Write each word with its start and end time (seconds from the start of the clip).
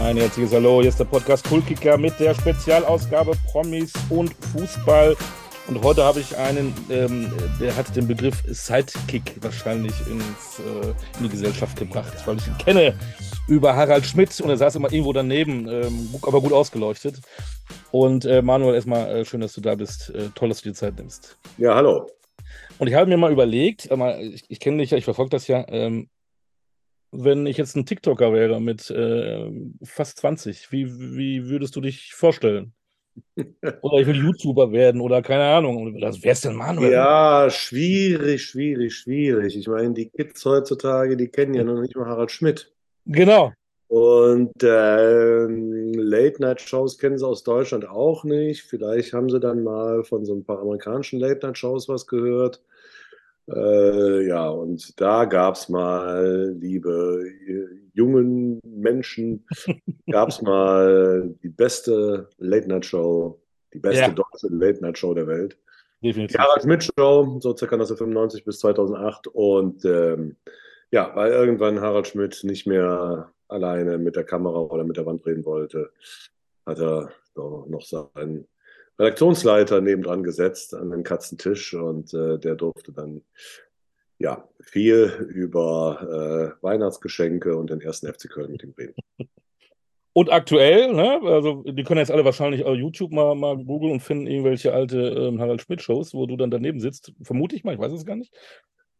Ein 0.00 0.16
herzliches 0.16 0.54
Hallo, 0.54 0.80
hier 0.80 0.88
ist 0.88 0.98
der 0.98 1.04
Podcast 1.04 1.46
Kultkicker 1.46 1.98
mit 1.98 2.18
der 2.18 2.34
Spezialausgabe 2.34 3.32
Promis 3.52 3.92
und 4.08 4.32
Fußball. 4.52 5.14
Und 5.68 5.84
heute 5.84 6.02
habe 6.02 6.20
ich 6.20 6.36
einen, 6.38 6.74
ähm, 6.88 7.30
der 7.60 7.76
hat 7.76 7.94
den 7.94 8.08
Begriff 8.08 8.42
Sidekick 8.46 9.36
wahrscheinlich 9.42 9.92
ins, 10.06 10.58
äh, 10.58 10.88
in 11.18 11.24
die 11.24 11.28
Gesellschaft 11.28 11.78
gebracht, 11.78 12.14
weil 12.26 12.38
ich 12.38 12.46
ihn 12.46 12.56
kenne 12.56 12.94
über 13.46 13.76
Harald 13.76 14.06
Schmidt 14.06 14.40
und 14.40 14.48
er 14.48 14.56
saß 14.56 14.74
immer 14.76 14.90
irgendwo 14.90 15.12
daneben, 15.12 15.68
ähm, 15.68 16.08
aber 16.22 16.40
gut 16.40 16.54
ausgeleuchtet. 16.54 17.20
Und 17.90 18.24
äh, 18.24 18.40
Manuel, 18.40 18.76
erstmal 18.76 19.06
äh, 19.18 19.24
schön, 19.26 19.42
dass 19.42 19.52
du 19.52 19.60
da 19.60 19.74
bist. 19.74 20.10
Äh, 20.14 20.30
toll, 20.34 20.48
dass 20.48 20.62
du 20.62 20.70
dir 20.70 20.74
Zeit 20.74 20.96
nimmst. 20.96 21.36
Ja, 21.58 21.74
hallo. 21.74 22.10
Und 22.78 22.88
ich 22.88 22.94
habe 22.94 23.06
mir 23.06 23.18
mal 23.18 23.30
überlegt, 23.30 23.90
ich, 24.20 24.44
ich 24.48 24.60
kenne 24.60 24.78
dich 24.78 24.92
ja, 24.92 24.96
ich 24.96 25.04
verfolge 25.04 25.30
das 25.30 25.46
ja, 25.46 25.62
ähm, 25.68 26.08
wenn 27.12 27.46
ich 27.46 27.56
jetzt 27.56 27.76
ein 27.76 27.86
TikToker 27.86 28.32
wäre 28.32 28.60
mit 28.60 28.90
äh, 28.90 29.50
fast 29.82 30.18
20, 30.18 30.70
wie, 30.72 30.86
wie 31.16 31.48
würdest 31.48 31.76
du 31.76 31.80
dich 31.80 32.14
vorstellen? 32.14 32.72
oder 33.82 33.98
ich 33.98 34.06
will 34.06 34.16
YouTuber 34.16 34.72
werden 34.72 35.00
oder 35.00 35.22
keine 35.22 35.44
Ahnung. 35.44 35.94
Wer 35.94 36.32
ist 36.32 36.44
denn 36.44 36.54
Manuel? 36.54 36.92
Ja, 36.92 37.48
schwierig, 37.50 38.42
schwierig, 38.42 38.94
schwierig. 38.94 39.56
Ich 39.56 39.68
meine, 39.68 39.92
die 39.92 40.08
Kids 40.08 40.44
heutzutage, 40.44 41.16
die 41.16 41.28
kennen 41.28 41.54
ja 41.54 41.64
noch 41.64 41.80
nicht 41.80 41.96
mal 41.96 42.06
Harald 42.06 42.30
Schmidt. 42.30 42.72
Genau. 43.06 43.52
Und 43.88 44.62
äh, 44.62 45.46
Late-Night-Shows 45.46 46.98
kennen 46.98 47.18
sie 47.18 47.26
aus 47.26 47.42
Deutschland 47.42 47.88
auch 47.88 48.22
nicht. 48.22 48.62
Vielleicht 48.62 49.12
haben 49.12 49.28
sie 49.28 49.40
dann 49.40 49.64
mal 49.64 50.04
von 50.04 50.24
so 50.24 50.32
ein 50.32 50.44
paar 50.44 50.60
amerikanischen 50.60 51.18
Late-Night-Shows 51.18 51.88
was 51.88 52.06
gehört. 52.06 52.62
Äh, 53.54 54.26
ja, 54.28 54.48
und 54.48 55.00
da 55.00 55.24
gab 55.24 55.54
es 55.54 55.68
mal, 55.68 56.54
liebe 56.58 57.24
äh, 57.46 57.66
jungen 57.94 58.60
Menschen, 58.64 59.46
gab 60.10 60.28
es 60.28 60.40
mal 60.42 61.34
die 61.42 61.48
beste 61.48 62.28
Late-Night-Show, 62.38 63.40
die 63.74 63.78
beste 63.78 64.02
ja. 64.02 64.08
deutsche 64.08 64.48
Late-Night-Show 64.48 65.14
der 65.14 65.26
Welt. 65.26 65.58
Definitiv. 66.02 66.36
Die 66.36 66.42
Harald 66.42 66.62
Schmidt-Show, 66.62 67.38
so 67.40 67.56
circa 67.56 67.74
1995 67.74 68.44
bis 68.44 68.60
2008. 68.60 69.26
Und 69.28 69.84
ähm, 69.84 70.36
ja, 70.90 71.10
weil 71.14 71.32
irgendwann 71.32 71.80
Harald 71.80 72.06
Schmidt 72.06 72.42
nicht 72.44 72.66
mehr 72.66 73.32
alleine 73.48 73.98
mit 73.98 74.16
der 74.16 74.24
Kamera 74.24 74.60
oder 74.60 74.84
mit 74.84 74.96
der 74.96 75.06
Wand 75.06 75.26
reden 75.26 75.44
wollte, 75.44 75.90
hat 76.66 76.78
er 76.78 77.10
noch 77.34 77.82
seinen 77.82 78.46
Redaktionsleiter 79.00 79.80
nebendran 79.80 80.22
gesetzt 80.22 80.74
an 80.74 80.90
den 80.90 81.02
Katzentisch 81.02 81.72
und 81.72 82.12
äh, 82.12 82.38
der 82.38 82.54
durfte 82.54 82.92
dann 82.92 83.22
ja 84.18 84.46
viel 84.60 85.26
über 85.30 86.56
äh, 86.60 86.62
Weihnachtsgeschenke 86.62 87.56
und 87.56 87.70
den 87.70 87.80
ersten 87.80 88.12
FC 88.12 88.28
Köln 88.28 88.52
mit 88.52 88.62
ihm 88.62 88.74
reden. 88.76 88.94
Und 90.12 90.32
aktuell, 90.32 90.92
ne, 90.92 91.20
also 91.22 91.62
die 91.62 91.84
können 91.84 92.00
jetzt 92.00 92.10
alle 92.10 92.24
wahrscheinlich 92.24 92.64
auf 92.64 92.74
YouTube 92.74 93.12
mal, 93.12 93.36
mal 93.36 93.56
googeln 93.56 93.92
und 93.92 94.00
finden 94.00 94.26
irgendwelche 94.26 94.72
alte 94.72 94.98
ähm, 94.98 95.40
Harald 95.40 95.62
Schmidt-Shows, 95.62 96.14
wo 96.14 96.26
du 96.26 96.36
dann 96.36 96.50
daneben 96.50 96.80
sitzt. 96.80 97.12
Vermute 97.22 97.54
ich 97.54 97.62
mal, 97.62 97.74
ich 97.74 97.80
weiß 97.80 97.92
es 97.92 98.04
gar 98.04 98.16
nicht. 98.16 98.34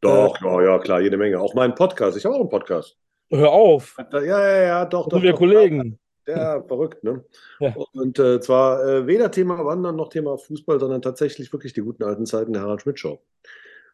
Doch, 0.01 0.41
äh, 0.41 0.45
ja, 0.45 0.62
ja, 0.62 0.79
klar, 0.79 1.01
jede 1.01 1.17
Menge. 1.17 1.41
Auch 1.41 1.53
mein 1.55 1.75
Podcast. 1.75 2.17
Ich 2.17 2.25
habe 2.25 2.37
auch 2.37 2.41
einen 2.41 2.48
Podcast. 2.48 2.97
Hör 3.29 3.51
auf. 3.51 3.97
Ja, 4.12 4.23
ja, 4.23 4.62
ja, 4.62 4.85
doch. 4.85 5.11
Sind 5.11 5.23
wir 5.23 5.35
Kollegen. 5.35 5.98
Ja, 6.27 6.63
verrückt, 6.63 7.03
ne? 7.03 7.25
Ja. 7.59 7.75
Und 7.93 8.19
äh, 8.19 8.41
zwar 8.41 8.85
äh, 8.87 9.07
weder 9.07 9.31
Thema 9.31 9.65
Wandern 9.65 9.97
noch 9.97 10.09
Thema 10.09 10.39
Fußball, 10.39 10.79
sondern 10.79 11.03
tatsächlich 11.03 11.53
wirklich 11.53 11.73
die 11.73 11.83
guten 11.83 12.05
alten 12.05 12.27
Zeiten 12.27 12.53
der 12.53 12.63
Harald 12.63 12.83
Schmidt-Show. 12.83 13.21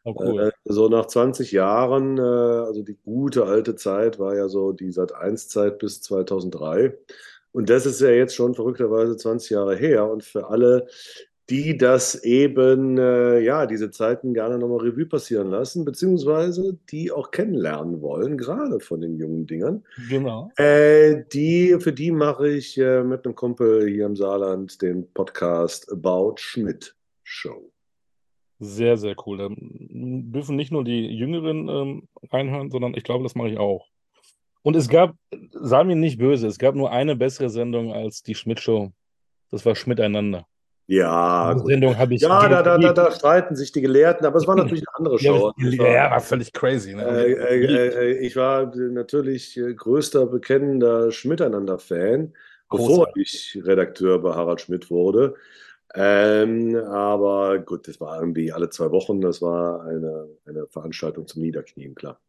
Oh, 0.05 0.15
cool. 0.21 0.41
äh, 0.49 0.53
so 0.65 0.89
nach 0.89 1.07
20 1.07 1.51
Jahren, 1.53 2.19
äh, 2.19 2.21
also 2.21 2.83
die 2.83 2.97
gute 3.05 3.45
alte 3.45 3.75
Zeit 3.75 4.19
war 4.19 4.37
ja 4.37 4.49
so 4.49 4.73
die 4.73 4.93
seit 4.93 5.13
1 5.13 5.49
Zeit 5.49 5.79
bis 5.79 6.01
2003. 6.03 6.97
Und 7.51 7.71
das 7.71 7.87
ist 7.87 8.01
ja 8.01 8.11
jetzt 8.11 8.35
schon 8.35 8.55
verrückterweise 8.55 9.17
20 9.17 9.51
Jahre 9.51 9.75
her. 9.75 10.09
Und 10.11 10.23
für 10.23 10.49
alle, 10.49 10.87
die 11.49 11.77
das 11.77 12.25
eben, 12.25 12.99
äh, 12.99 13.39
ja, 13.41 13.67
diese 13.67 13.91
Zeiten 13.91 14.35
gerne 14.35 14.59
nochmal 14.59 14.81
Revue 14.81 15.07
passieren 15.07 15.51
lassen, 15.51 15.85
beziehungsweise 15.85 16.77
die 16.91 17.13
auch 17.13 17.31
kennenlernen 17.31 18.01
wollen, 18.01 18.37
gerade 18.37 18.81
von 18.81 19.01
den 19.01 19.17
jungen 19.17 19.47
Dingern. 19.47 19.85
Genau. 20.09 20.51
Äh, 20.57 21.25
die, 21.33 21.77
für 21.79 21.93
die 21.93 22.11
mache 22.11 22.49
ich 22.49 22.77
äh, 22.79 23.05
mit 23.05 23.25
einem 23.25 23.37
Kumpel 23.37 23.89
hier 23.89 24.07
im 24.07 24.17
Saarland 24.17 24.83
den 24.83 25.09
Podcast 25.13 25.91
About 25.93 26.35
Schmidt 26.39 26.97
Show. 27.23 27.71
Sehr, 28.59 28.97
sehr 28.97 29.15
cool. 29.27 29.39
Da 29.39 29.49
dürfen 29.51 30.57
nicht 30.57 30.73
nur 30.73 30.83
die 30.83 31.07
Jüngeren 31.07 31.69
ähm, 31.69 32.09
reinhören, 32.33 32.71
sondern 32.71 32.95
ich 32.95 33.05
glaube, 33.05 33.23
das 33.23 33.35
mache 33.35 33.51
ich 33.51 33.59
auch. 33.59 33.87
Und 34.63 34.75
es 34.75 34.89
gab, 34.89 35.15
sei 35.53 35.85
mir 35.85 35.95
nicht 35.95 36.19
böse, 36.19 36.49
es 36.49 36.59
gab 36.59 36.75
nur 36.75 36.91
eine 36.91 37.15
bessere 37.15 37.51
Sendung 37.51 37.93
als 37.93 38.25
die 38.25 38.35
Schmidt 38.35 38.59
Show. 38.59 38.91
Das 39.51 39.65
war 39.65 39.77
Schmidt 39.77 40.01
einander. 40.01 40.47
Ja, 40.89 41.59
Sendung 41.65 41.99
habe 41.99 42.15
ich. 42.15 42.21
Ja, 42.23 42.49
da, 42.49 42.63
da, 42.63 42.79
da, 42.79 42.93
da, 42.93 43.11
streiten 43.11 43.57
sich 43.57 43.73
die 43.73 43.81
Gelehrten, 43.81 44.25
aber 44.25 44.39
es 44.39 44.47
war 44.47 44.55
natürlich 44.55 44.85
eine 44.89 44.97
andere 44.97 45.19
Show. 45.19 45.53
ja, 45.57 45.79
war, 45.79 45.91
ja, 45.91 46.11
war 46.13 46.21
völlig 46.21 46.53
crazy. 46.53 46.95
Ne? 46.95 47.03
Äh, 47.03 47.33
äh, 47.33 47.89
äh, 47.89 48.19
ich 48.19 48.37
war 48.37 48.73
natürlich 48.77 49.57
äh, 49.57 49.75
größter 49.75 50.27
bekennender 50.27 51.11
Schmiteinander-Fan, 51.11 52.33
bevor 52.71 53.09
ich 53.17 53.61
Redakteur 53.65 54.21
bei 54.21 54.35
Harald 54.35 54.61
Schmidt 54.61 54.89
wurde. 54.89 55.35
Ähm, 55.95 56.77
aber 56.77 57.59
gut, 57.59 57.89
das 57.89 58.01
war 58.01 58.21
irgendwie 58.21 58.53
alle 58.53 58.71
zwei 58.71 58.91
Wochen. 58.93 59.21
Das 59.21 59.43
war 59.43 59.85
eine, 59.85 60.29
eine 60.45 60.67
Veranstaltung 60.69 61.27
zum 61.27 61.43
Niederknien, 61.43 61.97
klar. 61.97 62.21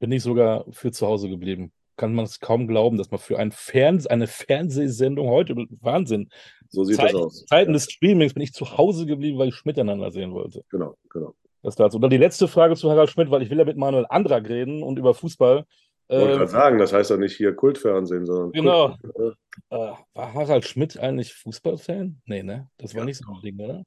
Bin 0.00 0.10
ich 0.10 0.24
sogar 0.24 0.64
für 0.72 0.90
zu 0.90 1.06
Hause 1.06 1.28
geblieben 1.28 1.70
kann 1.96 2.14
man 2.14 2.24
es 2.24 2.40
kaum 2.40 2.66
glauben, 2.66 2.96
dass 2.96 3.10
man 3.10 3.20
für 3.20 3.38
ein 3.38 3.52
Fern 3.52 4.04
eine 4.08 4.26
Fernsehsendung 4.26 5.28
heute, 5.28 5.54
Wahnsinn. 5.80 6.30
So 6.72 6.84
sieht 6.84 6.96
Zeit, 6.96 7.12
das 7.12 7.14
aus. 7.14 7.46
Zeiten 7.46 7.72
des 7.74 7.84
Streamings 7.84 8.32
bin 8.34 8.42
ich 8.42 8.52
zu 8.52 8.78
Hause 8.78 9.04
geblieben, 9.04 9.38
weil 9.38 9.48
ich 9.48 9.64
miteinander 9.64 10.10
sehen 10.10 10.32
wollte. 10.32 10.64
Genau, 10.70 10.96
genau. 11.10 11.34
Das 11.62 11.76
dazu. 11.76 11.96
Und 11.96 12.02
dann 12.02 12.10
die 12.10 12.16
letzte 12.16 12.48
Frage 12.48 12.74
zu 12.74 12.90
Harald 12.90 13.10
Schmidt, 13.10 13.30
weil 13.30 13.42
ich 13.42 13.50
will 13.50 13.58
ja 13.58 13.64
mit 13.64 13.76
Manuel 13.76 14.06
Andrag 14.08 14.48
reden 14.48 14.82
und 14.82 14.98
über 14.98 15.14
Fußball. 15.14 15.64
Ich 16.08 16.16
wollte 16.16 16.32
äh, 16.32 16.36
gerade 16.38 16.50
sagen, 16.50 16.78
das 16.78 16.92
heißt 16.92 17.10
ja 17.10 17.16
nicht 17.18 17.36
hier 17.36 17.54
Kultfernsehen, 17.54 18.26
sondern. 18.26 18.52
Genau. 18.52 18.96
Kult 19.14 19.36
äh, 19.70 19.76
war 20.14 20.34
Harald 20.34 20.64
Schmidt 20.64 20.98
eigentlich 20.98 21.34
Fußballfan? 21.34 22.20
Nee, 22.24 22.42
ne? 22.42 22.68
Das 22.78 22.94
war 22.94 23.00
ja. 23.00 23.04
nicht 23.04 23.18
so 23.18 23.30
ein 23.30 23.40
Ding, 23.42 23.60
oder? 23.60 23.84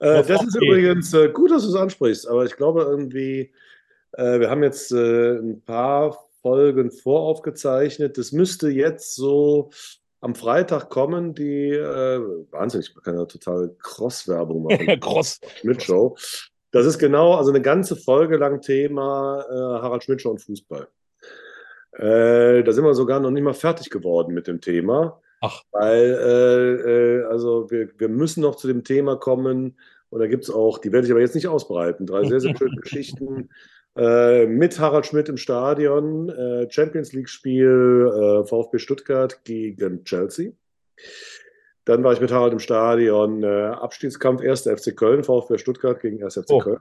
Äh, 0.00 0.22
das 0.24 0.42
ist 0.42 0.56
übrigens 0.56 1.12
äh, 1.12 1.28
gut, 1.28 1.50
dass 1.50 1.64
du 1.64 1.68
es 1.68 1.74
ansprichst, 1.74 2.26
aber 2.26 2.46
ich 2.46 2.56
glaube 2.56 2.82
irgendwie, 2.82 3.52
äh, 4.12 4.40
wir 4.40 4.48
haben 4.50 4.62
jetzt 4.62 4.90
äh, 4.90 5.38
ein 5.38 5.62
paar 5.62 6.18
Folgen 6.40 6.90
voraufgezeichnet. 6.90 8.18
Das 8.18 8.32
müsste 8.32 8.68
jetzt 8.68 9.14
so 9.14 9.70
am 10.24 10.34
Freitag 10.34 10.88
kommen, 10.88 11.34
die 11.34 11.68
äh, 11.68 12.18
wahnsinnig, 12.50 12.94
man 12.94 13.04
kann 13.04 13.18
ja 13.18 13.26
total 13.26 13.76
Cross-Werbung 13.78 14.62
machen. 14.70 14.98
Cross. 14.98 15.38
Schmidt-Show. 15.60 16.16
Das 16.70 16.86
ist 16.86 16.98
genau, 16.98 17.34
also 17.34 17.50
eine 17.50 17.60
ganze 17.60 17.94
Folge 17.94 18.38
lang 18.38 18.62
Thema 18.62 19.44
äh, 19.50 19.82
Harald 19.82 20.02
Schmidt-Show 20.02 20.30
und 20.30 20.40
Fußball. 20.40 20.88
Äh, 21.92 22.62
da 22.64 22.72
sind 22.72 22.84
wir 22.84 22.94
sogar 22.94 23.20
noch 23.20 23.30
nicht 23.30 23.42
mal 23.42 23.52
fertig 23.52 23.90
geworden 23.90 24.32
mit 24.32 24.46
dem 24.46 24.62
Thema. 24.62 25.20
Ach. 25.42 25.60
Weil, 25.72 26.18
äh, 26.18 27.20
äh 27.20 27.24
also 27.26 27.70
wir, 27.70 27.90
wir 27.98 28.08
müssen 28.08 28.40
noch 28.40 28.56
zu 28.56 28.66
dem 28.66 28.82
Thema 28.82 29.16
kommen. 29.16 29.78
Und 30.08 30.20
da 30.20 30.26
gibt 30.26 30.44
es 30.44 30.50
auch, 30.50 30.78
die 30.78 30.90
werde 30.90 31.06
ich 31.06 31.12
aber 31.12 31.20
jetzt 31.20 31.34
nicht 31.34 31.48
ausbreiten, 31.48 32.06
drei 32.06 32.24
sehr, 32.24 32.40
sehr 32.40 32.56
schöne 32.56 32.76
Geschichten 32.80 33.50
äh, 33.96 34.46
mit 34.46 34.78
Harald 34.78 35.06
Schmidt 35.06 35.28
im 35.28 35.36
Stadion, 35.36 36.28
äh, 36.28 36.70
Champions 36.70 37.12
League-Spiel 37.12 38.10
äh, 38.12 38.46
VfB 38.46 38.78
Stuttgart 38.78 39.44
gegen 39.44 40.04
Chelsea. 40.04 40.52
Dann 41.84 42.02
war 42.02 42.12
ich 42.12 42.20
mit 42.20 42.32
Harald 42.32 42.52
im 42.52 42.58
Stadion, 42.58 43.42
äh, 43.42 43.46
Abstiegskampf 43.46 44.40
1. 44.40 44.62
FC 44.62 44.96
Köln, 44.96 45.22
VfB 45.22 45.58
Stuttgart 45.58 46.00
gegen 46.00 46.22
1. 46.22 46.34
FC 46.34 46.50
oh. 46.50 46.58
Köln. 46.58 46.80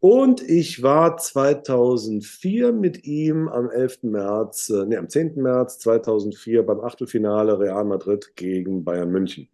Und 0.00 0.42
ich 0.42 0.82
war 0.82 1.16
2004 1.16 2.72
mit 2.72 3.04
ihm 3.04 3.48
am 3.48 3.70
11. 3.70 4.02
März, 4.02 4.68
äh, 4.68 4.84
nee, 4.84 4.96
am 4.96 5.08
10. 5.08 5.40
März 5.40 5.78
2004 5.78 6.64
beim 6.64 6.80
Achtelfinale 6.80 7.58
Real 7.58 7.84
Madrid 7.84 8.36
gegen 8.36 8.84
Bayern 8.84 9.10
München. 9.10 9.48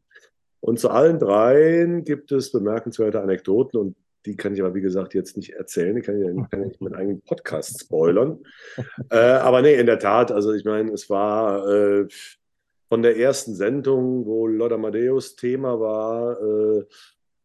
Und 0.61 0.79
zu 0.79 0.91
allen 0.91 1.19
dreien 1.19 2.05
gibt 2.05 2.33
es 2.33 2.53
bemerkenswerte 2.53 3.21
Anekdoten 3.21 3.79
und 3.79 3.97
die 4.27 4.37
kann 4.37 4.55
ich 4.55 4.61
aber, 4.61 4.75
wie 4.75 4.81
gesagt, 4.81 5.15
jetzt 5.15 5.37
nicht 5.37 5.51
erzählen. 5.51 5.97
Die 5.97 6.03
kann 6.03 6.21
ich, 6.21 6.51
kann 6.51 6.71
ich 6.71 6.81
meinen 6.81 6.95
eigenen 6.95 7.21
Podcast 7.23 7.81
spoilern. 7.81 8.39
äh, 9.11 9.17
aber 9.17 9.63
nee, 9.63 9.75
in 9.75 9.87
der 9.87 9.99
Tat, 9.99 10.33
also 10.33 10.53
ich 10.53 10.65
meine, 10.65 10.93
es 10.93 11.11
war 11.11 11.69
äh, 11.69 12.07
von 12.89 13.03
der 13.03 13.17
ersten 13.17 13.55
Sendung, 13.55 14.27
wo 14.27 14.47
Lothar 14.47 14.79
Amadeus 14.79 15.35
Thema 15.35 15.81
war, 15.81 16.41
äh, 16.41 16.85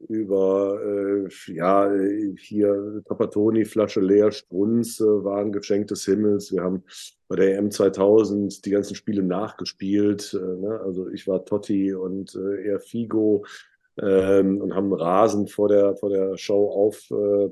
über, 0.09 0.79
äh, 0.83 1.53
ja, 1.53 1.91
hier 2.37 3.01
Papatoni, 3.05 3.65
Flasche 3.65 3.99
leer, 3.99 4.31
Strunz 4.31 4.99
äh, 4.99 5.05
war 5.05 5.39
ein 5.39 5.51
Geschenk 5.51 5.87
des 5.87 6.05
Himmels. 6.05 6.51
Wir 6.51 6.61
haben 6.61 6.83
bei 7.27 7.37
der 7.37 7.57
EM 7.57 7.71
2000 7.71 8.63
die 8.65 8.69
ganzen 8.69 8.95
Spiele 8.95 9.23
nachgespielt. 9.23 10.33
Äh, 10.33 10.61
ne? 10.61 10.79
Also 10.83 11.09
ich 11.09 11.27
war 11.27 11.45
Totti 11.45 11.93
und 11.93 12.35
äh, 12.35 12.67
er 12.67 12.79
Figo 12.79 13.45
ähm, 14.01 14.61
und 14.61 14.75
haben 14.75 14.93
Rasen 14.93 15.47
vor 15.47 15.69
der, 15.69 15.95
vor 15.95 16.09
der 16.09 16.37
Show 16.37 16.69
auf, 16.69 17.09
äh, 17.11 17.49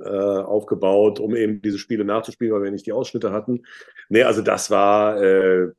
äh, 0.00 0.08
aufgebaut, 0.08 1.20
um 1.20 1.34
eben 1.34 1.62
diese 1.62 1.78
Spiele 1.78 2.04
nachzuspielen, 2.04 2.52
weil 2.52 2.64
wir 2.64 2.70
nicht 2.70 2.86
die 2.86 2.92
Ausschnitte 2.92 3.32
hatten. 3.32 3.62
Nee, 4.08 4.24
also 4.24 4.42
das 4.42 4.70
war, 4.70 5.22
äh, 5.22 5.72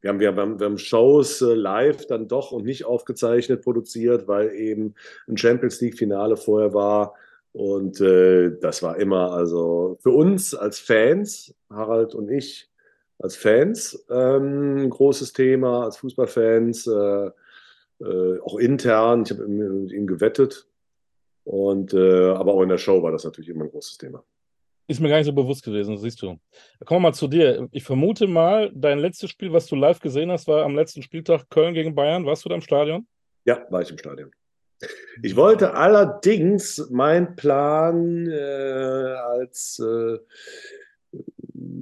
wir, 0.00 0.10
haben, 0.10 0.20
wir, 0.20 0.34
haben, 0.34 0.58
wir 0.58 0.66
haben 0.66 0.78
Shows 0.78 1.42
äh, 1.42 1.54
live 1.54 2.06
dann 2.06 2.28
doch 2.28 2.52
und 2.52 2.64
nicht 2.64 2.84
aufgezeichnet 2.84 3.62
produziert, 3.62 4.28
weil 4.28 4.54
eben 4.54 4.94
ein 5.28 5.36
Champions 5.36 5.80
League-Finale 5.80 6.36
vorher 6.36 6.72
war. 6.72 7.14
Und 7.52 8.00
äh, 8.00 8.52
das 8.60 8.82
war 8.82 8.96
immer, 8.98 9.32
also 9.32 9.98
für 10.00 10.10
uns 10.10 10.54
als 10.54 10.78
Fans, 10.78 11.54
Harald 11.68 12.14
und 12.14 12.30
ich, 12.30 12.70
als 13.18 13.36
Fans 13.36 14.06
ähm, 14.08 14.88
großes 14.88 15.32
Thema, 15.32 15.84
als 15.84 15.98
Fußballfans, 15.98 16.86
äh, 16.86 17.30
äh, 18.00 18.38
auch 18.40 18.58
intern. 18.58 19.24
Ich 19.24 19.30
habe 19.30 19.46
mit 19.48 19.92
ihm 19.92 20.06
gewettet. 20.06 20.66
Und, 21.44 21.94
äh, 21.94 22.30
aber 22.30 22.54
auch 22.54 22.62
in 22.62 22.68
der 22.68 22.78
Show 22.78 23.02
war 23.02 23.12
das 23.12 23.24
natürlich 23.24 23.48
immer 23.48 23.64
ein 23.64 23.70
großes 23.70 23.98
Thema. 23.98 24.22
Ist 24.86 25.00
mir 25.00 25.08
gar 25.08 25.18
nicht 25.18 25.26
so 25.26 25.32
bewusst 25.32 25.62
gewesen, 25.62 25.96
siehst 25.98 26.20
du. 26.20 26.38
Kommen 26.84 27.00
wir 27.02 27.10
mal 27.10 27.14
zu 27.14 27.28
dir. 27.28 27.68
Ich 27.70 27.84
vermute 27.84 28.26
mal, 28.26 28.72
dein 28.74 28.98
letztes 28.98 29.30
Spiel, 29.30 29.52
was 29.52 29.66
du 29.66 29.76
live 29.76 30.00
gesehen 30.00 30.32
hast, 30.32 30.48
war 30.48 30.64
am 30.64 30.74
letzten 30.74 31.02
Spieltag 31.02 31.48
Köln 31.48 31.74
gegen 31.74 31.94
Bayern. 31.94 32.26
Warst 32.26 32.44
du 32.44 32.48
da 32.48 32.56
im 32.56 32.60
Stadion? 32.60 33.06
Ja, 33.44 33.64
war 33.70 33.82
ich 33.82 33.90
im 33.90 33.98
Stadion. 33.98 34.32
Ich 35.22 35.36
wollte 35.36 35.74
allerdings 35.74 36.88
mein 36.90 37.36
Plan 37.36 38.26
äh, 38.26 38.34
als 38.34 39.78
äh, 39.78 40.18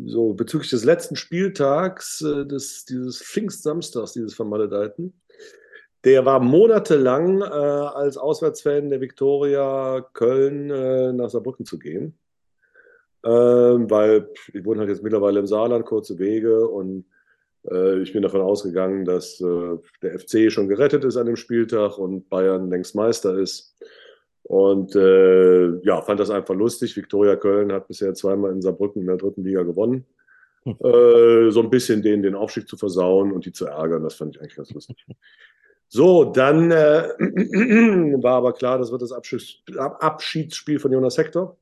so 0.07 0.35
bezüglich 0.35 0.71
des 0.71 0.85
letzten 0.85 1.17
Spieltags 1.17 2.21
äh, 2.21 2.45
des, 2.45 2.85
dieses 2.85 3.23
Pfingstsamstags, 3.23 4.13
dieses 4.13 4.35
vermaledeiten, 4.35 5.21
der 6.05 6.25
war 6.25 6.41
monatelang 6.41 7.41
äh, 7.41 7.45
als 7.45 8.17
Auswärtsfan 8.17 8.91
der 8.91 9.01
Viktoria 9.01 10.07
Köln 10.13 10.71
äh, 10.71 11.13
nach 11.13 11.31
Saarbrücken 11.31 11.67
zu 11.67 11.79
gehen. 11.79 12.19
Ähm, 13.25 13.91
weil 13.91 14.29
ich 14.53 14.65
wohne 14.65 14.81
halt 14.81 14.91
jetzt 14.91 15.03
mittlerweile 15.03 15.41
im 15.41 15.47
Saarland, 15.47 15.85
kurze 15.85 16.19
Wege 16.19 16.69
und 16.69 17.05
äh, 17.71 18.01
ich 18.01 18.13
bin 18.13 18.23
davon 18.23 18.41
ausgegangen, 18.41 19.05
dass 19.05 19.41
äh, 19.41 19.77
der 20.03 20.19
FC 20.19 20.53
schon 20.53 20.69
gerettet 20.69 21.05
ist 21.05 21.17
an 21.17 21.27
dem 21.27 21.37
Spieltag 21.37 21.99
und 21.99 22.29
Bayern 22.29 22.71
längst 22.71 22.95
Meister 22.95 23.37
ist. 23.37 23.77
Und 24.45 24.95
äh, 24.97 25.79
ja, 25.85 26.01
fand 26.01 26.21
das 26.21 26.31
einfach 26.31 26.55
lustig. 26.55 26.97
Viktoria 26.97 27.37
Köln 27.37 27.73
hat 27.73 27.89
bisher 27.89 28.15
zweimal 28.15 28.53
in 28.53 28.63
Saarbrücken 28.63 29.03
in 29.03 29.09
der 29.09 29.17
dritten 29.17 29.45
Liga 29.45 29.63
gewonnen. 29.63 30.07
Hm. 30.63 30.77
Äh, 30.83 31.51
so 31.51 31.61
ein 31.61 31.71
bisschen 31.71 32.03
denen 32.03 32.23
den 32.23 32.35
Aufstieg 32.35 32.69
zu 32.69 32.77
versauen 32.77 33.33
und 33.33 33.45
die 33.45 33.53
zu 33.53 33.67
ärgern, 33.67 34.03
das 34.03 34.15
fand 34.15 34.37
ich 34.37 34.41
eigentlich 34.41 34.57
ganz 34.57 34.71
lustig. 34.73 35.05
So, 35.89 36.25
dann 36.25 36.71
äh, 36.71 37.09
war 38.23 38.35
aber 38.35 38.53
klar, 38.53 38.79
das 38.79 38.93
wird 38.93 39.03
das 39.03 39.13
Abschieds 39.13 39.63
Abschiedsspiel 39.77 40.79
von 40.79 40.93
Jonas 40.93 41.17
Hector. 41.17 41.57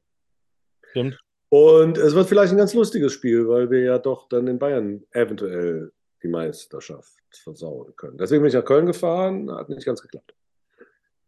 Stimmt. 0.91 1.19
Und 1.49 1.97
es 1.97 2.15
wird 2.15 2.29
vielleicht 2.29 2.53
ein 2.53 2.59
ganz 2.59 2.75
lustiges 2.75 3.13
Spiel, 3.13 3.49
weil 3.49 3.71
wir 3.71 3.81
ja 3.81 3.99
doch 3.99 4.29
dann 4.29 4.49
in 4.49 4.59
Bayern 4.59 5.05
eventuell 5.13 5.93
die 6.23 6.29
Meisterschaft 6.29 7.13
versauen 7.31 7.95
können. 7.97 8.19
Deswegen 8.19 8.43
bin 8.43 8.49
ich 8.49 8.55
nach 8.55 8.65
Köln 8.65 8.87
gefahren, 8.87 9.51
hat 9.51 9.69
nicht 9.69 9.85
ganz 9.85 10.03
geklappt. 10.03 10.35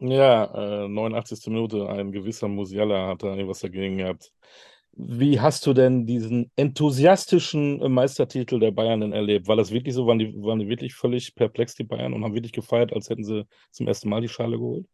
Ja, 0.01 0.85
äh, 0.85 0.89
89. 0.89 1.47
Minute, 1.49 1.89
ein 1.89 2.13
gewisser 2.13 2.49
Musiala 2.49 3.09
hat 3.09 3.23
da 3.23 3.29
irgendwas 3.29 3.61
dagegen 3.61 3.99
gehabt. 3.99 4.33
Wie 5.01 5.39
hast 5.39 5.65
du 5.65 5.75
denn 5.75 6.07
diesen 6.07 6.51
enthusiastischen 6.57 7.79
Meistertitel 7.93 8.59
der 8.59 8.73
Bayern 8.73 9.01
denn 9.01 9.13
erlebt? 9.13 9.47
War 9.47 9.55
das 9.55 9.71
wirklich 9.71 9.95
so? 9.95 10.09
Waren 10.09 10.19
die, 10.19 10.35
waren 10.43 10.59
die 10.59 10.69
wirklich 10.69 10.97
völlig 10.97 11.37
perplex, 11.37 11.77
die 11.77 11.85
Bayern, 11.85 12.13
und 12.15 12.25
haben 12.25 12.35
wirklich 12.35 12.53
gefeiert, 12.53 12.93
als 12.93 13.09
hätten 13.09 13.23
sie 13.23 13.47
zum 13.71 13.87
ersten 13.87 14.09
Mal 14.09 14.23
die 14.23 14.29
Schale 14.29 14.59
geholt? 14.59 14.87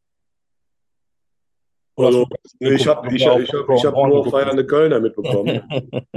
also, 1.97 2.27
ich 2.59 2.87
habe 2.87 3.09
ich, 3.09 3.15
ich 3.15 3.27
hab, 3.27 3.41
ich 3.41 3.85
hab 3.87 3.95
nur 3.95 4.31
feiernde 4.31 4.67
Kölner 4.67 5.01
mitbekommen. 5.01 5.63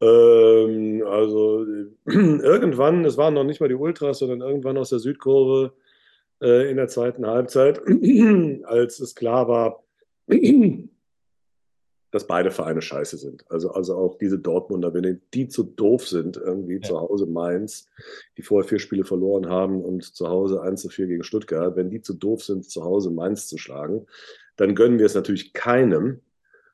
ähm, 0.00 1.04
also 1.06 1.66
irgendwann, 2.06 3.04
es 3.04 3.18
waren 3.18 3.34
noch 3.34 3.44
nicht 3.44 3.60
mal 3.60 3.68
die 3.68 3.74
Ultras, 3.74 4.20
sondern 4.20 4.40
irgendwann 4.40 4.78
aus 4.78 4.88
der 4.88 5.00
Südkurve 5.00 5.74
äh, 6.40 6.70
in 6.70 6.78
der 6.78 6.88
zweiten 6.88 7.26
Halbzeit, 7.26 7.78
als 8.64 9.00
es 9.00 9.14
klar 9.14 9.48
war, 9.48 9.84
dass 12.16 12.26
beide 12.26 12.50
Vereine 12.50 12.80
scheiße 12.80 13.18
sind. 13.18 13.44
Also, 13.50 13.72
also 13.72 13.94
auch 13.94 14.16
diese 14.16 14.38
Dortmunder, 14.38 14.94
wenn 14.94 15.20
die 15.34 15.48
zu 15.48 15.64
doof 15.64 16.08
sind, 16.08 16.38
irgendwie 16.38 16.76
ja. 16.76 16.80
zu 16.80 16.98
Hause 16.98 17.26
Mainz, 17.26 17.90
die 18.38 18.42
vorher 18.42 18.66
vier 18.66 18.78
Spiele 18.78 19.04
verloren 19.04 19.50
haben 19.50 19.84
und 19.84 20.02
zu 20.02 20.28
Hause 20.28 20.62
1 20.62 20.80
zu 20.80 20.88
4 20.88 21.08
gegen 21.08 21.22
Stuttgart, 21.22 21.76
wenn 21.76 21.90
die 21.90 22.00
zu 22.00 22.14
doof 22.14 22.42
sind, 22.42 22.64
zu 22.64 22.82
Hause 22.82 23.10
Mainz 23.10 23.48
zu 23.48 23.58
schlagen, 23.58 24.06
dann 24.56 24.74
gönnen 24.74 24.98
wir 24.98 25.04
es 25.04 25.14
natürlich 25.14 25.52
keinem. 25.52 26.20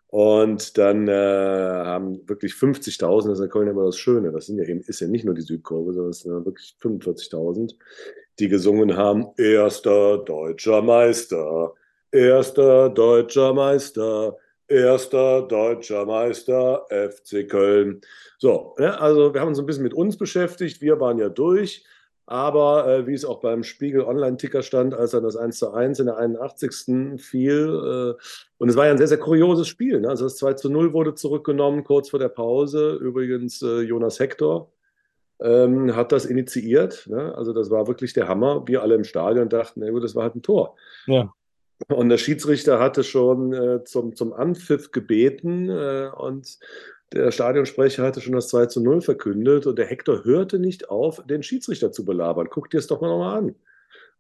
Und 0.07 0.79
dann 0.79 1.09
äh, 1.09 1.13
haben 1.13 2.29
wirklich 2.29 2.53
50.000, 2.53 3.29
das 3.29 3.39
ist 3.39 3.45
in 3.45 3.51
Köln 3.51 3.69
immer 3.69 3.87
das 3.87 3.97
Schöne, 3.97 4.31
das 4.31 4.47
sind 4.47 4.59
ja 4.59 4.65
eben, 4.65 4.83
ist 4.83 5.01
ja 5.01 5.09
nicht 5.09 5.25
nur 5.25 5.35
die 5.35 5.41
Südkurve, 5.41 5.93
sondern 5.93 6.11
es 6.11 6.21
sind 6.21 6.33
ja 6.33 6.45
wirklich 6.45 6.77
45.000, 6.81 7.75
die 8.39 8.49
gesungen 8.49 8.97
haben, 8.97 9.29
erster 9.39 10.19
deutscher 10.19 10.83
Meister, 10.83 11.73
erster 12.13 12.91
deutscher 12.91 13.55
Meister, 13.55 14.37
erster 14.73 15.43
deutscher 15.43 16.07
Meister, 16.07 16.87
FC 16.89 17.49
Köln. 17.49 18.01
So, 18.39 18.75
ja, 18.79 18.97
also 18.97 19.35
wir 19.35 19.41
haben 19.41 19.49
uns 19.49 19.59
ein 19.59 19.67
bisschen 19.67 19.83
mit 19.83 19.95
uns 19.95 20.17
beschäftigt, 20.17 20.81
wir 20.81 20.99
waren 20.99 21.19
ja 21.19 21.29
durch, 21.29 21.85
aber 22.27 22.89
äh, 22.89 23.07
wie 23.07 23.15
es 23.15 23.25
auch 23.25 23.41
beim 23.41 23.63
Spiegel 23.63 24.03
Online-Ticker 24.03 24.63
stand, 24.63 24.95
als 24.95 25.11
dann 25.11 25.23
das 25.23 25.37
1 25.37 25.59
zu 25.59 25.73
1 25.73 26.01
in 26.01 26.07
der 26.07 26.17
81. 26.17 27.21
fiel, 27.21 28.17
äh, 28.19 28.23
und 28.59 28.69
es 28.69 28.77
war 28.77 28.87
ja 28.87 28.93
ein 28.93 28.99
sehr, 28.99 29.09
sehr 29.09 29.19
kurioses 29.19 29.69
Spiel. 29.69 30.01
Ne? 30.01 30.09
Also 30.09 30.25
das 30.25 30.37
2 30.37 30.55
zu 30.55 30.71
0 30.71 30.93
wurde 30.93 31.15
zurückgenommen 31.15 31.85
kurz 31.85 32.11
vor 32.11 32.19
der 32.19 32.29
Pause. 32.29 32.95
Übrigens 33.01 33.61
äh, 33.63 33.81
Jonas 33.81 34.21
Hector, 34.21 34.73
ähm, 35.41 35.95
hat 35.97 36.13
das 36.13 36.25
initiiert. 36.25 37.07
Ne? 37.09 37.35
Also 37.37 37.53
das 37.53 37.71
war 37.71 37.87
wirklich 37.89 38.13
der 38.13 38.29
Hammer. 38.29 38.63
Wir 38.67 38.83
alle 38.83 38.95
im 38.95 39.05
Stadion 39.05 39.49
dachten, 39.49 39.81
na 39.81 39.91
gut, 39.91 40.05
das 40.05 40.15
war 40.15 40.25
halt 40.25 40.37
ein 40.37 40.43
Tor. 40.43 40.77
Ja. 41.07 41.33
Und 41.89 42.09
der 42.09 42.19
Schiedsrichter 42.19 42.79
hatte 42.79 43.05
schon 43.05 43.53
äh, 43.53 43.85
zum, 43.85 44.15
zum 44.15 44.33
Anpfiff 44.33 44.93
gebeten 44.93 45.69
äh, 45.69 46.11
und 46.17 46.59
der 47.13 47.31
Stadionsprecher 47.31 48.03
hatte 48.03 48.21
schon 48.21 48.33
das 48.33 48.49
2 48.49 48.67
zu 48.67 48.81
0 48.81 49.03
verkündet 49.03 49.67
und 49.67 49.79
der 49.79 49.87
Hector 49.87 50.25
hörte 50.25 50.59
nicht 50.59 50.89
auf, 50.89 51.23
den 51.27 51.43
Schiedsrichter 51.43 51.93
zu 51.93 52.05
belabern. 52.05 52.49
Guck 52.51 52.71
dir 52.71 52.79
es 52.79 52.87
doch 52.87 53.01
mal 53.01 53.09
nochmal 53.09 53.39
an. 53.39 53.55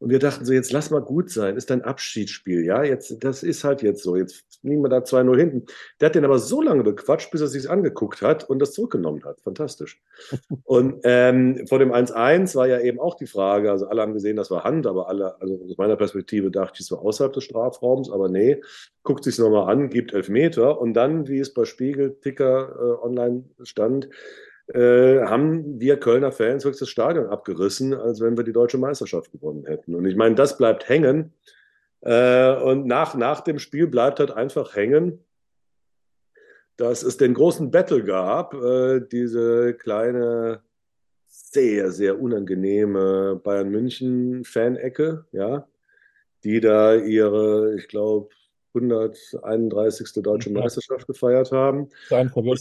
Und 0.03 0.11
wir 0.11 0.19
dachten 0.19 0.45
so, 0.45 0.53
jetzt 0.53 0.73
lass 0.73 0.91
mal 0.91 1.01
gut 1.01 1.31
sein, 1.31 1.57
ist 1.57 1.71
ein 1.71 1.83
Abschiedsspiel, 1.83 2.65
ja, 2.65 2.83
jetzt, 2.83 3.23
das 3.23 3.45
ist 3.45 3.63
halt 3.63 3.83
jetzt 3.83 4.03
so, 4.03 4.17
jetzt 4.17 4.59
liegen 4.65 4.83
wir 4.83 4.89
da 4.89 4.99
2-0 4.99 5.37
hinten. 5.37 5.67
Der 6.01 6.07
hat 6.07 6.17
den 6.17 6.25
aber 6.25 6.41
so 6.41 6.61
lange 6.61 6.83
bequatscht, 6.83 7.31
bis 7.31 7.41
er 7.41 7.47
sich 7.47 7.71
angeguckt 7.71 8.21
hat 8.21 8.43
und 8.51 8.59
das 8.59 8.73
zurückgenommen 8.73 9.23
hat. 9.25 9.41
Fantastisch. 9.43 10.03
und 10.65 10.99
ähm, 11.05 11.69
vor 11.69 11.79
dem 11.79 11.93
1-1 11.93 12.57
war 12.57 12.67
ja 12.67 12.81
eben 12.81 12.99
auch 12.99 13.15
die 13.15 13.29
Frage, 13.29 13.71
also 13.71 13.87
alle 13.87 14.03
haben 14.03 14.13
gesehen, 14.13 14.37
das 14.37 14.51
war 14.51 14.65
Hand, 14.65 14.89
aber 14.89 15.09
alle, 15.09 15.41
also 15.41 15.55
aus 15.65 15.79
meiner 15.79 15.95
Perspektive 15.95 16.51
dachte 16.51 16.79
ich, 16.81 16.81
es 16.81 16.91
war 16.91 16.99
außerhalb 16.99 17.33
des 17.33 17.45
Strafraums, 17.45 18.11
aber 18.11 18.29
nee, 18.29 18.61
guckt 19.05 19.23
sich 19.23 19.35
es 19.35 19.39
nochmal 19.39 19.71
an, 19.73 19.89
gibt 19.89 20.13
Elfmeter 20.13 20.81
und 20.81 20.95
dann, 20.95 21.29
wie 21.29 21.39
es 21.39 21.55
bei 21.55 21.65
Spiegel 21.65 22.19
Ticker 22.21 22.75
äh, 22.77 23.07
online 23.07 23.45
stand, 23.63 24.09
äh, 24.75 25.21
haben 25.25 25.81
wir 25.81 25.99
Kölner 25.99 26.33
Fans 26.33 26.65
wirklich 26.65 26.81
das 26.81 26.89
Stadion 26.89 27.27
abgerissen, 27.27 27.93
als 27.95 28.21
wenn 28.21 28.37
wir 28.37 28.45
die 28.45 28.53
deutsche 28.53 28.79
Meisterschaft 28.79 29.31
gewonnen 29.33 29.67
hätten. 29.67 29.95
Und 29.95 30.07
ich 30.07 30.17
meine, 30.17 30.35
das 30.35 30.57
bleibt 30.57 30.89
hängen. 30.89 31.35
Äh, 32.01 32.55
und 32.57 32.87
nach, 32.87 33.15
nach 33.15 33.43
dem 33.43 33.59
Spiel 33.59 33.87
bleibt 33.87 34.19
halt 34.19 34.31
einfach 34.31 34.75
hängen, 34.75 35.25
dass 36.77 37.03
es 37.03 37.17
den 37.19 37.35
großen 37.35 37.71
Battle 37.71 38.03
gab, 38.03 38.55
äh, 38.55 39.01
diese 39.01 39.75
kleine, 39.75 40.63
sehr, 41.29 41.91
sehr 41.91 42.21
unangenehme 42.21 43.41
Bayern 43.43 43.71
München-Fanecke, 43.71 45.27
ja, 45.33 45.69
die 46.45 46.61
da 46.61 46.95
ihre, 46.95 47.75
ich 47.77 47.89
glaube, 47.89 48.31
131. 48.75 50.23
deutsche 50.23 50.51
Meisterschaft 50.51 51.07
gefeiert 51.07 51.53
haben. 51.53 51.89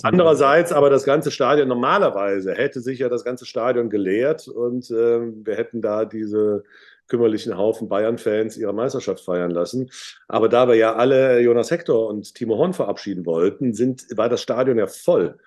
Andererseits 0.04 0.72
aber 0.72 0.90
das 0.90 1.04
ganze 1.04 1.32
Stadion, 1.32 1.68
normalerweise 1.68 2.54
hätte 2.54 2.82
sich 2.82 3.00
ja 3.00 3.10
das 3.10 3.24
ganze 3.24 3.46
Stadion 3.46 3.90
geleert 3.90 4.48
und 4.48 4.90
äh, 4.92 5.20
wir 5.22 5.56
hätten 5.56 5.82
da 5.82 6.06
diese 6.06 6.64
kümmerlichen 7.08 7.58
Haufen 7.58 7.90
Bayern-Fans 7.90 8.58
ihre 8.58 8.74
Meisterschaft 8.74 9.24
feiern 9.24 9.52
lassen. 9.52 9.90
Aber 10.28 10.48
da 10.48 10.68
wir 10.68 10.76
ja 10.76 10.96
alle 10.96 11.40
Jonas 11.42 11.70
Hector 11.70 12.08
und 12.08 12.34
Timo 12.36 12.58
Horn 12.58 12.74
verabschieden 12.74 13.26
wollten, 13.26 13.74
sind, 13.74 14.06
war 14.18 14.30
das 14.30 14.42
Stadion 14.42 14.78
ja 14.78 14.88
voll. 14.88 15.38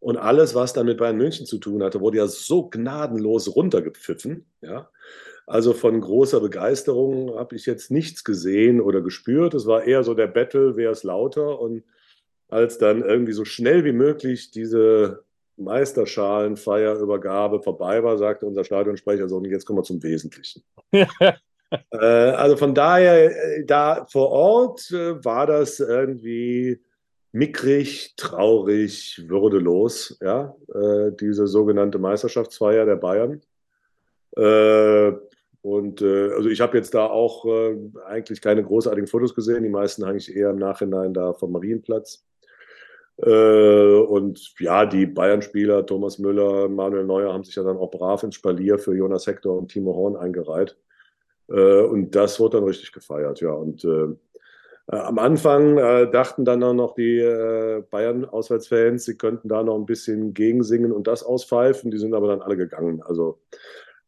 Und 0.00 0.16
alles, 0.16 0.54
was 0.54 0.72
dann 0.72 0.86
mit 0.86 0.96
Bayern 0.96 1.18
München 1.18 1.44
zu 1.44 1.58
tun 1.58 1.82
hatte, 1.82 2.00
wurde 2.00 2.16
ja 2.16 2.26
so 2.26 2.70
gnadenlos 2.70 3.54
runtergepfiffen. 3.54 4.46
Ja. 4.62 4.88
Also 5.50 5.72
von 5.72 6.00
großer 6.00 6.38
Begeisterung 6.38 7.36
habe 7.36 7.56
ich 7.56 7.66
jetzt 7.66 7.90
nichts 7.90 8.22
gesehen 8.22 8.80
oder 8.80 9.00
gespürt. 9.00 9.52
Es 9.52 9.66
war 9.66 9.82
eher 9.82 10.04
so 10.04 10.14
der 10.14 10.28
Battle, 10.28 10.76
wer 10.76 10.92
ist 10.92 11.02
lauter. 11.02 11.58
Und 11.58 11.82
als 12.48 12.78
dann 12.78 13.02
irgendwie 13.02 13.32
so 13.32 13.44
schnell 13.44 13.84
wie 13.84 13.90
möglich 13.90 14.52
diese 14.52 15.24
Meisterschalenfeierübergabe 15.56 17.62
vorbei 17.62 18.04
war, 18.04 18.16
sagte 18.16 18.46
unser 18.46 18.62
Stadionsprecher 18.62 19.28
so, 19.28 19.38
und 19.38 19.46
jetzt 19.46 19.66
kommen 19.66 19.80
wir 19.80 19.82
zum 19.82 20.00
Wesentlichen. 20.04 20.62
äh, 20.92 21.34
also 21.96 22.56
von 22.56 22.72
daher, 22.72 23.56
äh, 23.56 23.64
da 23.64 24.06
vor 24.08 24.28
Ort 24.28 24.88
äh, 24.92 25.24
war 25.24 25.48
das 25.48 25.80
irgendwie 25.80 26.80
mickrig, 27.32 28.14
traurig, 28.16 29.24
würdelos, 29.26 30.16
ja, 30.20 30.54
äh, 30.72 31.10
diese 31.10 31.48
sogenannte 31.48 31.98
Meisterschaftsfeier 31.98 32.86
der 32.86 32.94
Bayern. 32.94 33.40
Äh, 34.36 35.10
und 35.62 36.00
äh, 36.00 36.32
also 36.32 36.48
ich 36.48 36.60
habe 36.60 36.76
jetzt 36.78 36.94
da 36.94 37.06
auch 37.06 37.44
äh, 37.44 37.76
eigentlich 38.06 38.40
keine 38.40 38.62
großartigen 38.62 39.06
Fotos 39.06 39.34
gesehen, 39.34 39.62
die 39.62 39.68
meisten 39.68 40.04
eigentlich 40.04 40.34
eher 40.34 40.50
im 40.50 40.58
Nachhinein 40.58 41.12
da 41.12 41.34
vom 41.34 41.52
Marienplatz. 41.52 42.24
Äh, 43.18 43.98
und 43.98 44.54
ja, 44.58 44.86
die 44.86 45.04
Bayern-Spieler, 45.04 45.84
Thomas 45.84 46.18
Müller, 46.18 46.68
Manuel 46.68 47.04
Neuer, 47.04 47.34
haben 47.34 47.44
sich 47.44 47.56
ja 47.56 47.62
dann 47.62 47.76
auch 47.76 47.90
brav 47.90 48.22
ins 48.22 48.36
Spalier 48.36 48.78
für 48.78 48.96
Jonas 48.96 49.26
Hector 49.26 49.58
und 49.58 49.68
Timo 49.68 49.94
Horn 49.94 50.16
eingereiht. 50.16 50.78
Äh, 51.48 51.82
und 51.82 52.14
das 52.14 52.40
wurde 52.40 52.56
dann 52.56 52.66
richtig 52.66 52.92
gefeiert, 52.92 53.42
ja. 53.42 53.52
Und 53.52 53.84
äh, 53.84 54.06
am 54.86 55.20
Anfang 55.20 55.76
dachten 56.10 56.44
dann 56.44 56.64
auch 56.64 56.74
noch 56.74 56.96
die 56.96 57.20
Bayern-Auswärtsfans, 57.92 59.04
sie 59.04 59.16
könnten 59.16 59.48
da 59.48 59.62
noch 59.62 59.76
ein 59.76 59.86
bisschen 59.86 60.34
gegensingen 60.34 60.90
und 60.90 61.06
das 61.06 61.22
auspfeifen. 61.22 61.92
Die 61.92 61.98
sind 61.98 62.12
aber 62.12 62.26
dann 62.26 62.42
alle 62.42 62.56
gegangen. 62.56 63.00
Also 63.00 63.38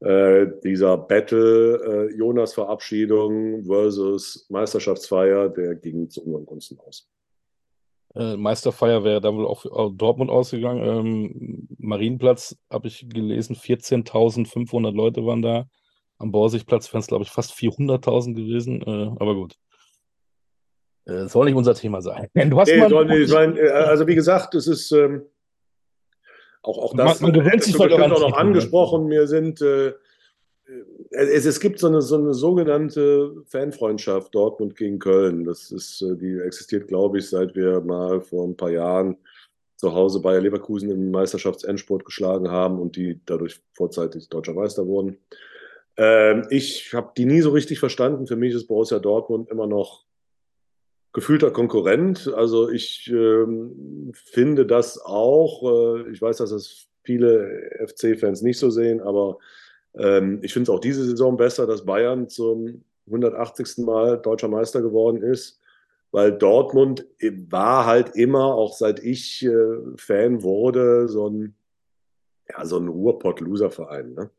dieser 0.02 0.98
Battle 0.98 2.10
Jonas 2.16 2.54
Verabschiedung 2.54 3.64
versus 3.64 4.46
Meisterschaftsfeier, 4.48 5.48
der 5.48 5.76
ging 5.76 6.10
zu 6.10 6.22
unseren 6.24 6.44
Gunsten 6.44 6.78
aus. 6.80 7.08
Äh, 8.14 8.36
Meisterfeier 8.36 9.04
wäre 9.04 9.20
dann 9.20 9.36
wohl 9.36 9.46
auch 9.46 9.60
für 9.62 9.90
Dortmund 9.94 10.30
ausgegangen. 10.30 10.82
Ähm, 10.84 11.68
Marienplatz 11.78 12.56
habe 12.70 12.88
ich 12.88 13.08
gelesen, 13.08 13.56
14.500 13.56 14.94
Leute 14.94 15.24
waren 15.24 15.42
da. 15.42 15.66
Am 16.18 16.30
Borsigplatz 16.30 16.92
wären 16.92 17.00
es, 17.00 17.06
glaube 17.06 17.24
ich, 17.24 17.30
fast 17.30 17.52
400.000 17.52 18.34
gewesen. 18.34 18.82
Äh, 18.82 19.16
aber 19.18 19.34
gut. 19.34 19.56
Äh, 21.06 21.26
soll 21.26 21.46
nicht 21.46 21.56
unser 21.56 21.74
Thema 21.74 22.02
sein. 22.02 22.28
Du 22.50 22.60
hast 22.60 22.68
nee, 22.68 22.78
mal 22.78 22.90
soll 22.90 23.06
nicht 23.06 23.28
sein. 23.28 23.56
Äh, 23.56 23.68
also, 23.68 24.06
wie 24.06 24.14
gesagt, 24.14 24.54
es 24.54 24.66
ist 24.66 24.92
ähm, 24.92 25.22
auch, 26.62 26.78
auch 26.78 26.96
das. 26.96 27.20
Man, 27.20 27.32
man 27.32 27.40
gewöhnt 27.40 27.62
sich 27.62 27.78
auch 27.78 28.08
noch 28.08 28.36
angesprochen. 28.36 29.06
Mir 29.06 29.26
sind 29.26 29.60
äh, 29.60 29.92
äh, 31.10 31.24
es, 31.24 31.44
es, 31.44 31.60
gibt 31.60 31.78
so 31.78 31.88
eine, 31.88 32.02
so 32.02 32.16
eine 32.16 32.34
sogenannte 32.34 33.42
Fanfreundschaft 33.46 34.34
Dortmund 34.34 34.76
gegen 34.76 34.98
Köln. 34.98 35.44
Das 35.44 35.70
ist, 35.70 36.02
äh, 36.02 36.16
die 36.16 36.38
existiert, 36.40 36.88
glaube 36.88 37.18
ich, 37.18 37.28
seit 37.28 37.54
wir 37.54 37.80
mal 37.80 38.20
vor 38.20 38.46
ein 38.46 38.56
paar 38.56 38.70
Jahren 38.70 39.16
zu 39.76 39.92
Hause 39.94 40.20
Bayer 40.20 40.40
Leverkusen 40.40 40.90
im 40.90 41.10
Meisterschaftsendsport 41.10 42.04
geschlagen 42.04 42.50
haben 42.50 42.78
und 42.78 42.96
die 42.96 43.20
dadurch 43.26 43.60
vorzeitig 43.72 44.28
deutscher 44.28 44.54
Meister 44.54 44.86
wurden. 44.86 45.18
Ähm, 45.96 46.46
ich 46.50 46.94
habe 46.94 47.12
die 47.16 47.24
nie 47.24 47.40
so 47.40 47.50
richtig 47.50 47.80
verstanden. 47.80 48.26
Für 48.26 48.36
mich 48.36 48.54
ist 48.54 48.68
Borussia 48.68 48.98
Dortmund 48.98 49.50
immer 49.50 49.66
noch 49.66 50.04
gefühlter 51.12 51.50
Konkurrent. 51.50 52.32
Also 52.34 52.70
ich 52.70 53.10
ähm, 53.12 54.12
finde 54.14 54.66
das 54.66 55.00
auch. 55.00 55.62
Äh, 55.62 56.10
ich 56.10 56.22
weiß, 56.22 56.38
dass 56.38 56.50
es 56.50 56.88
viele 57.04 57.70
FC-Fans 57.86 58.42
nicht 58.42 58.58
so 58.58 58.70
sehen, 58.70 59.00
aber 59.00 59.38
ähm, 59.94 60.40
ich 60.42 60.52
finde 60.52 60.70
es 60.70 60.74
auch 60.74 60.80
diese 60.80 61.04
Saison 61.04 61.36
besser, 61.36 61.66
dass 61.66 61.84
Bayern 61.84 62.28
zum 62.28 62.84
180. 63.06 63.78
Mal 63.84 64.18
deutscher 64.18 64.48
Meister 64.48 64.80
geworden 64.80 65.22
ist, 65.22 65.60
weil 66.12 66.32
Dortmund 66.32 67.06
war 67.50 67.86
halt 67.86 68.14
immer, 68.14 68.54
auch 68.54 68.74
seit 68.74 69.00
ich 69.00 69.44
äh, 69.44 69.76
Fan 69.96 70.42
wurde, 70.42 71.08
so 71.08 71.28
ein, 71.28 71.54
ja, 72.48 72.64
so 72.64 72.78
ein 72.78 72.88
Ruhrpott-Loser-Verein. 72.88 74.14
Ne? 74.14 74.30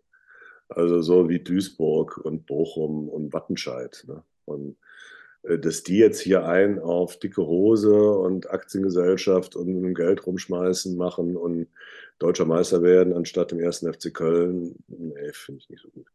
Also 0.70 1.02
so 1.02 1.30
wie 1.30 1.40
Duisburg 1.40 2.18
und 2.18 2.46
Bochum 2.46 3.10
und 3.10 3.34
Wattenscheid. 3.34 4.06
Ne? 4.08 4.24
Und 4.46 4.78
dass 5.44 5.84
die 5.84 5.98
jetzt 5.98 6.22
hier 6.22 6.46
ein 6.46 6.80
auf 6.80 7.18
dicke 7.18 7.46
Hose 7.46 8.12
und 8.14 8.50
Aktiengesellschaft 8.50 9.56
und 9.56 9.94
Geld 9.94 10.26
rumschmeißen 10.26 10.96
machen 10.96 11.36
und 11.36 11.68
deutscher 12.20 12.46
Meister 12.46 12.82
werden, 12.82 13.14
anstatt 13.14 13.52
im 13.52 13.60
ersten 13.60 13.92
FC 13.92 14.14
Köln, 14.14 14.76
nee, 14.88 15.34
finde 15.34 15.60
ich 15.60 15.70
nicht 15.70 15.82
so 15.82 15.90
gut. 15.90 16.08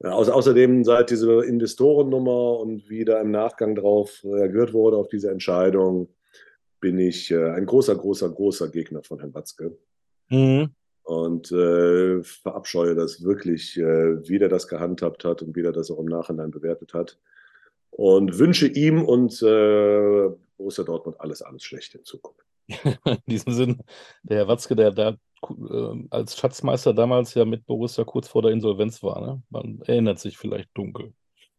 Äh, 0.00 0.08
außerdem 0.08 0.84
seit 0.84 1.10
diese 1.10 1.44
Investorennummer 1.44 2.58
und 2.60 2.88
wie 2.88 3.04
da 3.04 3.20
im 3.20 3.30
Nachgang 3.30 3.74
darauf 3.74 4.24
reagiert 4.24 4.72
wurde, 4.72 4.96
auf 4.96 5.08
diese 5.08 5.30
Entscheidung, 5.30 6.08
bin 6.80 6.98
ich 6.98 7.30
äh, 7.30 7.50
ein 7.50 7.66
großer, 7.66 7.94
großer, 7.94 8.30
großer 8.30 8.70
Gegner 8.70 9.02
von 9.02 9.18
Herrn 9.18 9.34
Watzke. 9.34 9.76
Mhm. 10.30 10.70
Und 11.02 11.52
äh, 11.52 12.22
verabscheue 12.22 12.94
das 12.94 13.22
wirklich, 13.22 13.76
äh, 13.76 14.26
wie 14.28 14.38
der 14.38 14.48
das 14.48 14.66
gehandhabt 14.66 15.24
hat 15.24 15.42
und 15.42 15.54
wie 15.54 15.62
der 15.62 15.72
das 15.72 15.90
auch 15.90 15.98
im 15.98 16.06
Nachhinein 16.06 16.50
bewertet 16.50 16.94
hat 16.94 17.18
und 17.92 18.38
wünsche 18.38 18.66
ihm 18.66 19.04
und 19.04 19.40
äh, 19.42 20.28
Borussia 20.56 20.84
Dortmund 20.84 21.20
alles, 21.20 21.42
alles 21.42 21.62
Schlechte 21.62 21.98
in 21.98 22.04
Zukunft. 22.04 22.44
in 23.04 23.18
diesem 23.26 23.52
Sinn, 23.52 23.78
der 24.22 24.38
Herr 24.38 24.48
Watzke, 24.48 24.74
der 24.74 24.90
da 24.90 25.16
äh, 25.48 26.06
als 26.10 26.36
Schatzmeister 26.36 26.94
damals 26.94 27.34
ja 27.34 27.44
mit 27.44 27.66
Borussia 27.66 28.04
kurz 28.04 28.28
vor 28.28 28.42
der 28.42 28.52
Insolvenz 28.52 29.02
war, 29.02 29.20
ne? 29.20 29.42
man 29.50 29.80
erinnert 29.86 30.18
sich 30.18 30.38
vielleicht 30.38 30.70
dunkel. 30.74 31.12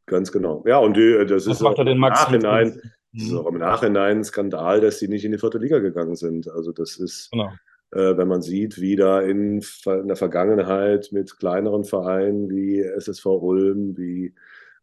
Ganz 0.05 0.31
genau. 0.31 0.63
Ja, 0.65 0.79
und 0.79 0.97
die, 0.97 1.25
das 1.27 1.47
Was 1.47 1.61
ist 1.61 1.63
auch 1.63 1.79
im 1.79 1.99
Nachhinein, 1.99 2.79
das 3.13 3.23
ist 3.23 3.33
auch 3.33 3.47
im 3.47 3.57
Nachhinein 3.57 4.17
ein 4.17 4.23
Skandal, 4.23 4.81
dass 4.81 4.99
sie 4.99 5.07
nicht 5.07 5.23
in 5.23 5.31
die 5.31 5.37
vierte 5.37 5.59
Liga 5.59 5.79
gegangen 5.79 6.15
sind. 6.15 6.49
Also 6.49 6.71
das 6.71 6.97
ist, 6.97 7.29
genau. 7.31 7.51
äh, 7.91 8.17
wenn 8.17 8.27
man 8.27 8.41
sieht, 8.41 8.81
wie 8.81 8.95
da 8.95 9.21
in, 9.21 9.63
in, 9.85 10.07
der 10.07 10.15
Vergangenheit 10.15 11.09
mit 11.11 11.37
kleineren 11.37 11.85
Vereinen 11.85 12.49
wie 12.49 12.81
SSV 12.81 13.25
Ulm, 13.25 13.97
wie 13.97 14.33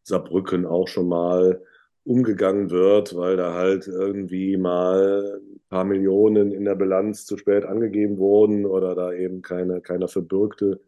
Saarbrücken 0.02 0.66
auch 0.66 0.88
schon 0.88 1.08
mal 1.08 1.62
umgegangen 2.04 2.70
wird, 2.70 3.14
weil 3.16 3.36
da 3.36 3.54
halt 3.54 3.86
irgendwie 3.86 4.56
mal 4.56 5.40
ein 5.40 5.60
paar 5.68 5.84
Millionen 5.84 6.52
in 6.52 6.64
der 6.64 6.74
Bilanz 6.74 7.26
zu 7.26 7.36
spät 7.36 7.64
angegeben 7.64 8.18
wurden 8.18 8.66
oder 8.66 8.94
da 8.94 9.12
eben 9.12 9.42
keine, 9.42 9.80
keiner 9.80 10.08
verbürgte. 10.08 10.80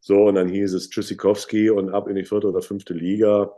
So, 0.00 0.24
und 0.26 0.36
dann 0.36 0.48
hieß 0.48 0.72
es 0.74 0.90
Tschüssikowski 0.90 1.70
und 1.70 1.90
ab 1.90 2.08
in 2.08 2.16
die 2.16 2.24
vierte 2.24 2.48
oder 2.48 2.62
fünfte 2.62 2.94
Liga. 2.94 3.52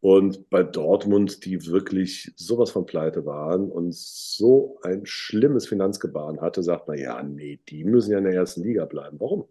Und 0.00 0.48
bei 0.48 0.62
Dortmund, 0.62 1.44
die 1.44 1.66
wirklich 1.66 2.32
sowas 2.36 2.70
von 2.70 2.86
pleite 2.86 3.26
waren 3.26 3.70
und 3.70 3.94
so 3.94 4.78
ein 4.82 5.06
schlimmes 5.06 5.66
Finanzgebaren 5.66 6.40
hatte, 6.40 6.62
sagt 6.62 6.86
man, 6.86 6.98
ja, 6.98 7.20
nee, 7.22 7.58
die 7.68 7.82
müssen 7.84 8.12
ja 8.12 8.18
in 8.18 8.24
der 8.24 8.34
ersten 8.34 8.62
Liga 8.62 8.84
bleiben. 8.84 9.18
Warum? 9.18 9.46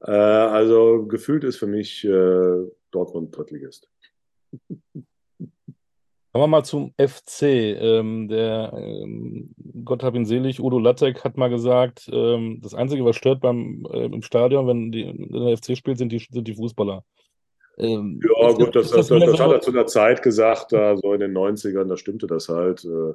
Äh, 0.00 0.10
also 0.10 1.06
gefühlt 1.06 1.44
ist 1.44 1.58
für 1.58 1.68
mich 1.68 2.04
äh, 2.04 2.66
Dortmund 2.90 3.36
Drittligist. 3.36 3.88
Kommen 6.38 6.44
wir 6.44 6.46
mal 6.46 6.64
zum 6.64 6.92
FC. 6.98 7.42
Ähm, 7.42 8.28
der 8.28 8.72
ähm, 8.76 9.54
Gott 9.84 10.02
hab 10.02 10.14
ihn 10.14 10.26
selig, 10.26 10.60
Udo 10.60 10.78
Lattek 10.78 11.24
hat 11.24 11.36
mal 11.36 11.48
gesagt, 11.48 12.08
ähm, 12.12 12.60
das 12.62 12.74
Einzige, 12.74 13.04
was 13.04 13.16
stört 13.16 13.40
beim 13.40 13.86
äh, 13.90 14.04
im 14.04 14.22
Stadion, 14.22 14.66
wenn, 14.66 14.92
die, 14.92 15.06
wenn 15.06 15.46
der 15.46 15.56
FC 15.56 15.76
spielt, 15.76 15.98
sind 15.98 16.12
die, 16.12 16.18
sind 16.18 16.46
die 16.46 16.54
Fußballer. 16.54 17.04
Ähm, 17.78 18.20
ja, 18.22 18.52
gut, 18.52 18.76
das, 18.76 18.90
das, 18.90 19.08
das, 19.08 19.20
das, 19.20 19.40
hat 19.40 19.52
er 19.52 19.60
zu 19.60 19.70
einer 19.70 19.86
Zeit 19.86 20.22
gesagt, 20.22 20.72
da 20.72 20.96
so 20.96 21.12
in 21.14 21.20
den 21.20 21.36
90ern, 21.36 21.84
da 21.84 21.96
stimmte 21.96 22.26
das 22.26 22.48
halt. 22.48 22.84
Äh, 22.84 23.14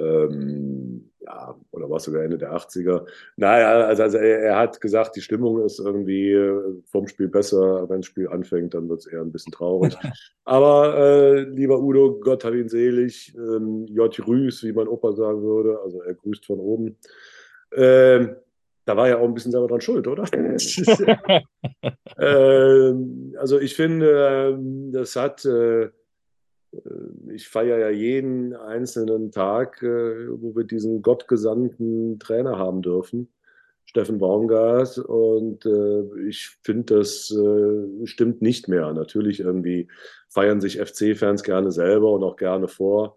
ähm, 0.00 1.10
ja, 1.26 1.56
oder 1.72 1.90
war 1.90 1.96
es 1.96 2.04
sogar 2.04 2.22
Ende 2.22 2.38
der 2.38 2.52
80er. 2.52 3.04
Naja, 3.36 3.86
also, 3.86 4.04
also 4.04 4.18
er, 4.18 4.40
er, 4.40 4.56
hat 4.56 4.80
gesagt, 4.80 5.16
die 5.16 5.20
Stimmung 5.20 5.64
ist 5.64 5.80
irgendwie 5.80 6.30
äh, 6.30 6.82
vom 6.84 7.08
Spiel 7.08 7.28
besser. 7.28 7.88
Wenn 7.88 7.98
das 7.98 8.06
Spiel 8.06 8.28
anfängt, 8.28 8.74
dann 8.74 8.88
wird 8.88 9.00
es 9.00 9.06
eher 9.06 9.20
ein 9.20 9.32
bisschen 9.32 9.52
traurig. 9.52 9.96
Aber 10.44 10.96
äh, 10.96 11.40
lieber 11.42 11.80
Udo, 11.80 12.20
Gott 12.20 12.44
hat 12.44 12.54
ihn 12.54 12.68
selig. 12.68 13.34
Ähm, 13.36 13.86
J. 13.86 14.26
Rüß, 14.26 14.62
wie 14.62 14.72
mein 14.72 14.88
Opa 14.88 15.12
sagen 15.12 15.42
würde. 15.42 15.80
Also 15.82 16.00
er 16.02 16.14
grüßt 16.14 16.46
von 16.46 16.60
oben. 16.60 16.96
Ähm, 17.74 18.36
da 18.84 18.96
war 18.96 19.08
ja 19.08 19.18
auch 19.18 19.24
ein 19.24 19.34
bisschen 19.34 19.50
selber 19.50 19.66
dran 19.66 19.80
schuld, 19.80 20.06
oder? 20.06 20.24
ähm, 22.18 23.34
also 23.36 23.58
ich 23.58 23.74
finde, 23.74 24.54
ähm, 24.54 24.92
das 24.92 25.16
hat 25.16 25.44
äh, 25.44 25.86
äh, 25.86 25.90
ich 27.32 27.48
feiere 27.48 27.78
ja 27.78 27.90
jeden 27.90 28.54
einzelnen 28.54 29.30
Tag, 29.30 29.82
äh, 29.82 30.28
wo 30.30 30.54
wir 30.56 30.64
diesen 30.64 31.02
gottgesandten 31.02 32.18
Trainer 32.18 32.58
haben 32.58 32.82
dürfen, 32.82 33.32
Steffen 33.84 34.18
Baumgart. 34.18 34.98
Und 34.98 35.66
äh, 35.66 36.28
ich 36.28 36.56
finde, 36.62 36.96
das 36.96 37.34
stimmt 38.04 38.42
nicht 38.42 38.68
mehr. 38.68 38.92
Natürlich 38.92 39.40
irgendwie 39.40 39.88
feiern 40.28 40.60
sich 40.60 40.80
FC-Fans 40.80 41.42
gerne 41.42 41.70
selber 41.72 42.12
und 42.12 42.24
auch 42.24 42.36
gerne 42.36 42.68
vor, 42.68 43.16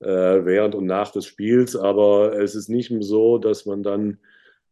während 0.00 0.74
und 0.74 0.86
nach 0.86 1.12
des 1.12 1.24
Spiels. 1.26 1.76
Aber 1.76 2.38
es 2.38 2.54
ist 2.54 2.68
nicht 2.68 2.92
so, 3.00 3.38
dass 3.38 3.64
man 3.64 3.82
dann 3.82 4.18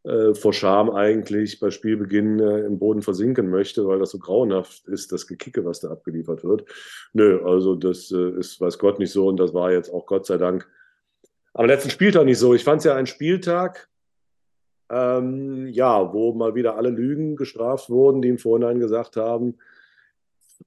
äh, 0.05 0.35
vor 0.35 0.53
Scham 0.53 0.91
eigentlich 0.91 1.61
bei 1.61 1.71
Spielbeginn 1.71 2.41
äh, 2.41 2.61
im 2.61 2.79
Boden 2.79 3.03
versinken 3.03 3.51
möchte, 3.51 3.87
weil 3.87 4.01
das 4.01 4.11
so 4.11 4.19
grauenhaft 4.19 4.89
ist, 4.89 5.13
das 5.13 5.27
Gekicke, 5.27 5.65
was 5.65 5.81
da 5.81 5.91
abgeliefert 5.91 6.43
wird. 6.43 6.65
Nö, 7.13 7.41
also 7.45 7.77
das 7.77 8.11
äh, 8.11 8.31
ist, 8.31 8.61
weiß 8.61 8.79
Gott, 8.79 8.99
nicht 8.99 9.13
so 9.13 9.29
und 9.29 9.39
das 9.39 9.55
war 9.55 9.71
jetzt 9.71 9.91
auch 9.91 10.07
Gott 10.07 10.27
sei 10.27 10.39
Dank 10.39 10.69
am 11.55 11.67
letzten 11.67 11.91
Spieltag 11.91 12.25
nicht 12.25 12.39
so. 12.39 12.55
Ich 12.55 12.65
fand 12.65 12.79
es 12.79 12.85
ja 12.85 12.97
ein 12.97 13.07
Spieltag, 13.07 13.89
ähm, 14.91 15.69
ja, 15.69 16.13
wo 16.13 16.33
mal 16.35 16.55
wieder 16.55 16.77
alle 16.77 16.91
Lügen 16.91 17.37
gestraft 17.37 17.89
wurden, 17.89 18.23
die 18.23 18.29
im 18.29 18.39
Vorhinein 18.39 18.81
gesagt 18.81 19.17
haben, 19.17 19.59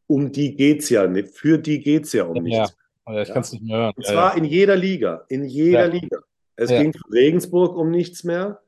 um 0.07 0.31
die 0.31 0.55
geht 0.55 0.81
es 0.81 0.89
ja 0.89 1.07
nicht, 1.07 1.29
für 1.29 1.57
die 1.57 1.79
geht 1.79 2.05
es 2.05 2.13
ja 2.13 2.23
um 2.23 2.43
nichts. 2.43 2.75
Ja, 3.07 3.21
ich 3.21 3.29
kann 3.29 3.41
es 3.41 3.51
nicht 3.51 3.63
mehr 3.63 3.77
hören. 3.77 3.93
Und 3.95 4.05
zwar 4.05 4.31
ja, 4.31 4.31
ja. 4.31 4.37
in 4.37 4.43
jeder 4.45 4.75
Liga, 4.75 5.25
in 5.29 5.45
jeder 5.45 5.87
Liga. 5.87 6.19
Es 6.55 6.69
ja. 6.69 6.81
ging 6.81 6.93
für 6.93 7.11
Regensburg 7.11 7.75
um 7.75 7.91
nichts 7.91 8.23
mehr. 8.23 8.61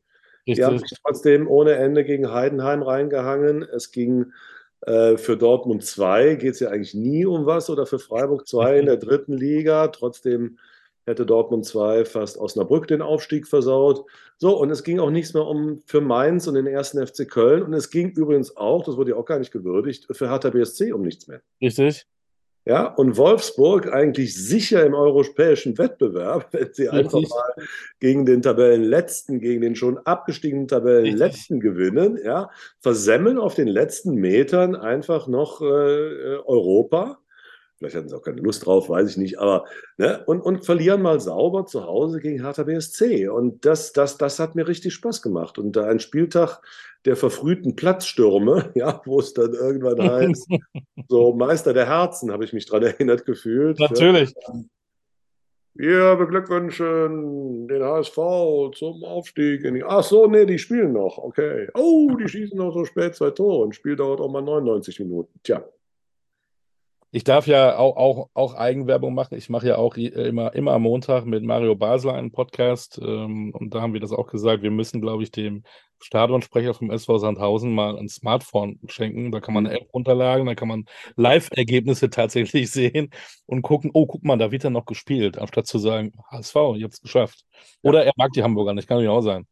Richtig. 0.48 0.56
Die 0.56 0.64
haben 0.64 0.80
sich 0.80 0.98
trotzdem 1.04 1.48
ohne 1.48 1.74
Ende 1.74 2.06
gegen 2.06 2.32
Heidenheim 2.32 2.82
reingehangen. 2.82 3.64
Es 3.64 3.92
ging 3.92 4.32
äh, 4.82 5.18
für 5.18 5.36
Dortmund 5.36 5.84
2, 5.84 6.36
geht 6.36 6.54
es 6.54 6.60
ja 6.62 6.70
eigentlich 6.70 6.94
nie 6.94 7.26
um 7.26 7.46
was, 7.46 7.70
oder 7.70 7.86
für 7.86 8.00
Freiburg 8.00 8.48
2 8.48 8.80
in 8.80 8.86
der 8.86 8.98
dritten 8.98 9.34
Liga. 9.34 9.88
Trotzdem 9.90 10.58
hätte 11.06 11.26
Dortmund 11.26 11.66
2 11.66 12.06
fast 12.06 12.38
Osnabrück 12.38 12.88
den 12.88 13.02
Aufstieg 13.02 13.48
versaut. 13.48 14.06
So, 14.38 14.58
und 14.58 14.70
es 14.70 14.84
ging 14.84 15.00
auch 15.00 15.10
nichts 15.10 15.34
mehr 15.34 15.46
um 15.46 15.82
für 15.86 16.02
Mainz 16.02 16.48
und 16.48 16.56
den 16.56 16.68
ersten 16.68 17.06
FC 17.06 17.30
Köln. 17.30 17.64
Und 17.64 17.74
es 17.74 17.90
ging 17.90 18.12
übrigens 18.12 18.56
auch, 18.56 18.84
das 18.86 18.98
wurde 18.98 19.12
ja 19.12 19.18
auch 19.18 19.26
gar 19.26 19.40
nicht 19.40 19.52
gewürdigt, 19.52 20.08
für 20.12 20.30
Hertha 20.30 20.50
BSC 20.50 20.94
um 20.94 21.02
nichts 21.02 21.28
mehr. 21.28 21.42
Richtig. 21.62 22.06
Ja, 22.68 22.86
und 22.86 23.16
Wolfsburg 23.16 23.94
eigentlich 23.94 24.36
sicher 24.36 24.86
im 24.86 24.94
europäischen 24.94 25.78
Wettbewerb, 25.78 26.50
wenn 26.52 26.74
sie 26.74 26.88
Richtig. 26.88 26.98
einfach 26.98 27.22
mal 27.30 27.66
gegen 28.02 28.26
den 28.26 28.42
Tabellenletzten, 28.42 29.40
gegen 29.40 29.62
den 29.62 29.78
schon 29.78 29.98
abgestiegenen 30.00 30.68
Tabellenletzten 30.68 31.62
Richtig. 31.62 31.72
gewinnen, 31.72 32.20
ja, 32.22 32.50
versemmeln 32.82 33.38
auf 33.38 33.56
den 33.56 33.70
letzten 33.70 34.16
Metern 34.16 34.76
einfach 34.76 35.28
noch 35.28 35.62
äh, 35.62 35.66
äh 35.66 36.40
Europa 36.46 37.20
Vielleicht 37.78 37.96
hatten 37.96 38.10
sie 38.10 38.16
auch 38.16 38.24
keine 38.24 38.42
Lust 38.42 38.66
drauf, 38.66 38.90
weiß 38.90 39.12
ich 39.12 39.18
nicht. 39.18 39.40
Aber 39.40 39.66
ne? 39.98 40.24
und, 40.26 40.42
und 40.42 40.66
verlieren 40.66 41.02
mal 41.02 41.20
sauber 41.20 41.66
zu 41.68 41.86
Hause 41.86 42.20
gegen 42.20 42.42
Hertha 42.42 42.64
BSC. 42.64 43.28
Und 43.28 43.66
das, 43.66 43.94
das, 43.94 44.18
das 44.18 44.40
hat 44.40 44.56
mir 44.56 44.68
richtig 44.68 44.96
Spaß 44.96 45.22
gemacht. 45.22 45.60
Und 45.60 45.78
ein 45.78 46.00
Spieltag 46.00 46.62
der 47.06 47.16
verfrühten 47.16 47.76
Platzstürme, 47.76 48.72
ja, 48.76 49.02
wo 49.06 49.20
es 49.20 49.34
dann 49.34 49.54
irgendwann 49.54 50.02
heißt, 50.02 50.48
so 51.08 51.34
Meister 51.34 51.74
der 51.74 51.88
Herzen, 51.88 52.32
habe 52.32 52.46
ich 52.46 52.54
mich 52.54 52.66
daran 52.66 52.84
erinnert 52.84 53.26
gefühlt. 53.26 53.80
Natürlich. 53.80 54.34
Ja. 54.48 54.54
Wir 55.80 56.16
beglückwünschen 56.16 57.68
den 57.68 57.84
HSV 57.84 58.16
zum 58.74 59.04
Aufstieg. 59.04 59.64
In 59.64 59.76
die 59.76 59.84
Ach 59.84 60.04
so, 60.04 60.26
nee, 60.26 60.48
die 60.48 60.58
spielen 60.58 60.94
noch. 60.94 61.20
Okay. 61.20 61.68
Oh, 61.76 62.10
die 62.20 62.28
schießen 62.28 62.58
noch 62.58 62.74
so 62.74 62.84
spät 62.84 63.14
zwei 63.14 63.30
Tore 63.30 63.64
und 63.64 63.76
Spiel 63.76 63.96
dauert 63.96 64.20
auch 64.20 64.32
mal 64.32 64.42
99 64.42 65.00
Minuten. 65.02 65.40
Tja, 65.44 65.64
ich 67.12 67.24
darf 67.24 67.48
ja 67.48 67.78
auch, 67.78 67.96
auch, 67.96 68.30
auch 68.34 68.54
Eigenwerbung 68.54 69.14
machen. 69.14 69.38
Ich 69.38 69.50
mache 69.50 69.68
ja 69.68 69.78
auch 69.78 69.96
immer, 69.96 70.54
immer 70.54 70.74
am 70.74 70.82
Montag 70.84 71.26
mit 71.26 71.44
Mario 71.44 71.76
Basler 71.76 72.14
einen 72.14 72.32
Podcast. 72.32 73.00
Ähm, 73.02 73.54
und 73.54 73.74
da 73.74 73.82
haben 73.82 73.94
wir 73.94 74.02
das 74.02 74.12
auch 74.12 74.28
gesagt. 74.28 74.62
Wir 74.62 74.72
müssen, 74.72 75.02
glaube 75.02 75.24
ich, 75.24 75.32
dem 75.32 75.64
Stadionsprecher 76.02 76.74
vom 76.74 76.92
SV 76.92 77.18
Sandhausen 77.18 77.74
mal 77.74 77.98
ein 77.98 78.10
Smartphone 78.10 78.80
schenken. 78.88 79.32
Da 79.32 79.40
kann 79.40 79.54
man 79.54 79.66
eine 79.66 79.80
App 79.80 79.94
runterladen, 79.94 80.46
da 80.46 80.56
kann 80.56 80.68
man 80.68 80.86
Live-Ergebnisse 81.16 82.10
tatsächlich 82.10 82.72
sehen 82.72 83.10
und 83.46 83.62
gucken, 83.62 83.92
oh, 83.94 84.06
guck 84.06 84.24
mal, 84.24 84.38
da 84.38 84.52
wird 84.52 84.64
er 84.64 84.70
noch 84.70 84.86
gespielt, 84.86 85.38
anstatt 85.38 85.68
zu 85.68 85.80
sagen, 85.80 86.12
HSV, 86.30 86.56
ich 86.76 86.84
habe 86.84 86.90
es 86.90 87.02
geschafft. 87.02 87.46
Oder 87.82 88.06
er 88.06 88.14
mag 88.18 88.32
die 88.34 88.44
Hamburger 88.44 88.74
nicht, 88.74 88.88
kann 88.88 89.02
ja 89.02 89.12
auch 89.12 89.22
sein. 89.22 89.48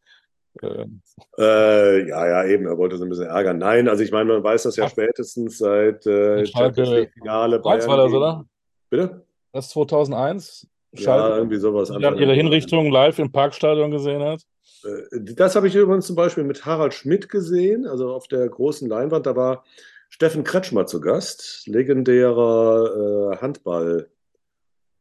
Ähm. 0.62 1.02
Äh, 1.38 2.08
ja, 2.08 2.28
ja, 2.28 2.46
eben, 2.46 2.66
er 2.66 2.78
wollte 2.78 2.98
so 2.98 3.04
ein 3.04 3.10
bisschen 3.10 3.28
ärgern. 3.28 3.58
Nein, 3.58 3.88
also 3.88 4.04
ich 4.04 4.12
meine, 4.12 4.34
man 4.34 4.44
weiß 4.44 4.64
das 4.64 4.76
ja 4.76 4.86
Ach. 4.86 4.90
spätestens 4.90 5.58
seit 5.58 6.06
äh, 6.06 6.46
Finale 6.46 7.60
Bayern. 7.60 7.88
war 7.88 7.98
das, 7.98 8.14
oder? 8.14 8.46
Bitte? 8.90 9.26
Das 9.52 9.66
ist 9.66 9.72
2001. 9.72 10.68
Schalke, 10.94 11.30
ja, 11.30 11.38
irgendwie 11.38 11.58
sowas. 11.58 11.90
Die 11.90 12.22
ihre 12.22 12.34
Hinrichtung 12.34 12.90
live 12.90 13.20
im 13.20 13.32
Parkstadion 13.32 13.92
gesehen 13.92 14.24
hat. 14.24 14.42
Äh, 14.84 15.34
das 15.36 15.56
habe 15.56 15.68
ich 15.68 15.76
übrigens 15.76 16.08
zum 16.08 16.16
Beispiel 16.16 16.44
mit 16.44 16.66
Harald 16.66 16.94
Schmidt 16.94 17.30
gesehen, 17.30 17.86
also 17.86 18.14
auf 18.14 18.28
der 18.28 18.48
großen 18.48 18.88
Leinwand. 18.88 19.26
Da 19.26 19.36
war 19.36 19.64
Steffen 20.10 20.44
Kretschmer 20.44 20.86
zu 20.86 21.02
Gast, 21.02 21.68
legendärer 21.68 23.34
äh, 23.34 23.38
Handball- 23.38 24.10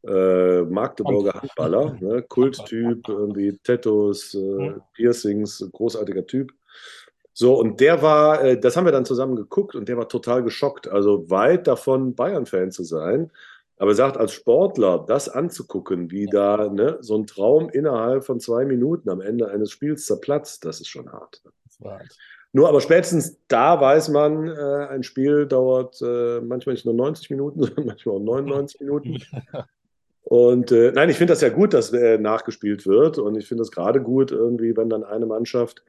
äh, 0.07 0.61
Magdeburger 0.63 1.33
Handballer, 1.33 1.97
ne? 1.99 2.21
Kulttyp, 2.23 3.07
irgendwie 3.07 3.57
Tattoos, 3.63 4.35
äh, 4.35 4.73
Piercings, 4.93 5.67
großartiger 5.71 6.25
Typ. 6.25 6.51
So, 7.33 7.59
und 7.59 7.81
der 7.81 8.01
war, 8.01 8.43
äh, 8.43 8.59
das 8.59 8.77
haben 8.77 8.85
wir 8.85 8.91
dann 8.91 9.05
zusammen 9.05 9.35
geguckt 9.35 9.75
und 9.75 9.89
der 9.89 9.97
war 9.97 10.07
total 10.07 10.43
geschockt. 10.43 10.87
Also 10.87 11.29
weit 11.29 11.67
davon, 11.67 12.15
Bayern-Fan 12.15 12.71
zu 12.71 12.83
sein. 12.83 13.31
Aber 13.77 13.91
er 13.91 13.95
sagt, 13.95 14.15
als 14.15 14.31
Sportler 14.31 15.03
das 15.05 15.27
anzugucken, 15.27 16.11
wie 16.11 16.27
da 16.27 16.69
ne, 16.69 16.97
so 17.01 17.17
ein 17.17 17.27
Traum 17.27 17.69
innerhalb 17.69 18.23
von 18.23 18.39
zwei 18.39 18.63
Minuten 18.63 19.09
am 19.09 19.19
Ende 19.19 19.49
eines 19.49 19.71
Spiels 19.71 20.05
zerplatzt, 20.05 20.63
das 20.63 20.79
ist 20.79 20.87
schon 20.87 21.11
hart. 21.11 21.41
hart. 21.83 22.07
Nur 22.53 22.69
aber 22.69 22.79
spätestens 22.79 23.37
da 23.49 23.81
weiß 23.81 24.07
man, 24.09 24.47
äh, 24.47 24.87
ein 24.89 25.03
Spiel 25.03 25.45
dauert 25.45 26.01
äh, 26.01 26.39
manchmal 26.39 26.75
nicht 26.75 26.85
nur 26.85 26.93
90 26.93 27.31
Minuten, 27.31 27.59
sondern 27.63 27.85
manchmal 27.85 28.15
auch 28.15 28.21
99 28.21 28.79
Minuten. 28.79 29.17
Und 30.25 30.71
äh, 30.71 30.91
nein, 30.91 31.09
ich 31.11 31.17
finde 31.17 31.33
das 31.33 31.41
ja 31.41 31.49
gut, 31.49 31.73
dass 31.73 31.93
äh, 31.93 32.17
nachgespielt 32.17 32.87
wird. 32.87 33.19
Und 33.19 33.35
ich 33.37 33.47
finde 33.47 33.61
es 33.61 33.71
gerade 33.71 34.01
gut, 34.01 34.31
irgendwie, 34.31 34.75
wenn 34.75 34.89
dann 34.89 35.03
eine 35.03 35.27
Mannschaft 35.27 35.83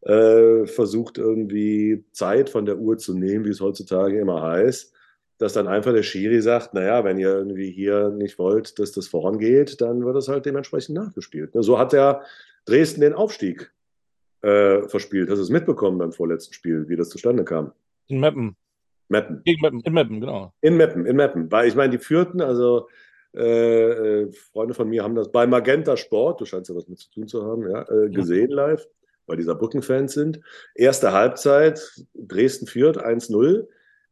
äh, 0.00 0.66
versucht, 0.66 1.16
irgendwie 1.16 2.04
Zeit 2.10 2.50
von 2.50 2.66
der 2.66 2.78
Uhr 2.78 2.98
zu 2.98 3.14
nehmen, 3.14 3.44
wie 3.44 3.50
es 3.50 3.60
heutzutage 3.60 4.18
immer 4.18 4.42
heißt, 4.42 4.92
dass 5.38 5.52
dann 5.52 5.68
einfach 5.68 5.92
der 5.92 6.02
Schiri 6.02 6.42
sagt, 6.42 6.74
naja, 6.74 7.04
wenn 7.04 7.18
ihr 7.18 7.28
irgendwie 7.28 7.70
hier 7.70 8.10
nicht 8.10 8.40
wollt, 8.40 8.80
dass 8.80 8.90
das 8.90 9.06
vorangeht, 9.06 9.80
dann 9.80 10.04
wird 10.04 10.16
das 10.16 10.26
halt 10.26 10.44
dementsprechend 10.44 10.96
nachgespielt. 10.96 11.50
So 11.54 11.78
hat 11.78 11.92
ja 11.92 12.22
Dresden 12.64 13.00
den 13.00 13.12
Aufstieg 13.12 13.72
äh, 14.42 14.82
verspielt. 14.88 15.30
Hast 15.30 15.38
du 15.38 15.42
es 15.44 15.50
mitbekommen 15.50 15.98
beim 15.98 16.12
vorletzten 16.12 16.52
Spiel, 16.52 16.88
wie 16.88 16.96
das 16.96 17.10
zustande 17.10 17.44
kam? 17.44 17.70
In 18.08 18.18
Meppen. 18.18 18.56
Meppen. 19.08 19.42
Gegen 19.44 19.60
Meppen, 19.60 19.80
in 19.82 19.92
Meppen, 19.92 20.20
genau. 20.20 20.52
In 20.62 20.76
Meppen, 20.76 21.06
in 21.06 21.14
Meppen. 21.14 21.52
Weil 21.52 21.68
ich 21.68 21.76
meine, 21.76 21.90
die 21.90 21.98
führten, 21.98 22.40
also 22.40 22.88
äh, 23.34 24.22
äh, 24.22 24.32
Freunde 24.52 24.74
von 24.74 24.88
mir 24.88 25.02
haben 25.02 25.14
das 25.14 25.30
bei 25.30 25.46
Magenta 25.46 25.96
Sport, 25.96 26.40
du 26.40 26.44
scheinst 26.44 26.70
ja 26.70 26.76
was 26.76 26.88
mit 26.88 26.98
zu 26.98 27.10
tun 27.10 27.28
zu 27.28 27.44
haben, 27.44 27.68
ja, 27.68 27.82
äh, 27.90 28.08
gesehen 28.10 28.50
live, 28.50 28.86
weil 29.26 29.36
die 29.36 29.42
Saarbrücken-Fans 29.42 30.12
sind. 30.12 30.40
Erste 30.74 31.12
Halbzeit, 31.12 32.04
Dresden 32.14 32.66
führt 32.66 32.98
1-0. 32.98 33.66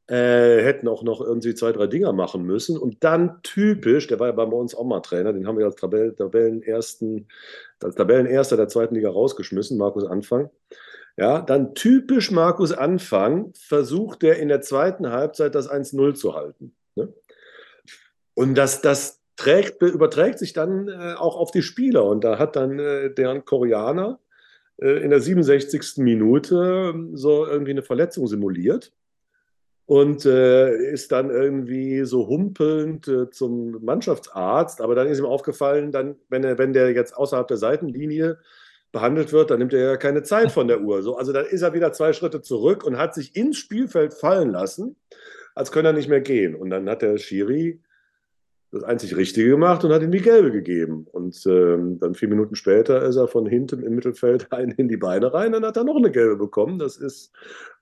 Äh, 0.08 0.62
hätten 0.62 0.86
auch 0.86 1.02
noch 1.02 1.20
irgendwie 1.20 1.54
zwei, 1.54 1.72
drei 1.72 1.88
Dinger 1.88 2.12
machen 2.12 2.44
müssen. 2.44 2.78
Und 2.78 3.02
dann 3.02 3.40
typisch, 3.42 4.06
der 4.06 4.20
war 4.20 4.28
ja 4.28 4.32
bei 4.32 4.44
uns 4.44 4.72
auch 4.72 4.84
mal 4.84 5.00
Trainer, 5.00 5.32
den 5.32 5.48
haben 5.48 5.58
wir 5.58 5.64
als 5.64 5.74
Tabell, 5.74 6.14
Tabellenersten, 6.14 7.26
als 7.82 7.96
Tabellenerster 7.96 8.56
der 8.56 8.68
zweiten 8.68 8.94
Liga 8.94 9.10
rausgeschmissen, 9.10 9.76
Markus 9.76 10.04
Anfang. 10.04 10.48
Ja, 11.16 11.40
dann 11.40 11.74
typisch 11.74 12.30
Markus 12.30 12.70
Anfang 12.70 13.52
versucht 13.54 14.22
er 14.22 14.38
in 14.38 14.46
der 14.46 14.60
zweiten 14.60 15.10
Halbzeit 15.10 15.56
das 15.56 15.68
1-0 15.68 16.14
zu 16.14 16.34
halten. 16.34 16.76
Und 18.36 18.54
das, 18.54 18.82
das 18.82 19.22
trägt, 19.36 19.80
überträgt 19.82 20.38
sich 20.38 20.52
dann 20.52 20.88
äh, 20.88 21.14
auch 21.14 21.36
auf 21.36 21.50
die 21.50 21.62
Spieler. 21.62 22.04
Und 22.04 22.22
da 22.22 22.38
hat 22.38 22.54
dann 22.54 22.78
äh, 22.78 23.10
deren 23.10 23.46
Koreaner 23.46 24.20
äh, 24.76 25.02
in 25.02 25.10
der 25.10 25.20
67. 25.20 25.94
Minute 25.96 26.92
ähm, 26.94 27.16
so 27.16 27.46
irgendwie 27.46 27.70
eine 27.70 27.82
Verletzung 27.82 28.26
simuliert 28.26 28.92
und 29.86 30.26
äh, 30.26 30.76
ist 30.92 31.12
dann 31.12 31.30
irgendwie 31.30 32.04
so 32.04 32.28
humpelnd 32.28 33.08
äh, 33.08 33.30
zum 33.30 33.82
Mannschaftsarzt. 33.82 34.82
Aber 34.82 34.94
dann 34.94 35.06
ist 35.06 35.18
ihm 35.18 35.24
aufgefallen, 35.24 35.92
dann, 35.92 36.16
wenn, 36.28 36.44
er, 36.44 36.58
wenn 36.58 36.74
der 36.74 36.92
jetzt 36.92 37.16
außerhalb 37.16 37.48
der 37.48 37.56
Seitenlinie 37.56 38.38
behandelt 38.92 39.32
wird, 39.32 39.50
dann 39.50 39.60
nimmt 39.60 39.72
er 39.72 39.92
ja 39.92 39.96
keine 39.96 40.24
Zeit 40.24 40.52
von 40.52 40.68
der 40.68 40.82
Uhr. 40.82 41.02
So, 41.02 41.16
also 41.16 41.32
dann 41.32 41.46
ist 41.46 41.62
er 41.62 41.72
wieder 41.72 41.94
zwei 41.94 42.12
Schritte 42.12 42.42
zurück 42.42 42.84
und 42.84 42.98
hat 42.98 43.14
sich 43.14 43.34
ins 43.34 43.56
Spielfeld 43.56 44.12
fallen 44.12 44.50
lassen, 44.50 44.96
als 45.54 45.72
könne 45.72 45.88
er 45.88 45.94
nicht 45.94 46.10
mehr 46.10 46.20
gehen. 46.20 46.54
Und 46.54 46.68
dann 46.68 46.88
hat 46.90 47.00
der 47.00 47.16
Schiri 47.16 47.80
das 48.72 48.82
einzig 48.82 49.16
Richtige 49.16 49.50
gemacht 49.50 49.84
und 49.84 49.92
hat 49.92 50.02
ihm 50.02 50.10
die 50.10 50.20
gelbe 50.20 50.50
gegeben. 50.50 51.06
Und 51.12 51.44
ähm, 51.46 51.98
dann 51.98 52.14
vier 52.14 52.28
Minuten 52.28 52.56
später 52.56 53.02
ist 53.02 53.16
er 53.16 53.28
von 53.28 53.46
hinten 53.46 53.82
im 53.82 53.94
Mittelfeld 53.94 54.48
ein 54.52 54.70
in 54.72 54.88
die 54.88 54.96
Beine 54.96 55.32
rein, 55.32 55.52
dann 55.52 55.64
hat 55.64 55.76
er 55.76 55.84
noch 55.84 55.96
eine 55.96 56.10
gelbe 56.10 56.36
bekommen. 56.36 56.78
Das 56.78 56.96
ist 56.96 57.32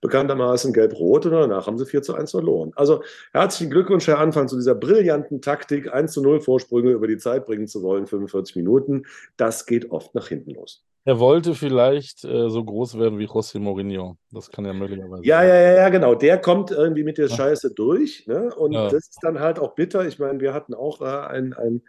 bekanntermaßen 0.01 0.73
gelb-rot 0.73 1.25
und 1.25 1.31
danach 1.31 1.67
haben 1.67 1.77
sie 1.77 1.85
4 1.85 2.01
zu 2.01 2.13
1 2.13 2.31
verloren. 2.31 2.71
Also 2.75 3.03
herzlichen 3.33 3.71
Glückwunsch, 3.71 4.07
Herr 4.07 4.19
Anfang, 4.19 4.47
zu 4.47 4.55
dieser 4.55 4.75
brillanten 4.75 5.41
Taktik, 5.41 5.91
1 5.93 6.13
zu 6.13 6.21
0 6.21 6.41
Vorsprünge 6.41 6.91
über 6.91 7.07
die 7.07 7.17
Zeit 7.17 7.45
bringen 7.45 7.67
zu 7.67 7.81
wollen, 7.81 8.05
45 8.05 8.55
Minuten. 8.55 9.03
Das 9.37 9.65
geht 9.65 9.91
oft 9.91 10.13
nach 10.15 10.27
hinten 10.27 10.51
los. 10.51 10.85
Er 11.07 11.19
wollte 11.19 11.53
vielleicht 11.53 12.25
äh, 12.25 12.49
so 12.49 12.63
groß 12.63 12.97
werden 12.97 13.19
wie 13.19 13.27
José 13.27 13.59
Mourinho. 13.59 14.17
Das 14.31 14.49
kann 14.49 14.65
ja 14.65 14.73
möglicherweise. 14.73 15.23
Ja, 15.23 15.43
ja, 15.43 15.55
ja, 15.55 15.73
ja, 15.73 15.89
genau. 15.89 16.15
Der 16.15 16.39
kommt 16.39 16.71
irgendwie 16.71 17.03
mit 17.03 17.19
der 17.19 17.29
Scheiße 17.29 17.75
durch. 17.75 18.25
Ne? 18.25 18.53
Und 18.55 18.71
ja. 18.71 18.85
das 18.85 19.09
ist 19.09 19.19
dann 19.21 19.39
halt 19.39 19.59
auch 19.59 19.75
bitter. 19.75 20.07
Ich 20.07 20.17
meine, 20.17 20.39
wir 20.39 20.51
hatten 20.55 20.73
auch 20.73 21.01
äh, 21.01 21.05
ein, 21.05 21.53
ein 21.53 21.83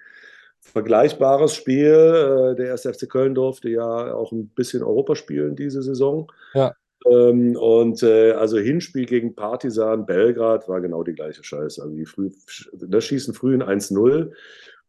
vergleichbares 0.61 1.55
Spiel. 1.55 2.53
Äh, 2.53 2.57
der 2.57 2.67
erste 2.67 2.93
FC 2.93 3.09
Köln 3.09 3.35
durfte 3.35 3.71
ja 3.71 4.15
auch 4.15 4.33
ein 4.33 4.49
bisschen 4.49 4.83
Europa 4.83 5.15
spielen 5.15 5.57
diese 5.57 5.83
Saison. 5.83 6.31
Ja. 6.53 6.75
Ähm, 7.11 7.57
und 7.57 8.03
äh, 8.03 8.33
also 8.33 8.59
Hinspiel 8.59 9.07
gegen 9.07 9.35
Partisan 9.35 10.05
Belgrad 10.05 10.69
war 10.69 10.83
genau 10.83 11.03
die 11.03 11.15
gleiche 11.15 11.43
Scheiße. 11.43 11.83
Also 11.83 11.95
die 11.95 12.05
früh, 12.05 12.33
das 12.75 13.05
schießen 13.05 13.33
früh 13.33 13.55
in 13.55 13.63
1-0 13.63 14.31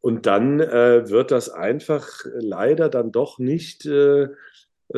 und 0.07 0.25
dann 0.25 0.61
äh, 0.61 1.09
wird 1.09 1.31
das 1.31 1.49
einfach 1.49 2.07
leider 2.39 2.87
dann 2.87 3.11
doch 3.11 3.39
nicht 3.39 3.85
äh, 3.85 4.29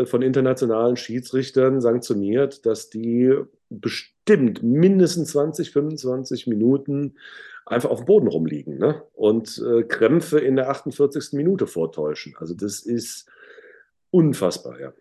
von 0.04 0.22
internationalen 0.22 0.98
Schiedsrichtern 0.98 1.82
sanktioniert, 1.82 2.68
dass 2.68 2.92
die 2.92 3.34
bestimmt 3.72 4.62
mindestens 4.62 5.32
20, 5.32 5.72
25 5.72 6.46
Minuten 6.46 7.16
einfach 7.66 7.90
auf 7.90 8.02
dem 8.02 8.06
Boden 8.06 8.28
rumliegen 8.28 8.78
ne? 8.78 9.02
und 9.16 9.58
äh, 9.58 9.82
Krämpfe 9.82 10.38
in 10.42 10.56
der 10.56 10.70
48. 10.70 11.34
Minute 11.34 11.66
vortäuschen. 11.66 12.36
Also 12.38 12.54
das 12.54 12.82
ist 12.82 13.28
unfassbar, 14.12 14.80
ja. 14.80 14.94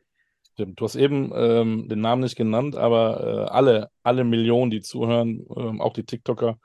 Stimmt. 0.55 0.81
Du 0.81 0.85
hast 0.87 0.97
eben 0.97 1.33
ähm, 1.35 1.87
den 1.87 2.01
Namen 2.01 2.23
nicht 2.23 2.37
genannt, 2.37 2.77
aber 2.77 3.21
äh, 3.21 3.53
alle, 3.53 3.91
alle 4.03 4.25
Millionen, 4.25 4.71
die 4.71 4.81
zuhören, 4.81 5.47
ähm, 5.55 5.83
auch 5.83 5.93
die 5.93 6.05
TikToker, 6.05 6.59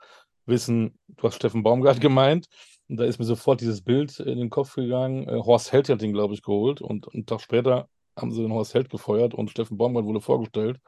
wissen, 0.46 0.98
du 1.08 1.24
hast 1.24 1.34
Steffen 1.34 1.62
Baumgart 1.62 2.00
gemeint. 2.00 2.46
Und 2.88 2.98
da 2.98 3.04
ist 3.04 3.18
mir 3.18 3.24
sofort 3.24 3.60
dieses 3.60 3.82
Bild 3.82 4.20
in 4.20 4.38
den 4.38 4.50
Kopf 4.50 4.74
gegangen. 4.74 5.28
Äh, 5.28 5.40
Horst 5.40 5.72
Held 5.72 5.88
hat 5.88 6.02
ihn, 6.02 6.12
glaube 6.12 6.34
ich, 6.34 6.42
geholt. 6.42 6.80
Und 6.80 7.12
einen 7.14 7.26
Tag 7.26 7.40
später 7.40 7.88
haben 8.16 8.32
sie 8.32 8.42
den 8.42 8.52
Horst 8.52 8.74
Held 8.74 8.90
gefeuert 8.90 9.34
und 9.34 9.50
Steffen 9.50 9.78
Baumgart 9.78 10.04
wurde 10.04 10.20
vorgestellt. 10.20 10.80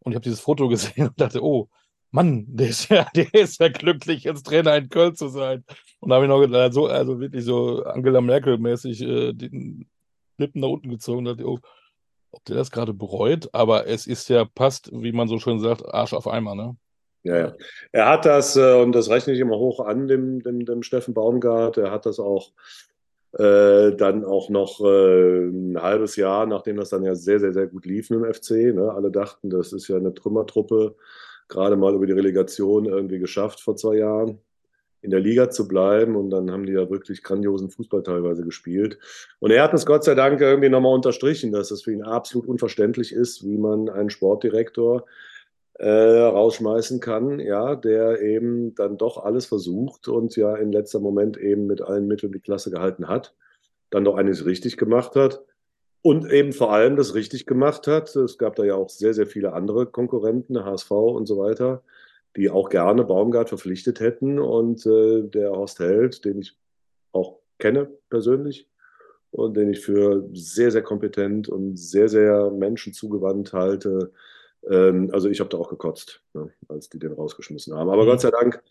Und 0.00 0.12
ich 0.12 0.16
habe 0.16 0.24
dieses 0.24 0.40
Foto 0.40 0.68
gesehen 0.68 1.08
und 1.08 1.20
dachte, 1.20 1.42
oh, 1.42 1.68
Mann, 2.10 2.44
der 2.48 2.68
ist 2.68 2.88
ja, 2.88 3.06
der 3.16 3.32
ist 3.34 3.60
ja 3.60 3.68
glücklich, 3.68 4.24
jetzt 4.24 4.46
Trainer 4.46 4.76
in 4.76 4.88
Köln 4.88 5.16
zu 5.16 5.28
sein. 5.28 5.64
Und 6.00 6.10
da 6.10 6.16
habe 6.16 6.26
ich 6.26 6.28
noch 6.28 6.40
gedacht, 6.40 6.72
so, 6.72 6.86
also 6.86 7.18
wirklich 7.20 7.44
so 7.44 7.82
Angela 7.84 8.20
Merkel-mäßig 8.20 9.02
äh, 9.02 9.32
den 9.32 9.88
Lippen 10.38 10.60
nach 10.60 10.68
unten 10.68 10.90
gezogen 10.90 11.18
und 11.18 11.24
dachte, 11.26 11.48
oh, 11.48 11.58
ob 12.30 12.44
der 12.44 12.56
das 12.56 12.70
gerade 12.70 12.94
bereut, 12.94 13.48
aber 13.52 13.86
es 13.86 14.06
ist 14.06 14.28
ja, 14.28 14.44
passt, 14.44 14.90
wie 14.92 15.12
man 15.12 15.28
so 15.28 15.38
schön 15.38 15.60
sagt, 15.60 15.84
Arsch 15.86 16.12
auf 16.12 16.26
Eimer, 16.26 16.54
ne? 16.54 16.76
Ja, 17.24 17.38
ja. 17.38 17.54
Er 17.90 18.08
hat 18.08 18.26
das, 18.26 18.54
äh, 18.56 18.74
und 18.74 18.92
das 18.92 19.08
rechne 19.08 19.32
ich 19.32 19.40
immer 19.40 19.58
hoch 19.58 19.80
an, 19.80 20.08
dem, 20.08 20.42
dem, 20.42 20.64
dem 20.64 20.82
Steffen 20.82 21.14
Baumgart, 21.14 21.78
er 21.78 21.90
hat 21.90 22.06
das 22.06 22.20
auch 22.20 22.52
äh, 23.38 23.96
dann 23.96 24.24
auch 24.24 24.50
noch 24.50 24.80
äh, 24.84 25.46
ein 25.46 25.80
halbes 25.80 26.16
Jahr, 26.16 26.46
nachdem 26.46 26.76
das 26.76 26.90
dann 26.90 27.02
ja 27.02 27.14
sehr, 27.14 27.40
sehr, 27.40 27.52
sehr 27.52 27.66
gut 27.66 27.86
lief 27.86 28.10
im 28.10 28.24
FC. 28.32 28.74
Ne? 28.74 28.92
Alle 28.92 29.10
dachten, 29.10 29.50
das 29.50 29.72
ist 29.72 29.88
ja 29.88 29.96
eine 29.96 30.14
Trümmertruppe, 30.14 30.94
gerade 31.48 31.76
mal 31.76 31.94
über 31.94 32.06
die 32.06 32.12
Relegation 32.12 32.84
irgendwie 32.84 33.18
geschafft 33.18 33.60
vor 33.60 33.74
zwei 33.74 33.96
Jahren 33.96 34.38
in 35.00 35.10
der 35.10 35.20
Liga 35.20 35.50
zu 35.50 35.66
bleiben. 35.66 36.14
Und 36.16 36.30
dann 36.30 36.50
haben 36.50 36.66
die 36.66 36.74
ja 36.74 36.88
wirklich 36.90 37.22
grandiosen 37.22 37.70
Fußball 37.70 38.02
teilweise 38.02 38.44
gespielt. 38.44 38.98
Und 39.40 39.50
er 39.50 39.64
hat 39.64 39.74
es 39.74 39.84
Gott 39.84 40.04
sei 40.04 40.14
Dank 40.14 40.40
irgendwie 40.40 40.68
nochmal 40.68 40.94
unterstrichen, 40.94 41.52
dass 41.52 41.70
es 41.70 41.82
für 41.82 41.92
ihn 41.92 42.02
absolut 42.02 42.46
unverständlich 42.46 43.12
ist, 43.12 43.44
wie 43.44 43.58
man 43.58 43.88
einen 43.88 44.10
Sportdirektor 44.10 45.06
äh, 45.74 45.88
rausschmeißen 45.88 47.00
kann, 47.00 47.40
ja, 47.40 47.74
der 47.74 48.20
eben 48.20 48.74
dann 48.74 48.96
doch 48.96 49.18
alles 49.24 49.46
versucht 49.46 50.08
und 50.08 50.36
ja 50.36 50.54
in 50.56 50.72
letzter 50.72 51.00
Moment 51.00 51.36
eben 51.36 51.66
mit 51.66 51.82
allen 51.82 52.06
Mitteln 52.06 52.32
die 52.32 52.40
Klasse 52.40 52.70
gehalten 52.70 53.08
hat, 53.08 53.34
dann 53.90 54.04
doch 54.04 54.16
eines 54.16 54.46
richtig 54.46 54.76
gemacht 54.76 55.16
hat 55.16 55.42
und 56.04 56.30
eben 56.30 56.52
vor 56.52 56.70
allem 56.70 56.96
das 56.96 57.14
richtig 57.14 57.46
gemacht 57.46 57.86
hat. 57.86 58.14
Es 58.14 58.36
gab 58.36 58.56
da 58.56 58.64
ja 58.64 58.74
auch 58.74 58.90
sehr, 58.90 59.14
sehr 59.14 59.26
viele 59.26 59.54
andere 59.54 59.86
Konkurrenten, 59.86 60.62
HSV 60.62 60.90
und 60.90 61.24
so 61.24 61.38
weiter, 61.38 61.82
die 62.36 62.50
auch 62.50 62.68
gerne 62.68 63.04
Baumgart 63.04 63.48
verpflichtet 63.48 64.00
hätten. 64.00 64.38
Und 64.38 64.84
äh, 64.84 65.22
der 65.22 65.52
Horst 65.52 65.78
Held, 65.78 66.26
den 66.26 66.40
ich 66.40 66.58
auch 67.12 67.38
kenne 67.58 67.90
persönlich 68.10 68.68
und 69.30 69.56
den 69.56 69.70
ich 69.70 69.80
für 69.80 70.28
sehr, 70.34 70.70
sehr 70.70 70.82
kompetent 70.82 71.48
und 71.48 71.78
sehr, 71.78 72.10
sehr 72.10 72.50
menschenzugewandt 72.50 73.54
halte. 73.54 74.12
Ähm, 74.70 75.10
also 75.12 75.28
ich 75.28 75.40
habe 75.40 75.50
da 75.50 75.58
auch 75.58 75.68
gekotzt, 75.68 76.22
ne, 76.32 76.50
als 76.68 76.88
die 76.88 76.98
den 76.98 77.12
rausgeschmissen 77.12 77.74
haben. 77.74 77.90
Aber 77.90 78.04
mhm. 78.04 78.08
Gott 78.08 78.20
sei 78.20 78.30
Dank 78.30 78.62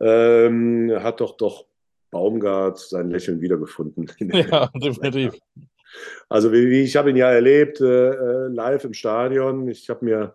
ähm, 0.00 0.92
hat 1.00 1.20
doch 1.20 1.36
doch 1.36 1.66
Baumgart 2.10 2.78
sein 2.78 3.10
Lächeln 3.10 3.40
wiedergefunden. 3.40 4.10
Ja, 4.20 4.70
definitiv. 4.74 5.34
Also 6.28 6.52
wie, 6.52 6.70
wie 6.70 6.82
ich 6.82 6.96
habe 6.96 7.10
ihn 7.10 7.16
ja 7.16 7.30
erlebt, 7.30 7.80
äh, 7.80 8.10
äh 8.10 8.48
live 8.48 8.84
im 8.84 8.94
Stadion. 8.94 9.68
Ich 9.68 9.90
habe 9.90 10.04
mir 10.04 10.34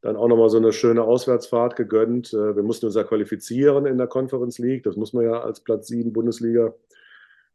dann 0.00 0.16
auch 0.16 0.28
nochmal 0.28 0.50
so 0.50 0.56
eine 0.56 0.72
schöne 0.72 1.02
Auswärtsfahrt 1.02 1.76
gegönnt. 1.76 2.32
Äh, 2.32 2.56
wir 2.56 2.62
mussten 2.62 2.86
uns 2.86 2.94
ja 2.94 3.04
qualifizieren 3.04 3.86
in 3.86 3.98
der 3.98 4.06
Conference 4.06 4.58
League. 4.58 4.84
Das 4.84 4.96
muss 4.96 5.12
man 5.12 5.24
ja 5.24 5.40
als 5.40 5.60
Platz 5.60 5.88
7 5.88 6.12
Bundesliga. 6.12 6.74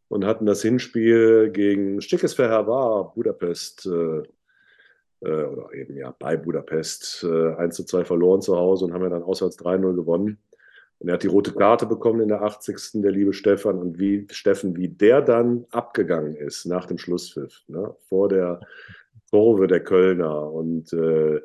Und 0.08 0.26
hatten 0.26 0.46
das 0.46 0.62
Hinspiel 0.62 1.52
gegen 1.52 2.02
Stickes 2.02 2.38
war 2.38 3.14
Budapest, 3.14 3.86
äh, 3.86 4.24
äh, 5.22 5.44
oder 5.44 5.74
eben 5.74 5.96
ja 5.96 6.14
bei 6.18 6.38
Budapest, 6.38 7.24
äh, 7.24 7.56
1 7.56 7.76
zu 7.76 7.86
2 7.86 8.06
verloren 8.06 8.42
zu 8.42 8.58
Hause 8.58 8.86
und 8.86 8.94
haben 8.94 9.04
ja 9.04 9.10
dann 9.10 9.24
auswärts 9.24 9.58
3-0 9.58 9.96
gewonnen. 9.96 10.38
Und 11.00 11.08
er 11.08 11.16
hat 11.16 11.24
die 11.24 11.28
rote 11.28 11.54
Karte 11.54 11.88
bekommen 11.88 12.22
in 12.22 12.28
der 12.28 12.44
80. 12.44 13.02
der 13.02 13.12
liebe 13.12 13.34
Stefan. 13.34 13.80
Und 13.80 13.98
wie 13.98 14.28
Steffen, 14.30 14.76
wie 14.78 14.90
der 14.90 15.22
dann 15.22 15.66
abgegangen 15.72 16.36
ist 16.36 16.66
nach 16.66 16.86
dem 16.86 17.00
Schlusspfiff, 17.00 17.64
ne, 17.68 17.96
vor 18.08 18.30
der 18.30 18.60
Kurve 19.32 19.66
der 19.66 19.84
Kölner 19.84 20.52
und 20.52 20.94
äh, 20.94 21.42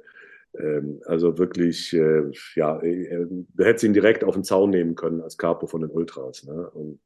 ähm, 0.59 1.01
also 1.07 1.39
wirklich, 1.39 1.93
äh, 1.95 2.23
ja, 2.55 2.81
äh, 2.81 3.27
du 3.29 3.65
hättest 3.65 3.85
ihn 3.85 3.95
direkt 3.95 4.25
auf 4.25 4.35
den 4.35 4.45
Zaun 4.45 4.71
nehmen 4.71 4.95
können 4.95 5.23
als 5.23 5.39
Capo 5.39 5.67
von 5.67 5.83
den 5.83 5.91
Ultras. 5.91 6.45
Ne? 6.45 6.71
Und 6.71 7.01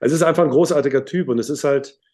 es 0.00 0.12
ist 0.12 0.22
einfach 0.22 0.44
ein 0.44 0.50
großartiger 0.50 1.04
Typ 1.04 1.28
und 1.28 1.38
es 1.38 1.50
ist 1.50 1.64
halt, 1.64 1.88
äh, 1.90 2.11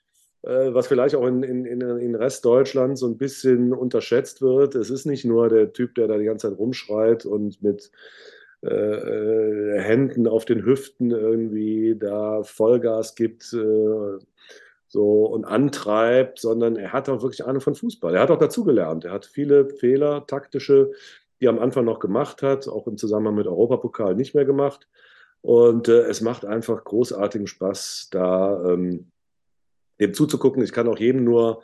was 0.49 0.87
vielleicht 0.87 1.15
auch 1.15 1.27
in, 1.27 1.43
in, 1.43 1.81
in 1.81 2.15
Rest 2.15 2.45
Deutschland 2.45 2.99
so 2.99 3.07
ein 3.07 3.19
bisschen 3.19 3.73
unterschätzt 3.73 4.41
wird. 4.41 4.75
Es 4.75 4.91
ist 4.91 5.05
nicht 5.05 5.25
nur 5.25 5.49
der 5.49 5.73
Typ, 5.73 5.95
der 5.95 6.09
da 6.09 6.17
die 6.17 6.25
ganze 6.25 6.49
Zeit 6.49 6.59
rumschreit 6.59 7.27
und 7.27 7.63
mit 7.63 7.91
äh, 8.63 8.69
äh 8.69 9.81
Händen 9.81 10.27
auf 10.27 10.45
den 10.45 10.65
Hüften 10.65 11.11
irgendwie 11.11 11.97
da 11.99 12.43
Vollgas 12.43 13.15
gibt. 13.15 13.53
Äh, 13.53 14.19
so 14.89 15.27
und 15.27 15.45
antreibt, 15.45 16.39
sondern 16.39 16.77
er 16.77 16.93
hat 16.93 17.09
auch 17.09 17.23
wirklich 17.23 17.45
Ahnung 17.45 17.61
von 17.61 17.75
Fußball. 17.75 18.15
Er 18.15 18.23
hat 18.23 18.31
auch 18.31 18.39
dazugelernt. 18.39 19.05
Er 19.05 19.13
hat 19.13 19.27
viele 19.27 19.69
Fehler, 19.69 20.27
taktische, 20.27 20.93
die 21.41 21.47
er 21.47 21.51
am 21.51 21.59
Anfang 21.59 21.85
noch 21.85 22.01
gemacht 22.01 22.43
hat, 22.43 22.67
auch 22.69 22.87
im 22.87 22.97
Zusammenhang 22.97 23.35
mit 23.35 23.47
Europapokal 23.47 24.15
nicht 24.15 24.35
mehr 24.35 24.47
gemacht. 24.47 24.89
Und 25.43 25.89
äh, 25.89 26.03
es 26.03 26.21
macht 26.21 26.45
einfach 26.45 26.83
großartigen 26.85 27.47
Spaß, 27.47 28.09
da 28.11 28.73
ähm, 28.73 29.13
dem 30.01 30.15
zuzugucken. 30.15 30.63
Ich 30.63 30.73
kann 30.73 30.89
auch 30.89 30.99
jedem 30.99 31.25
nur 31.25 31.63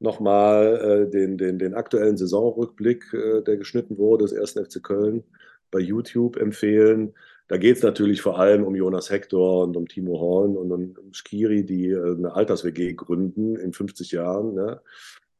nochmal 0.00 1.06
äh, 1.06 1.10
den, 1.10 1.38
den, 1.38 1.58
den 1.58 1.74
aktuellen 1.74 2.16
Saisonrückblick, 2.16 3.12
äh, 3.12 3.42
der 3.42 3.56
geschnitten 3.56 3.98
wurde, 3.98 4.24
des 4.24 4.34
1. 4.34 4.66
FC 4.66 4.82
Köln, 4.82 5.24
bei 5.70 5.80
YouTube 5.80 6.36
empfehlen. 6.36 7.14
Da 7.48 7.58
geht 7.58 7.76
es 7.76 7.82
natürlich 7.82 8.22
vor 8.22 8.38
allem 8.38 8.64
um 8.64 8.74
Jonas 8.74 9.10
Hector 9.10 9.64
und 9.64 9.76
um 9.76 9.86
Timo 9.86 10.18
Horn 10.18 10.56
und 10.56 10.72
um 10.72 10.94
Skiri, 11.12 11.64
die 11.64 11.90
äh, 11.90 12.16
eine 12.16 12.34
Alters-WG 12.34 12.94
gründen 12.94 13.56
in 13.56 13.72
50 13.72 14.12
Jahren. 14.12 14.54
Ne? 14.54 14.80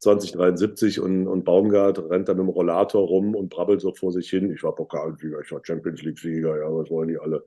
2073 0.00 1.00
und, 1.00 1.26
und 1.26 1.44
Baumgart 1.44 1.98
rennt 2.10 2.28
da 2.28 2.34
mit 2.34 2.42
dem 2.42 2.50
Rollator 2.50 3.06
rum 3.06 3.34
und 3.34 3.48
brabbelt 3.48 3.80
so 3.80 3.94
vor 3.94 4.12
sich 4.12 4.28
hin. 4.28 4.52
Ich 4.52 4.62
war 4.62 4.74
Pokalsieger, 4.74 5.40
ich 5.40 5.50
war 5.50 5.60
Champions 5.64 6.02
League-Sieger, 6.02 6.58
ja, 6.58 6.74
was 6.74 6.90
wollen 6.90 7.08
die 7.08 7.18
alle? 7.18 7.42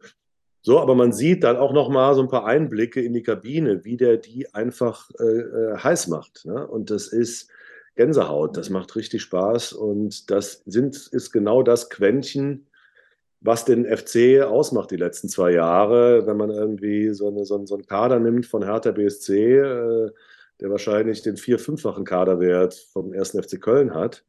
So, 0.62 0.80
aber 0.80 0.96
man 0.96 1.14
sieht 1.14 1.44
dann 1.44 1.58
auch 1.58 1.74
noch 1.74 1.90
mal 1.90 2.14
so 2.14 2.22
ein 2.22 2.30
paar 2.30 2.46
Einblicke 2.46 3.02
in 3.02 3.14
die 3.14 3.24
Kabine, 3.24 3.86
wie 3.86 3.98
der 3.98 4.18
die 4.18 4.54
einfach 4.54 5.10
äh, 5.20 5.24
äh, 5.24 5.78
heiß 5.78 6.08
macht. 6.08 6.46
Ne? 6.46 6.68
Und 6.68 6.90
das 6.90 7.08
ist 7.08 7.50
Gänsehaut, 7.96 8.58
das 8.58 8.70
macht 8.70 8.96
richtig 8.96 9.22
Spaß 9.24 9.74
und 9.74 10.30
das 10.30 10.62
sind, 10.66 10.96
ist 10.96 11.32
genau 11.32 11.64
das 11.64 11.90
Quäntchen, 11.90 12.68
was 13.40 13.66
den 13.66 13.86
FC 13.86 14.44
ausmacht 14.44 14.92
die 14.92 14.98
letzten 14.98 15.30
zwei 15.30 15.52
Jahre, 15.52 16.26
wenn 16.28 16.38
man 16.38 16.50
irgendwie 16.50 17.14
so, 17.14 17.28
eine, 17.28 17.46
so, 17.46 17.66
so 17.66 17.76
einen 17.76 17.86
Kader 17.86 18.20
nimmt 18.20 18.46
von 18.46 18.64
Hertha 18.64 18.92
BSC, 18.92 19.58
äh, 19.58 20.12
der 20.60 20.70
wahrscheinlich 20.70 21.22
den 21.22 21.38
vier-, 21.38 21.60
fünffachen 21.60 22.04
Kaderwert 22.04 22.74
vom 22.92 23.14
1. 23.14 23.32
FC 23.32 23.62
Köln 23.62 23.94
hat. 23.94 24.26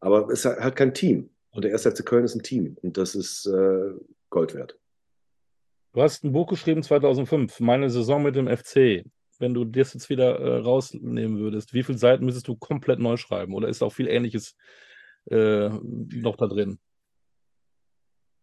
Aber 0.00 0.28
es 0.30 0.44
hat 0.44 0.76
kein 0.76 0.94
Team. 0.94 1.30
Und 1.50 1.64
der 1.64 1.72
1. 1.72 1.82
FC 1.82 2.04
Köln 2.04 2.24
ist 2.24 2.34
ein 2.34 2.42
Team. 2.42 2.76
Und 2.82 2.96
das 2.96 3.14
ist 3.14 3.46
äh, 3.46 3.92
Gold 4.30 4.54
wert. 4.54 4.76
Du 5.98 6.04
hast 6.04 6.22
ein 6.22 6.30
Buch 6.30 6.46
geschrieben 6.46 6.84
2005, 6.84 7.58
meine 7.58 7.90
Saison 7.90 8.22
mit 8.22 8.36
dem 8.36 8.46
FC. 8.46 9.04
Wenn 9.40 9.52
du 9.52 9.64
das 9.64 9.94
jetzt 9.94 10.08
wieder 10.08 10.38
äh, 10.38 10.58
rausnehmen 10.58 11.40
würdest, 11.40 11.74
wie 11.74 11.82
viele 11.82 11.98
Seiten 11.98 12.24
müsstest 12.24 12.46
du 12.46 12.54
komplett 12.54 13.00
neu 13.00 13.16
schreiben? 13.16 13.52
Oder 13.52 13.66
ist 13.66 13.82
auch 13.82 13.92
viel 13.92 14.06
Ähnliches 14.06 14.54
äh, 15.28 15.68
noch 15.68 16.36
da 16.36 16.46
drin? 16.46 16.78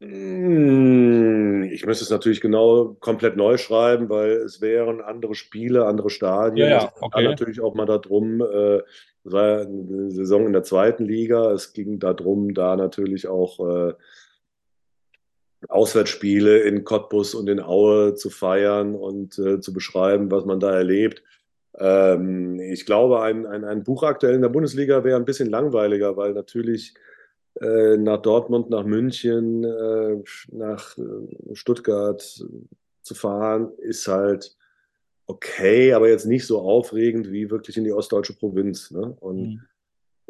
Hm, 0.02 1.64
ich 1.72 1.86
müsste 1.86 2.04
es 2.04 2.10
natürlich 2.10 2.42
genau 2.42 2.98
komplett 3.00 3.38
neu 3.38 3.56
schreiben, 3.56 4.10
weil 4.10 4.32
es 4.32 4.60
wären 4.60 5.00
andere 5.00 5.34
Spiele, 5.34 5.86
andere 5.86 6.10
Stadien. 6.10 6.68
Ja, 6.68 6.82
ja, 6.82 6.94
okay. 7.00 7.24
Es 7.24 7.30
natürlich 7.30 7.62
auch 7.62 7.74
mal 7.74 7.86
darum, 7.86 8.42
äh, 8.42 8.82
es 9.24 9.32
war 9.32 9.48
ja 9.48 9.60
eine 9.62 10.12
Saison 10.12 10.46
in 10.46 10.52
der 10.52 10.64
zweiten 10.64 11.06
Liga. 11.06 11.54
Es 11.54 11.72
ging 11.72 12.00
darum, 12.00 12.54
da 12.54 12.76
natürlich 12.76 13.30
auch 13.30 13.60
äh, 13.66 13.94
Auswärtsspiele 15.70 16.60
in 16.60 16.84
Cottbus 16.84 17.34
und 17.36 17.50
in 17.50 17.60
Aue 17.60 18.16
zu 18.16 18.30
feiern 18.30 18.96
und 18.96 19.38
äh, 19.40 19.60
zu 19.60 19.74
beschreiben, 19.74 20.32
was 20.32 20.46
man 20.46 20.60
da 20.60 20.72
erlebt. 20.72 21.24
Ähm, 21.78 22.60
ich 22.60 22.86
glaube, 22.86 23.22
ein, 23.22 23.46
ein, 23.46 23.64
ein 23.64 23.84
Buch 23.84 24.04
aktuell 24.04 24.36
in 24.36 24.42
der 24.42 24.50
Bundesliga 24.50 25.04
wäre 25.04 25.18
ein 25.18 25.26
bisschen 25.26 25.50
langweiliger, 25.50 26.16
weil 26.18 26.34
natürlich 26.34 26.94
äh, 27.62 27.98
nach 27.98 28.22
Dortmund, 28.22 28.70
nach 28.70 28.84
München, 28.84 29.64
äh, 29.64 30.18
nach 30.52 30.98
äh, 30.98 31.56
Stuttgart 31.56 32.22
zu 33.02 33.16
fahren, 33.16 33.72
ist 33.80 34.08
halt 34.08 34.56
okay, 35.28 35.94
aber 35.94 36.10
jetzt 36.10 36.26
nicht 36.26 36.46
so 36.46 36.62
aufregend 36.62 37.32
wie 37.32 37.50
wirklich 37.50 37.78
in 37.78 37.84
die 37.84 37.94
ostdeutsche 37.94 38.34
Provinz. 38.34 38.92
Ne? 38.92 39.16
Und 39.20 39.38
mhm. 39.38 39.62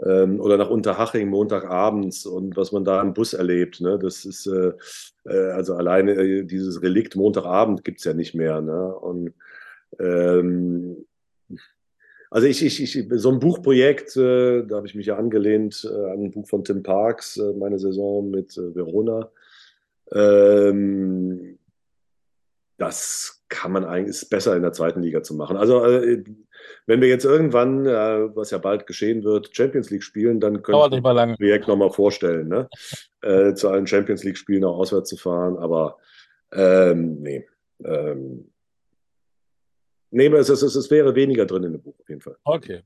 Ähm, 0.03 0.39
oder 0.39 0.57
nach 0.57 0.69
Unterhaching 0.69 1.29
Montagabends 1.29 2.25
und 2.25 2.57
was 2.57 2.71
man 2.71 2.83
da 2.83 3.01
im 3.01 3.13
Bus 3.13 3.33
erlebt. 3.33 3.81
Ne? 3.81 3.97
Das 3.99 4.25
ist 4.25 4.47
äh, 4.47 4.73
äh 5.25 5.51
also 5.51 5.75
alleine 5.75 6.13
äh, 6.13 6.43
dieses 6.43 6.81
Relikt 6.81 7.15
Montagabend 7.15 7.83
gibt 7.83 7.99
es 7.99 8.05
ja 8.05 8.13
nicht 8.13 8.35
mehr. 8.35 8.61
Ne? 8.61 8.93
Und 8.95 9.33
ähm, 9.99 11.05
also 12.29 12.47
ich, 12.47 12.65
ich, 12.65 12.81
ich, 12.81 13.07
so 13.11 13.31
ein 13.31 13.39
Buchprojekt, 13.39 14.17
äh, 14.17 14.63
da 14.63 14.77
habe 14.77 14.87
ich 14.87 14.95
mich 14.95 15.05
ja 15.05 15.15
angelehnt 15.15 15.87
äh, 15.89 16.11
an 16.11 16.25
ein 16.25 16.31
Buch 16.31 16.47
von 16.47 16.63
Tim 16.63 16.83
Parks, 16.83 17.37
äh, 17.37 17.53
meine 17.53 17.79
Saison 17.79 18.29
mit 18.29 18.57
Verona. 18.57 19.29
Ähm, 20.11 21.57
das 22.77 23.44
kann 23.49 23.71
man 23.71 23.85
eigentlich, 23.85 24.09
ist 24.09 24.29
besser 24.29 24.55
in 24.55 24.61
der 24.61 24.73
zweiten 24.73 25.01
Liga 25.01 25.21
zu 25.23 25.35
machen. 25.35 25.57
Also 25.57 25.83
äh, 25.85 26.23
wenn 26.87 27.01
wir 27.01 27.07
jetzt 27.07 27.25
irgendwann, 27.25 27.85
äh, 27.85 28.35
was 28.35 28.51
ja 28.51 28.57
bald 28.57 28.87
geschehen 28.87 29.23
wird, 29.23 29.55
Champions 29.55 29.89
League 29.89 30.03
spielen, 30.03 30.39
dann 30.39 30.63
können 30.63 30.77
wir 30.77 31.01
das 31.01 31.37
Projekt 31.37 31.67
nochmal 31.67 31.91
vorstellen, 31.91 32.47
ne? 32.47 32.67
äh, 33.21 33.53
zu 33.53 33.69
allen 33.69 33.87
Champions 33.87 34.23
League 34.23 34.37
Spielen 34.37 34.63
auch 34.63 34.77
auswärts 34.77 35.09
zu 35.09 35.17
fahren. 35.17 35.57
Aber 35.57 35.97
ähm, 36.51 37.21
nee. 37.21 37.47
Ähm, 37.83 38.51
nee, 40.11 40.27
es, 40.27 40.49
es, 40.49 40.63
es, 40.63 40.91
wäre 40.91 41.13
weniger 41.15 41.45
drin 41.45 41.63
in 41.63 41.73
dem 41.73 41.81
Buch 41.81 41.95
auf 41.99 42.09
jeden 42.09 42.21
Fall. 42.21 42.37
Okay. 42.43 42.81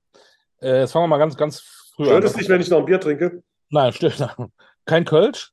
Äh, 0.62 0.82
jetzt 0.82 0.92
fangen 0.92 1.04
wir 1.04 1.10
mal 1.10 1.18
ganz, 1.18 1.38
ganz 1.38 1.60
früh 1.60 2.06
Stört 2.06 2.16
an. 2.16 2.22
Stört 2.22 2.32
es 2.32 2.38
nicht, 2.38 2.50
wenn 2.50 2.62
ich 2.62 2.70
noch 2.70 2.80
ein 2.80 2.86
Bier 2.86 3.00
trinke? 3.00 3.44
Nein, 3.70 3.94
stört. 3.94 4.36
Kein 4.86 5.06
Kölsch? 5.06 5.52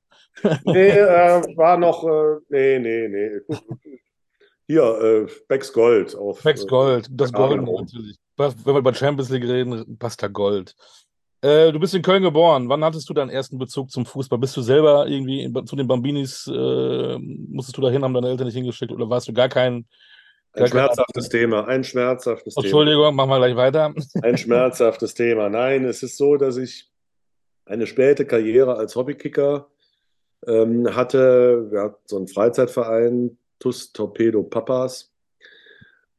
nee, 0.64 0.88
äh, 0.88 1.42
war 1.56 1.78
noch, 1.78 2.04
äh, 2.04 2.40
nee, 2.48 2.78
nee, 2.78 3.08
nee. 3.08 3.40
Hier, 4.68 4.82
äh, 4.82 5.26
Becks 5.48 5.72
Gold. 5.72 6.16
Auf, 6.16 6.42
Becks 6.42 6.64
äh, 6.64 6.66
Gold, 6.66 7.08
das 7.10 7.32
Gold 7.32 7.62
natürlich. 7.62 8.16
Wenn 8.36 8.52
wir 8.64 8.78
über 8.78 8.94
Champions 8.94 9.30
League 9.30 9.44
reden, 9.44 9.96
passt 9.98 10.22
da 10.22 10.28
Gold. 10.28 10.74
Äh, 11.42 11.70
du 11.70 11.78
bist 11.78 11.94
in 11.94 12.02
Köln 12.02 12.22
geboren. 12.22 12.68
Wann 12.68 12.84
hattest 12.84 13.08
du 13.08 13.14
deinen 13.14 13.30
ersten 13.30 13.58
Bezug 13.58 13.90
zum 13.90 14.04
Fußball? 14.04 14.38
Bist 14.38 14.56
du 14.56 14.62
selber 14.62 15.06
irgendwie 15.06 15.52
zu 15.64 15.76
den 15.76 15.86
Bambinis, 15.86 16.50
äh, 16.52 17.18
musstest 17.18 17.76
du 17.76 17.82
dahin, 17.82 18.02
haben 18.02 18.14
deine 18.14 18.30
Eltern 18.30 18.46
nicht 18.46 18.56
hingeschickt 18.56 18.90
oder 18.90 19.08
warst 19.08 19.28
du 19.28 19.32
gar 19.32 19.48
kein. 19.48 19.86
Gar 20.52 20.64
ein 20.64 20.70
schmerzhaftes 20.70 21.28
kein... 21.28 21.40
Thema, 21.40 21.68
ein 21.68 21.84
schmerzhaftes 21.84 22.56
Entschuldigung, 22.56 23.10
Thema. 23.10 23.26
machen 23.26 23.30
wir 23.30 23.38
gleich 23.38 23.56
weiter. 23.56 23.94
Ein 24.22 24.38
schmerzhaftes 24.38 25.14
Thema. 25.14 25.48
Nein, 25.50 25.84
es 25.84 26.02
ist 26.02 26.16
so, 26.16 26.36
dass 26.36 26.56
ich 26.56 26.90
eine 27.66 27.86
späte 27.86 28.24
Karriere 28.24 28.76
als 28.76 28.96
Hobbykicker 28.96 29.68
ähm, 30.46 30.96
hatte. 30.96 31.70
Wir 31.70 31.82
hatten 31.82 32.02
so 32.06 32.16
einen 32.16 32.28
Freizeitverein, 32.28 33.36
TUS 33.58 33.92
Torpedo 33.92 34.42
Papas. 34.42 35.12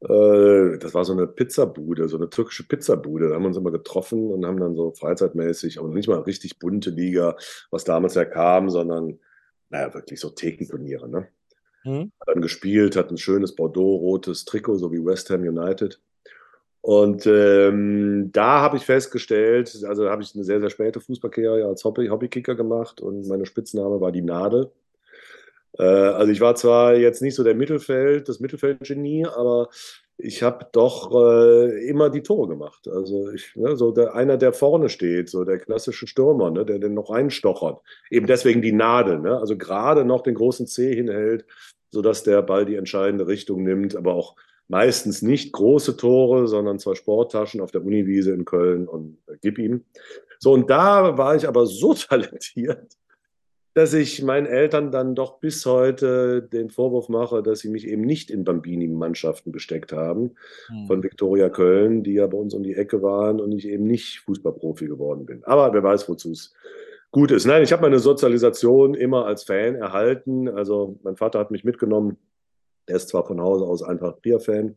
Äh, 0.00 0.78
das 0.78 0.94
war 0.94 1.04
so 1.04 1.12
eine 1.12 1.26
Pizzabude, 1.26 2.08
so 2.08 2.16
eine 2.16 2.30
türkische 2.30 2.66
Pizzabude. 2.66 3.28
Da 3.28 3.34
haben 3.34 3.42
wir 3.42 3.48
uns 3.48 3.56
immer 3.56 3.72
getroffen 3.72 4.30
und 4.30 4.46
haben 4.46 4.60
dann 4.60 4.76
so 4.76 4.92
freizeitmäßig, 4.92 5.78
aber 5.78 5.88
nicht 5.88 6.08
mal 6.08 6.20
richtig 6.20 6.58
bunte 6.58 6.90
Liga, 6.90 7.36
was 7.70 7.84
damals 7.84 8.14
ja 8.14 8.24
kam, 8.24 8.70
sondern 8.70 9.18
naja, 9.70 9.92
wirklich 9.94 10.20
so 10.20 10.30
Thekenturniere. 10.30 11.08
Ne? 11.08 11.28
Mhm. 11.84 12.12
Dann 12.26 12.40
gespielt, 12.40 12.96
hat 12.96 13.10
ein 13.10 13.18
schönes 13.18 13.54
Bordeaux-rotes 13.54 14.44
Trikot, 14.44 14.78
so 14.78 14.92
wie 14.92 15.04
West 15.04 15.30
Ham 15.30 15.42
United. 15.42 16.00
Und 16.80 17.26
ähm, 17.26 18.30
da 18.32 18.60
habe 18.60 18.76
ich 18.76 18.84
festgestellt, 18.84 19.84
also 19.84 20.08
habe 20.08 20.22
ich 20.22 20.34
eine 20.34 20.44
sehr, 20.44 20.60
sehr 20.60 20.70
späte 20.70 21.00
Fußballkarriere 21.00 21.66
als 21.66 21.84
Hobby, 21.84 22.06
Hobbykicker 22.08 22.54
gemacht 22.54 23.00
und 23.00 23.26
meine 23.26 23.46
Spitzname 23.46 24.00
war 24.00 24.12
die 24.12 24.22
Nadel. 24.22 24.70
Äh, 25.78 25.82
also 25.82 26.32
ich 26.32 26.40
war 26.40 26.54
zwar 26.54 26.96
jetzt 26.96 27.22
nicht 27.22 27.34
so 27.34 27.44
der 27.44 27.54
Mittelfeld, 27.54 28.28
das 28.28 28.40
Mittelfeldgenie, 28.40 29.26
aber 29.26 29.68
ich 30.20 30.42
habe 30.42 30.66
doch 30.72 31.12
äh, 31.14 31.88
immer 31.88 32.10
die 32.10 32.22
Tore 32.22 32.48
gemacht. 32.48 32.88
Also 32.88 33.30
ich, 33.30 33.54
ne, 33.54 33.76
so 33.76 33.92
der, 33.92 34.14
einer, 34.14 34.36
der 34.36 34.52
vorne 34.52 34.88
steht, 34.88 35.30
so 35.30 35.44
der 35.44 35.58
klassische 35.58 36.08
Stürmer, 36.08 36.50
ne, 36.50 36.64
der 36.64 36.80
den 36.80 36.94
noch 36.94 37.10
reinstochert. 37.10 37.80
Eben 38.10 38.26
deswegen 38.26 38.60
die 38.60 38.72
Nadel, 38.72 39.20
ne? 39.20 39.38
also 39.38 39.56
gerade 39.56 40.04
noch 40.04 40.22
den 40.22 40.34
großen 40.34 40.66
C 40.66 40.92
hinhält, 40.94 41.46
sodass 41.90 42.24
der 42.24 42.42
Ball 42.42 42.66
die 42.66 42.74
entscheidende 42.74 43.28
Richtung 43.28 43.62
nimmt, 43.62 43.94
aber 43.94 44.14
auch 44.14 44.34
meistens 44.66 45.22
nicht 45.22 45.52
große 45.52 45.96
Tore, 45.96 46.48
sondern 46.48 46.80
zwar 46.80 46.96
Sporttaschen 46.96 47.60
auf 47.60 47.70
der 47.70 47.84
Uniwiese 47.84 48.32
in 48.32 48.44
Köln 48.44 48.88
und 48.88 49.18
äh, 49.28 49.36
gib 49.40 49.58
ihm. 49.58 49.84
So, 50.40 50.52
und 50.52 50.68
da 50.68 51.16
war 51.16 51.36
ich 51.36 51.46
aber 51.46 51.66
so 51.66 51.94
talentiert, 51.94 52.96
dass 53.78 53.94
ich 53.94 54.24
meinen 54.24 54.46
Eltern 54.46 54.90
dann 54.90 55.14
doch 55.14 55.38
bis 55.38 55.64
heute 55.64 56.42
den 56.42 56.68
Vorwurf 56.68 57.08
mache, 57.08 57.44
dass 57.44 57.60
sie 57.60 57.68
mich 57.68 57.86
eben 57.86 58.02
nicht 58.02 58.28
in 58.28 58.42
Bambini-Mannschaften 58.42 59.52
gesteckt 59.52 59.92
haben 59.92 60.32
hm. 60.66 60.88
von 60.88 61.04
Viktoria 61.04 61.48
Köln, 61.48 62.02
die 62.02 62.14
ja 62.14 62.26
bei 62.26 62.36
uns 62.36 62.54
um 62.54 62.64
die 62.64 62.74
Ecke 62.74 63.02
waren 63.02 63.40
und 63.40 63.52
ich 63.52 63.68
eben 63.68 63.84
nicht 63.84 64.18
Fußballprofi 64.22 64.88
geworden 64.88 65.26
bin. 65.26 65.44
Aber 65.44 65.72
wer 65.72 65.84
weiß, 65.84 66.08
wozu 66.08 66.32
es 66.32 66.54
gut 67.12 67.30
ist. 67.30 67.46
Nein, 67.46 67.62
ich 67.62 67.70
habe 67.70 67.82
meine 67.82 68.00
Sozialisation 68.00 68.94
immer 68.94 69.26
als 69.26 69.44
Fan 69.44 69.76
erhalten. 69.76 70.48
Also 70.48 70.98
mein 71.04 71.14
Vater 71.14 71.38
hat 71.38 71.52
mich 71.52 71.62
mitgenommen. 71.62 72.16
Er 72.86 72.96
ist 72.96 73.10
zwar 73.10 73.28
von 73.28 73.40
Hause 73.40 73.64
aus 73.64 73.84
einfach 73.84 74.18
Trier-Fan, 74.20 74.74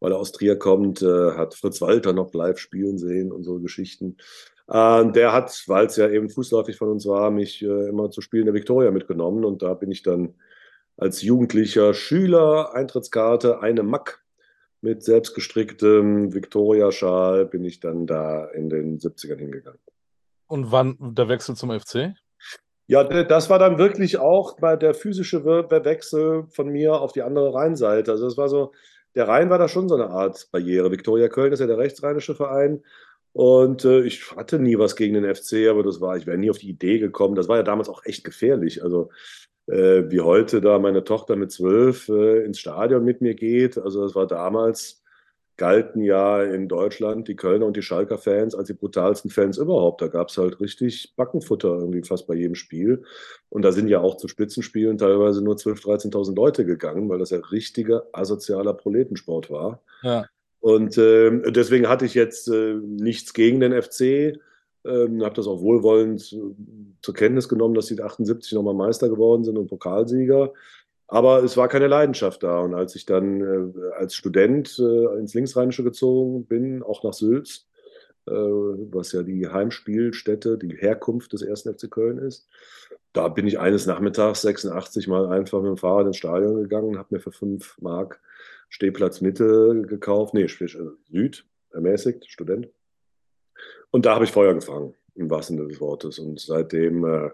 weil 0.00 0.12
er 0.12 0.18
aus 0.18 0.32
Trier 0.32 0.58
kommt, 0.58 1.00
äh, 1.00 1.30
hat 1.30 1.54
Fritz 1.54 1.80
Walter 1.80 2.12
noch 2.12 2.34
live 2.34 2.58
spielen 2.58 2.98
sehen 2.98 3.32
und 3.32 3.44
so 3.44 3.60
Geschichten. 3.60 4.18
Äh, 4.68 5.12
der 5.12 5.32
hat, 5.32 5.62
weil 5.66 5.86
es 5.86 5.96
ja 5.96 6.08
eben 6.08 6.28
fußläufig 6.28 6.76
von 6.76 6.88
uns 6.88 7.06
war, 7.06 7.30
mich 7.30 7.62
äh, 7.62 7.88
immer 7.88 8.10
zu 8.10 8.20
Spielen 8.20 8.46
der 8.46 8.54
Viktoria 8.54 8.90
mitgenommen. 8.90 9.44
Und 9.44 9.62
da 9.62 9.74
bin 9.74 9.90
ich 9.90 10.02
dann 10.02 10.34
als 10.96 11.22
jugendlicher 11.22 11.94
Schüler, 11.94 12.74
Eintrittskarte, 12.74 13.60
eine 13.60 13.82
Mack 13.82 14.24
mit 14.80 15.02
selbstgestricktem 15.02 16.34
Viktoria-Schal, 16.34 17.46
bin 17.46 17.64
ich 17.64 17.80
dann 17.80 18.06
da 18.06 18.46
in 18.46 18.68
den 18.68 18.98
70ern 18.98 19.38
hingegangen. 19.38 19.80
Und 20.46 20.70
wann 20.70 20.96
der 21.00 21.28
Wechsel 21.28 21.56
zum 21.56 21.78
FC? 21.78 22.14
Ja, 22.86 23.02
das 23.02 23.50
war 23.50 23.58
dann 23.58 23.78
wirklich 23.78 24.18
auch 24.18 24.58
bei 24.60 24.76
der 24.76 24.94
physische 24.94 25.44
Wechsel 25.44 26.46
von 26.50 26.68
mir 26.68 27.00
auf 27.00 27.12
die 27.12 27.22
andere 27.22 27.52
Rheinseite. 27.52 28.12
Also 28.12 28.28
es 28.28 28.36
war 28.36 28.48
so, 28.48 28.72
der 29.16 29.26
Rhein 29.26 29.50
war 29.50 29.58
da 29.58 29.66
schon 29.66 29.88
so 29.88 29.96
eine 29.96 30.10
Art 30.10 30.48
Barriere. 30.52 30.92
Viktoria 30.92 31.28
Köln 31.28 31.52
ist 31.52 31.58
ja 31.58 31.66
der 31.66 31.78
rechtsrheinische 31.78 32.36
Verein 32.36 32.84
und 33.36 33.84
äh, 33.84 34.00
ich 34.00 34.34
hatte 34.34 34.58
nie 34.58 34.78
was 34.78 34.96
gegen 34.96 35.12
den 35.12 35.34
FC, 35.34 35.68
aber 35.68 35.82
das 35.82 36.00
war, 36.00 36.16
ich 36.16 36.26
wäre 36.26 36.38
nie 36.38 36.48
auf 36.48 36.56
die 36.56 36.70
Idee 36.70 36.98
gekommen. 36.98 37.34
Das 37.34 37.48
war 37.48 37.58
ja 37.58 37.62
damals 37.62 37.90
auch 37.90 38.02
echt 38.06 38.24
gefährlich. 38.24 38.82
Also 38.82 39.10
äh, 39.66 40.04
wie 40.08 40.22
heute 40.22 40.62
da 40.62 40.78
meine 40.78 41.04
Tochter 41.04 41.36
mit 41.36 41.52
zwölf 41.52 42.08
äh, 42.08 42.46
ins 42.46 42.58
Stadion 42.58 43.04
mit 43.04 43.20
mir 43.20 43.34
geht. 43.34 43.76
Also 43.76 44.00
das 44.00 44.14
war 44.14 44.26
damals, 44.26 45.02
galten 45.58 46.02
ja 46.02 46.42
in 46.42 46.66
Deutschland 46.66 47.28
die 47.28 47.36
Kölner 47.36 47.66
und 47.66 47.76
die 47.76 47.82
Schalker 47.82 48.16
Fans 48.16 48.54
als 48.54 48.68
die 48.68 48.72
brutalsten 48.72 49.30
Fans 49.30 49.58
überhaupt. 49.58 50.00
Da 50.00 50.08
gab 50.08 50.30
es 50.30 50.38
halt 50.38 50.58
richtig 50.60 51.12
Backenfutter 51.14 51.68
irgendwie 51.68 52.04
fast 52.04 52.26
bei 52.26 52.34
jedem 52.36 52.54
Spiel. 52.54 53.04
Und 53.50 53.66
da 53.66 53.72
sind 53.72 53.88
ja 53.88 54.00
auch 54.00 54.16
zu 54.16 54.28
Spitzenspielen 54.28 54.96
teilweise 54.96 55.44
nur 55.44 55.56
12.000, 55.56 56.10
13.000 56.10 56.34
Leute 56.34 56.64
gegangen, 56.64 57.10
weil 57.10 57.18
das 57.18 57.28
ja 57.28 57.38
richtiger 57.50 58.06
asozialer 58.12 58.72
Proletensport 58.72 59.50
war. 59.50 59.82
Ja. 60.02 60.24
Und 60.66 60.98
äh, 60.98 61.52
deswegen 61.52 61.88
hatte 61.88 62.06
ich 62.06 62.14
jetzt 62.14 62.48
äh, 62.48 62.74
nichts 62.74 63.32
gegen 63.34 63.60
den 63.60 63.80
FC. 63.80 64.40
Ähm, 64.84 65.22
habe 65.22 65.36
das 65.36 65.46
auch 65.46 65.60
wohlwollend 65.60 66.32
äh, 66.32 66.40
zur 67.02 67.14
Kenntnis 67.14 67.48
genommen, 67.48 67.74
dass 67.74 67.86
sie 67.86 68.02
78 68.02 68.52
nochmal 68.54 68.74
Meister 68.74 69.08
geworden 69.08 69.44
sind 69.44 69.58
und 69.58 69.68
Pokalsieger. 69.68 70.52
Aber 71.06 71.44
es 71.44 71.56
war 71.56 71.68
keine 71.68 71.86
Leidenschaft 71.86 72.42
da. 72.42 72.58
Und 72.62 72.74
als 72.74 72.96
ich 72.96 73.06
dann 73.06 73.40
äh, 73.42 73.92
als 73.96 74.16
Student 74.16 74.76
äh, 74.80 75.20
ins 75.20 75.34
Linksrheinische 75.34 75.84
gezogen 75.84 76.46
bin, 76.46 76.82
auch 76.82 77.04
nach 77.04 77.14
Sülz, 77.14 77.68
was 78.28 79.12
ja 79.12 79.22
die 79.22 79.46
Heimspielstätte, 79.46 80.58
die 80.58 80.76
Herkunft 80.76 81.32
des 81.32 81.42
ersten 81.42 81.72
FC 81.72 81.88
Köln 81.88 82.18
ist, 82.18 82.48
da 83.12 83.28
bin 83.28 83.46
ich 83.46 83.60
eines 83.60 83.86
Nachmittags 83.86 84.42
86 84.42 85.06
mal 85.06 85.28
einfach 85.28 85.60
mit 85.62 85.68
dem 85.68 85.76
Fahrrad 85.76 86.08
ins 86.08 86.16
Stadion 86.16 86.56
gegangen, 86.56 86.98
habe 86.98 87.14
mir 87.14 87.20
für 87.20 87.30
5 87.30 87.78
Mark 87.80 88.20
Stehplatz 88.68 89.20
Mitte 89.20 89.82
gekauft, 89.86 90.34
nee, 90.34 90.42
also 90.44 90.92
Süd, 91.10 91.46
ermäßigt, 91.72 92.30
Student. 92.30 92.68
Und 93.90 94.06
da 94.06 94.14
habe 94.14 94.24
ich 94.24 94.32
Feuer 94.32 94.54
gefangen, 94.54 94.94
im 95.14 95.30
wahrsten 95.30 95.56
Sinne 95.56 95.68
des 95.68 95.80
Wortes. 95.80 96.18
Und 96.18 96.40
seitdem 96.40 97.04
äh, 97.04 97.30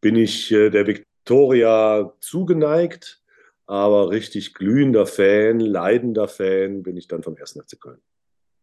bin 0.00 0.16
ich 0.16 0.50
äh, 0.52 0.70
der 0.70 0.86
Victoria 0.86 2.12
zugeneigt, 2.20 3.22
aber 3.66 4.10
richtig 4.10 4.54
glühender 4.54 5.06
Fan, 5.06 5.60
leidender 5.60 6.28
Fan 6.28 6.82
bin 6.82 6.96
ich 6.96 7.08
dann 7.08 7.22
vom 7.22 7.36
1. 7.36 7.58
FC 7.66 7.80
Köln. 7.80 8.00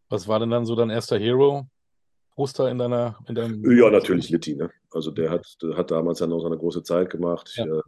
Was 0.10 0.28
war 0.28 0.40
denn 0.40 0.50
dann 0.50 0.66
so 0.66 0.76
dein 0.76 0.90
erster 0.90 1.18
Hero? 1.18 1.68
Poster 2.36 2.70
in 2.70 2.80
deiner 2.80 3.18
in 3.28 3.36
deinem 3.36 3.78
Ja, 3.78 3.90
natürlich 3.92 4.30
Litti, 4.30 4.56
ne? 4.56 4.72
Also 4.92 5.12
der 5.12 5.30
hat, 5.30 5.46
der 5.62 5.78
hat 5.78 5.92
damals 5.92 6.20
ja 6.20 6.28
noch 6.28 6.42
seine 6.42 6.58
große 6.58 6.82
Zeit 6.84 7.10
gemacht. 7.10 7.52
Ja. 7.56 7.66
Ich, 7.66 7.72
äh, 7.72 7.82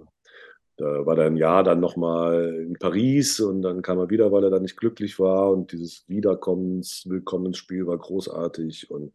da 0.77 1.05
war 1.05 1.17
er 1.17 1.27
ein 1.27 1.38
Jahr 1.38 1.63
dann 1.63 1.79
nochmal 1.79 2.53
in 2.67 2.73
Paris 2.73 3.39
und 3.39 3.61
dann 3.61 3.81
kam 3.81 3.97
er 3.97 4.09
wieder, 4.09 4.31
weil 4.31 4.43
er 4.43 4.49
da 4.49 4.59
nicht 4.59 4.77
glücklich 4.77 5.19
war. 5.19 5.51
Und 5.51 5.71
dieses 5.71 6.07
Wiederkommens, 6.09 7.03
Willkommensspiel 7.07 7.88
war 7.88 7.97
großartig. 7.97 8.91
Und 8.91 9.13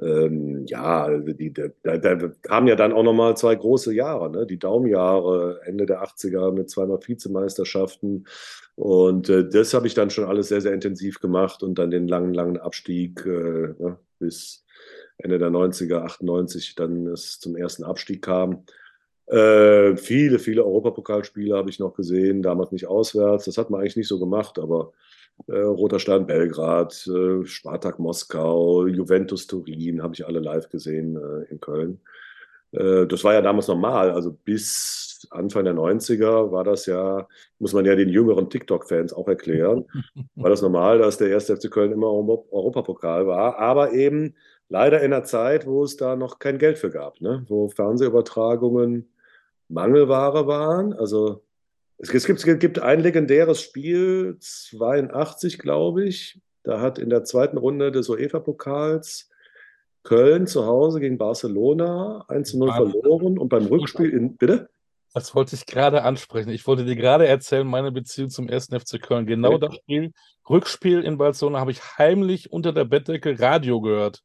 ähm, 0.00 0.66
ja, 0.66 1.04
also 1.04 1.32
die, 1.32 1.52
da, 1.52 1.68
da, 1.82 2.14
kamen 2.42 2.68
ja 2.68 2.76
dann 2.76 2.92
auch 2.92 3.02
nochmal 3.02 3.36
zwei 3.36 3.54
große 3.54 3.94
Jahre, 3.94 4.30
ne? 4.30 4.46
die 4.46 4.58
Daumenjahre, 4.58 5.60
Ende 5.64 5.86
der 5.86 6.02
80er 6.02 6.52
mit 6.52 6.70
zweimal 6.70 6.98
Vizemeisterschaften. 7.06 8.26
Und 8.74 9.28
äh, 9.28 9.48
das 9.48 9.74
habe 9.74 9.86
ich 9.86 9.94
dann 9.94 10.10
schon 10.10 10.24
alles 10.24 10.48
sehr, 10.48 10.60
sehr 10.60 10.72
intensiv 10.72 11.20
gemacht 11.20 11.62
und 11.62 11.78
dann 11.78 11.90
den 11.90 12.08
langen, 12.08 12.34
langen 12.34 12.58
Abstieg 12.58 13.24
äh, 13.26 13.74
ne? 13.78 13.98
bis 14.18 14.64
Ende 15.18 15.38
der 15.38 15.50
90er, 15.50 16.02
98 16.02 16.74
dann 16.74 17.06
es 17.06 17.38
zum 17.38 17.56
ersten 17.56 17.84
Abstieg 17.84 18.22
kam. 18.22 18.64
Äh, 19.32 19.96
viele, 19.96 20.38
viele 20.38 20.62
Europapokalspiele 20.62 21.56
habe 21.56 21.70
ich 21.70 21.78
noch 21.78 21.94
gesehen, 21.94 22.42
damals 22.42 22.70
nicht 22.70 22.86
auswärts. 22.86 23.46
Das 23.46 23.56
hat 23.56 23.70
man 23.70 23.80
eigentlich 23.80 23.96
nicht 23.96 24.08
so 24.08 24.18
gemacht, 24.18 24.58
aber 24.58 24.92
äh, 25.46 25.58
Roter 25.58 25.98
Stern 25.98 26.26
Belgrad, 26.26 27.06
äh, 27.06 27.46
Spartak 27.46 27.98
Moskau, 27.98 28.86
Juventus 28.86 29.46
Turin 29.46 30.02
habe 30.02 30.12
ich 30.14 30.26
alle 30.26 30.40
live 30.40 30.68
gesehen 30.68 31.16
äh, 31.16 31.50
in 31.50 31.60
Köln. 31.60 32.00
Äh, 32.72 33.06
das 33.06 33.24
war 33.24 33.32
ja 33.32 33.40
damals 33.40 33.68
normal, 33.68 34.10
also 34.10 34.32
bis 34.32 35.26
Anfang 35.30 35.64
der 35.64 35.74
90er 35.74 36.52
war 36.52 36.64
das 36.64 36.84
ja, 36.84 37.26
muss 37.58 37.72
man 37.72 37.86
ja 37.86 37.94
den 37.94 38.10
jüngeren 38.10 38.50
TikTok-Fans 38.50 39.14
auch 39.14 39.28
erklären, 39.28 39.86
war 40.34 40.50
das 40.50 40.60
normal, 40.60 40.98
dass 40.98 41.16
der 41.16 41.28
erste 41.28 41.56
FC 41.56 41.70
Köln 41.70 41.92
immer 41.92 42.08
Europapokal 42.08 43.26
war, 43.26 43.58
aber 43.58 43.92
eben 43.92 44.34
leider 44.68 45.00
in 45.00 45.12
einer 45.12 45.24
Zeit, 45.24 45.66
wo 45.66 45.84
es 45.84 45.96
da 45.96 46.16
noch 46.16 46.38
kein 46.38 46.58
Geld 46.58 46.76
für 46.76 46.90
gab, 46.90 47.20
ne? 47.22 47.46
wo 47.48 47.68
Fernsehübertragungen 47.68 49.08
Mangelware 49.72 50.46
waren. 50.46 50.92
Also 50.92 51.44
es, 51.98 52.10
gibt, 52.10 52.44
es 52.44 52.58
gibt 52.58 52.78
ein 52.78 53.00
legendäres 53.00 53.60
Spiel, 53.60 54.36
82 54.40 55.58
glaube 55.58 56.04
ich, 56.04 56.40
da 56.62 56.80
hat 56.80 56.98
in 56.98 57.10
der 57.10 57.24
zweiten 57.24 57.58
Runde 57.58 57.90
des 57.90 58.08
UEFA-Pokals 58.08 59.28
Köln 60.04 60.46
zu 60.46 60.66
Hause 60.66 61.00
gegen 61.00 61.16
Barcelona 61.16 62.24
1 62.28 62.50
zu 62.50 62.58
0 62.58 62.72
verloren 62.72 63.38
und 63.38 63.48
beim 63.48 63.66
Rückspiel 63.66 64.10
in, 64.10 64.36
bitte? 64.36 64.68
Das 65.14 65.34
wollte 65.34 65.54
ich 65.54 65.66
gerade 65.66 66.02
ansprechen. 66.02 66.50
Ich 66.50 66.66
wollte 66.66 66.84
dir 66.84 66.96
gerade 66.96 67.26
erzählen, 67.26 67.66
meine 67.66 67.92
Beziehung 67.92 68.30
zum 68.30 68.48
ersten 68.48 68.78
FC 68.78 69.00
Köln. 69.00 69.26
Genau 69.26 69.58
das 69.58 69.74
Spiel, 69.76 70.12
Rückspiel 70.48 71.02
in 71.02 71.18
Barcelona, 71.18 71.60
habe 71.60 71.70
ich 71.70 71.80
heimlich 71.98 72.50
unter 72.50 72.72
der 72.72 72.84
Bettdecke 72.84 73.38
Radio 73.38 73.80
gehört. 73.80 74.22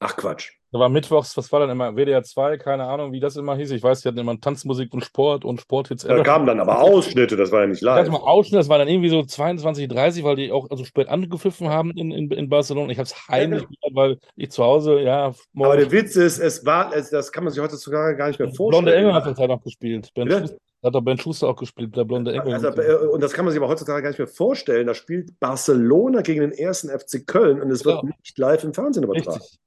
Ach 0.00 0.16
Quatsch. 0.16 0.52
Da 0.72 0.78
war 0.78 0.88
mittwochs, 0.88 1.36
was 1.36 1.52
war 1.52 1.60
dann 1.60 1.68
immer? 1.68 1.96
WDR 1.96 2.22
2, 2.22 2.56
keine 2.56 2.84
Ahnung, 2.84 3.12
wie 3.12 3.20
das 3.20 3.36
immer 3.36 3.54
hieß. 3.54 3.72
Ich 3.72 3.82
weiß, 3.82 4.00
die 4.00 4.08
hatten 4.08 4.16
immer 4.16 4.40
Tanzmusik 4.40 4.94
und 4.94 5.04
Sport 5.04 5.44
und 5.44 5.60
Sporthits. 5.60 6.04
Da 6.04 6.22
kamen 6.22 6.46
dann 6.46 6.60
aber 6.60 6.80
Ausschnitte, 6.80 7.36
das 7.36 7.52
war 7.52 7.60
ja 7.60 7.66
nicht 7.66 7.82
live. 7.82 8.10
War 8.10 8.22
Ausschnitte, 8.22 8.56
das 8.56 8.70
war 8.70 8.78
dann 8.78 8.88
irgendwie 8.88 9.10
so 9.10 9.22
22, 9.22 9.86
30, 9.86 10.24
weil 10.24 10.36
die 10.36 10.50
auch 10.50 10.70
also 10.70 10.86
spät 10.86 11.08
angepfiffen 11.08 11.68
haben 11.68 11.90
in, 11.90 12.10
in, 12.10 12.30
in 12.30 12.48
Barcelona. 12.48 12.90
Ich 12.90 12.96
habe 12.96 13.04
es 13.04 13.28
heimlich 13.28 13.64
ja, 13.68 13.90
weil 13.92 14.18
ich 14.34 14.50
zu 14.50 14.64
Hause, 14.64 15.00
ja. 15.00 15.34
Aber 15.54 15.76
der 15.76 15.92
Witz 15.92 16.16
ist, 16.16 16.38
es 16.38 16.64
war, 16.64 16.90
es, 16.96 17.10
das 17.10 17.30
kann 17.32 17.44
man 17.44 17.52
sich 17.52 17.62
heute 17.62 17.76
sogar 17.76 18.14
gar 18.14 18.28
nicht 18.28 18.38
mehr 18.38 18.48
vorstellen. 18.48 18.84
Blonde 18.84 18.96
Engel 18.96 19.12
hat 19.12 19.26
das 19.26 19.38
halt 19.38 19.50
noch 19.50 19.62
gespielt. 19.62 20.10
Ben 20.14 20.30
Schuster, 20.30 20.56
hat 20.82 20.94
doch 20.94 21.02
Ben 21.02 21.18
Schuster 21.18 21.48
auch 21.48 21.56
gespielt, 21.56 21.94
der 21.94 22.04
blonde 22.04 22.32
Engel. 22.32 22.54
Also, 22.54 22.68
und 23.10 23.22
das 23.22 23.34
kann 23.34 23.44
man 23.44 23.52
sich 23.52 23.60
aber 23.60 23.70
heutzutage 23.70 24.00
gar 24.00 24.08
nicht 24.08 24.18
mehr 24.18 24.26
vorstellen. 24.26 24.86
Da 24.86 24.94
spielt 24.94 25.38
Barcelona 25.38 26.22
gegen 26.22 26.40
den 26.40 26.52
ersten 26.52 26.88
FC 26.88 27.26
Köln 27.26 27.60
und 27.60 27.70
es 27.70 27.84
wird 27.84 28.02
ja. 28.02 28.08
nicht 28.08 28.38
live 28.38 28.64
im 28.64 28.72
Fernsehen 28.72 29.04
übertragen. 29.04 29.36
Richtig. 29.36 29.58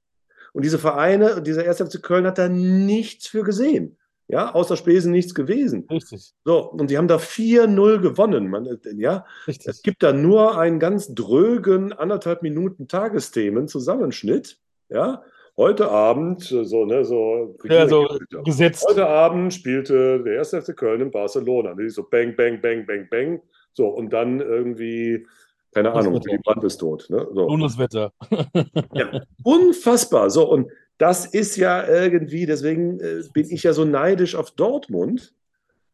Und 0.55 0.63
diese 0.63 0.79
Vereine, 0.79 1.41
dieser 1.41 1.67
1. 1.67 1.81
FC 1.81 2.01
Köln 2.01 2.25
hat 2.25 2.37
da 2.37 2.47
nichts 2.47 3.27
für 3.27 3.43
gesehen. 3.43 3.97
Ja, 4.29 4.55
außer 4.55 4.77
Spesen 4.77 5.11
nichts 5.11 5.35
gewesen. 5.35 5.85
Richtig. 5.91 6.33
So, 6.45 6.71
und 6.71 6.87
sie 6.87 6.97
haben 6.97 7.09
da 7.09 7.17
4-0 7.17 7.99
gewonnen. 7.99 8.49
Man, 8.49 8.65
ja, 8.95 9.25
Richtig. 9.47 9.67
es 9.67 9.81
gibt 9.81 10.01
da 10.01 10.13
nur 10.13 10.57
einen 10.57 10.79
ganz 10.79 11.13
drögen 11.13 11.91
anderthalb 11.91 12.41
Minuten 12.41 12.87
Tagesthemen-Zusammenschnitt. 12.87 14.57
Ja, 14.87 15.23
heute 15.57 15.91
Abend, 15.91 16.41
so, 16.43 16.85
ne, 16.85 17.03
so, 17.03 17.57
ja, 17.65 17.89
so 17.89 18.17
gesetzt. 18.45 18.85
Heute 18.87 19.07
Abend 19.07 19.53
spielte 19.53 20.23
der 20.23 20.39
1. 20.39 20.51
FC 20.51 20.73
Köln 20.73 21.01
in 21.01 21.11
Barcelona. 21.11 21.75
So 21.89 22.07
bang, 22.09 22.33
bang, 22.33 22.61
bang, 22.61 22.85
bang, 22.85 23.09
bang. 23.11 23.41
So, 23.73 23.89
und 23.89 24.13
dann 24.13 24.39
irgendwie 24.39 25.27
keine 25.75 25.91
das 25.91 26.05
Ahnung, 26.05 26.21
die 26.21 26.37
Brand 26.37 26.63
ist 26.63 26.77
tot. 26.77 27.05
Ne? 27.09 27.27
So. 27.33 27.47
Bundeswetter. 27.47 28.13
ja, 28.93 29.21
unfassbar. 29.43 30.29
So, 30.29 30.49
und 30.49 30.71
das 30.97 31.25
ist 31.25 31.57
ja 31.57 31.85
irgendwie, 31.85 32.45
deswegen 32.45 33.01
äh, 33.01 33.23
bin 33.33 33.49
ich 33.49 33.63
ja 33.63 33.73
so 33.73 33.83
neidisch 33.83 34.35
auf 34.35 34.51
Dortmund, 34.51 35.33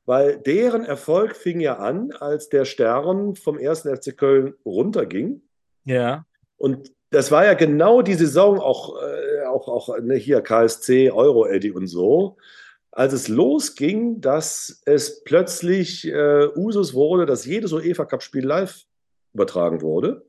weil 0.06 0.38
deren 0.38 0.86
Erfolg 0.86 1.36
fing 1.36 1.60
ja 1.60 1.78
an, 1.78 2.12
als 2.12 2.50
der 2.50 2.66
Stern 2.66 3.36
vom 3.36 3.58
1. 3.58 3.82
FC 3.82 4.16
Köln 4.16 4.54
runterging. 4.64 5.42
Ja. 5.86 6.26
Und 6.58 6.92
das 7.10 7.32
war 7.32 7.46
ja 7.46 7.56
genau 7.56 8.04
die 8.04 8.14
Saison, 8.14 8.60
auch, 8.60 9.02
äh, 9.02 9.46
auch, 9.48 9.68
auch 9.68 9.98
ne, 10.00 10.14
hier 10.14 10.42
KSC, 10.42 11.10
Euro 11.10 11.48
Eddy 11.48 11.72
und 11.72 11.88
so, 11.88 12.38
als 12.92 13.14
es 13.14 13.30
losging, 13.30 14.22
dass 14.22 14.84
es 14.86 15.24
plötzlich 15.24 16.08
äh, 16.08 16.50
Usus 16.56 16.94
wurde, 16.94 17.26
dass 17.26 17.46
jedes 17.46 17.74
UEFA 17.74 18.06
Cup-Spiel 18.06 18.46
live 18.46 18.86
übertragen 19.34 19.82
wurde. 19.82 20.26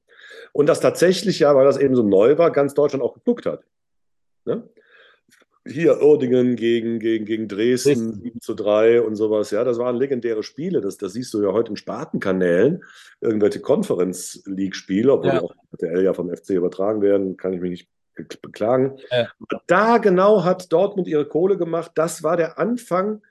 Und 0.53 0.69
das 0.69 0.81
tatsächlich 0.81 1.39
ja, 1.39 1.55
weil 1.55 1.65
das 1.65 1.79
eben 1.79 1.95
so 1.95 2.03
neu 2.03 2.39
war, 2.39 2.51
ganz 2.51 2.75
Deutschland 2.75 3.03
auch 3.03 3.15
geguckt 3.15 3.47
hat. 3.47 3.65
Ne? 4.45 4.69
Hier 5.67 6.03
Uerdingen 6.03 6.57
gegen, 6.57 6.99
gegen, 6.99 7.25
gegen 7.25 7.47
Dresden, 7.47 8.21
7 8.21 8.41
zu 8.41 8.55
3 8.55 9.01
und 9.03 9.15
sowas. 9.15 9.53
Ja, 9.53 9.63
das 9.63 9.79
waren 9.79 9.97
legendäre 9.97 10.43
Spiele. 10.43 10.81
Das, 10.81 10.99
das 10.99 11.13
siehst 11.13 11.33
du 11.35 11.43
ja 11.43 11.53
heute 11.53 11.71
in 11.71 11.77
Spartenkanälen. 11.77 12.83
Irgendwelche 13.21 13.61
Conference-League-Spiele, 13.61 15.13
obwohl 15.13 15.35
ja. 15.35 15.41
auch 15.41 15.55
RTL 15.73 16.03
ja 16.03 16.15
vom 16.15 16.35
FC 16.35 16.51
übertragen 16.51 17.01
werden, 17.01 17.37
kann 17.37 17.53
ich 17.53 17.61
mich 17.61 17.71
nicht 17.71 18.43
beklagen. 18.43 18.99
Ja. 19.11 19.29
Da 19.69 19.99
genau 19.99 20.45
hat 20.45 20.73
Dortmund 20.73 21.07
ihre 21.07 21.27
Kohle 21.27 21.57
gemacht. 21.57 21.93
Das 21.95 22.25
war 22.25 22.37
der 22.37 22.59
Anfang 22.59 23.23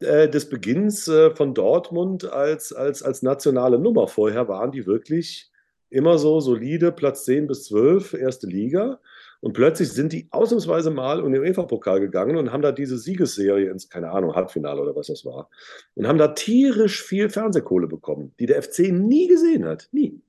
des 0.00 0.48
Beginns 0.48 1.08
äh, 1.08 1.34
von 1.34 1.54
Dortmund 1.54 2.24
als, 2.24 2.72
als, 2.72 3.02
als 3.02 3.22
nationale 3.22 3.78
Nummer. 3.78 4.08
Vorher 4.08 4.48
waren 4.48 4.72
die 4.72 4.86
wirklich 4.86 5.50
immer 5.90 6.18
so 6.18 6.40
solide, 6.40 6.92
Platz 6.92 7.24
10 7.24 7.46
bis 7.46 7.64
12, 7.64 8.14
erste 8.14 8.46
Liga. 8.46 9.00
Und 9.40 9.54
plötzlich 9.54 9.90
sind 9.90 10.12
die 10.12 10.28
ausnahmsweise 10.30 10.90
mal 10.90 11.24
in 11.24 11.32
den 11.32 11.42
UEFA-Pokal 11.42 12.00
gegangen 12.00 12.36
und 12.36 12.52
haben 12.52 12.62
da 12.62 12.72
diese 12.72 12.98
Siegesserie 12.98 13.70
ins, 13.70 13.88
keine 13.88 14.10
Ahnung, 14.10 14.34
Halbfinale 14.34 14.80
oder 14.80 14.94
was 14.94 15.06
das 15.08 15.24
war. 15.24 15.48
Und 15.94 16.06
haben 16.06 16.18
da 16.18 16.28
tierisch 16.28 17.02
viel 17.02 17.30
Fernsehkohle 17.30 17.86
bekommen, 17.86 18.34
die 18.38 18.46
der 18.46 18.62
FC 18.62 18.90
nie 18.90 19.28
gesehen 19.28 19.64
hat. 19.64 19.88
Nie. 19.92 20.20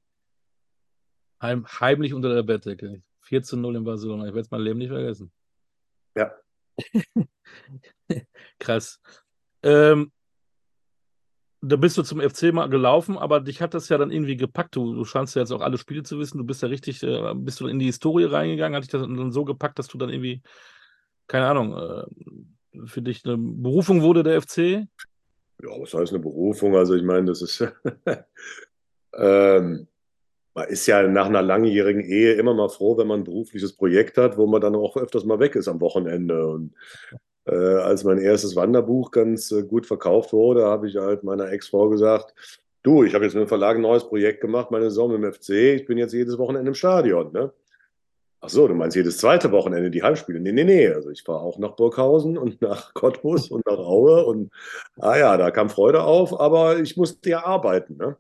Heim, 1.42 1.66
heimlich 1.80 2.14
unter 2.14 2.34
der 2.34 2.44
Bettdecke. 2.44 3.02
4 3.22 3.44
zu 3.44 3.58
0 3.58 3.78
in 3.78 3.84
Barcelona. 3.84 4.24
Ich 4.24 4.34
werde 4.34 4.42
es 4.42 4.52
mein 4.52 4.62
Leben 4.62 4.80
nicht 4.80 4.90
vergessen. 4.90 5.32
Ja. 6.16 6.34
Krass. 8.60 9.02
Ähm, 9.64 10.12
da 11.62 11.76
bist 11.76 11.98
du 11.98 12.02
zum 12.02 12.20
FC 12.20 12.52
mal 12.54 12.70
gelaufen, 12.70 13.18
aber 13.18 13.40
dich 13.40 13.62
hat 13.62 13.76
das 13.76 13.88
ja 13.90 13.98
dann 13.98 14.12
irgendwie 14.12 14.36
gepackt. 14.36 14.76
Du, 14.76 14.96
du 14.96 15.06
scheinst 15.06 15.36
ja 15.36 15.42
jetzt 15.42 15.52
auch 15.52 15.62
alle 15.62 15.78
Spiele 15.78 16.02
zu 16.02 16.18
wissen. 16.18 16.40
Du 16.40 16.44
bist 16.44 16.64
ja 16.64 16.68
richtig, 16.68 17.04
äh, 17.04 17.34
bist 17.36 17.60
du 17.60 17.68
in 17.68 17.78
die 17.78 17.86
Historie 17.86 18.26
reingegangen, 18.26 18.76
hat 18.76 18.84
dich 18.84 18.90
das 18.90 19.02
dann 19.02 19.32
so 19.32 19.46
gepackt, 19.46 19.78
dass 19.78 19.88
du 19.88 19.98
dann 19.98 20.10
irgendwie, 20.10 20.42
keine 21.28 21.48
Ahnung, 21.48 21.78
äh, 21.78 22.88
für 22.88 23.02
dich 23.02 23.24
eine 23.26 23.38
Berufung 23.38 24.02
wurde 24.02 24.24
der 24.24 24.42
FC? 24.42 24.88
Ja, 25.62 25.70
was 25.80 25.94
heißt 25.94 26.14
eine 26.14 26.22
Berufung? 26.22 26.76
Also 26.76 26.96
ich 26.96 27.04
meine, 27.04 27.28
das 27.28 27.44
ist, 27.44 27.62
ähm, 29.14 29.88
man 30.54 30.68
ist 30.68 30.88
ja 30.88 31.08
nach 31.08 31.28
einer 31.28 31.44
langjährigen 31.44 32.02
Ehe 32.02 32.34
immer 32.34 32.56
mal 32.56 32.70
froh, 32.70 32.98
wenn 32.98 33.08
man 33.08 33.22
ein 33.22 33.26
berufliches 33.26 33.74
Projekt 33.74 34.18
hat, 34.18 34.38
wo 34.38 34.48
man 34.48 34.62
dann 34.62 34.76
auch 34.76 34.98
öfters 34.98 35.26
mal 35.26 35.40
weg 35.40 35.56
ist 35.56 35.68
am 35.68 35.80
Wochenende. 35.80 36.48
Und 36.48 36.74
äh, 37.46 37.56
als 37.56 38.04
mein 38.04 38.20
erstes 38.20 38.56
Wanderbuch 38.56 39.12
ganz 39.12 39.52
äh, 39.52 39.64
gut 39.64 39.86
verkauft 39.86 40.34
wurde, 40.34 40.66
habe 40.66 40.88
ich 40.88 40.98
halt 40.98 41.24
meiner 41.24 41.52
Ex-Frau 41.52 41.90
gesagt, 41.90 42.34
du, 42.84 43.04
ich 43.04 43.14
habe 43.14 43.26
jetzt 43.26 43.34
mit 43.34 43.46
dem 43.46 43.48
Verlag 43.48 43.78
ein 43.78 43.82
neues 43.82 44.04
Projekt 44.04 44.42
gemacht, 44.42 44.72
meine 44.72 44.90
Saison 44.90 45.14
im 45.16 45.32
FC, 45.32 45.50
ich 45.76 45.86
bin 45.86 45.98
jetzt 45.98 46.14
jedes 46.14 46.38
Wochenende 46.38 46.70
im 46.70 46.76
Stadion. 46.76 47.32
Ne? 47.32 47.52
Ach 48.44 48.50
so, 48.50 48.68
du 48.68 48.74
meinst 48.74 48.96
jedes 48.96 49.20
zweite 49.20 49.52
Wochenende 49.52 49.92
die 49.92 50.02
Heimspiele? 50.02 50.40
Nee, 50.40 50.52
nee, 50.52 50.64
nee. 50.64 50.88
Also 50.88 51.12
ich 51.12 51.22
fahre 51.22 51.42
auch 51.42 51.60
nach 51.60 51.76
Burghausen 51.76 52.38
und 52.40 52.62
nach 52.62 52.94
Cottbus 52.94 53.52
und 53.52 53.66
nach 53.66 53.78
Aue 53.78 54.26
und 54.26 54.52
ah 55.00 55.18
ja, 55.18 55.38
da 55.38 55.52
kam 55.52 55.70
Freude 55.70 56.04
auf, 56.04 56.40
aber 56.40 56.80
ich 56.80 56.98
musste 56.98 57.30
ja 57.30 57.46
arbeiten. 57.46 57.98
Ne? 57.98 58.18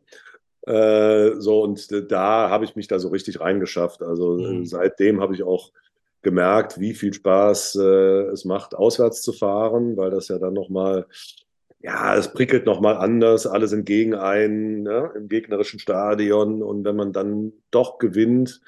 Äh, 0.67 1.39
so 1.39 1.63
und 1.63 2.11
da 2.11 2.49
habe 2.49 2.65
ich 2.65 2.75
mich 2.75 2.87
da 2.87 2.99
so 2.99 3.09
richtig 3.09 3.39
reingeschafft. 3.39 4.03
Also 4.03 4.37
mhm. 4.37 4.65
seitdem 4.65 5.21
habe 5.21 5.33
ich 5.33 5.41
auch 5.41 5.71
gemerkt, 6.21 6.79
wie 6.79 6.93
viel 6.93 7.13
Spaß 7.13 7.75
äh, 7.75 8.23
es 8.31 8.45
macht, 8.45 8.75
auswärts 8.75 9.21
zu 9.21 9.33
fahren, 9.33 9.97
weil 9.97 10.11
das 10.11 10.27
ja 10.27 10.37
dann 10.37 10.53
nochmal, 10.53 11.07
ja, 11.79 12.15
es 12.15 12.31
prickelt 12.31 12.65
nochmal 12.65 12.97
anders, 12.97 13.47
alle 13.47 13.67
sind 13.67 13.85
gegen 13.85 14.13
einen 14.13 14.83
ne, 14.83 15.11
im 15.15 15.27
gegnerischen 15.27 15.79
Stadion 15.79 16.61
und 16.61 16.85
wenn 16.85 16.95
man 16.95 17.11
dann 17.11 17.53
doch 17.71 17.97
gewinnt, 17.97 18.61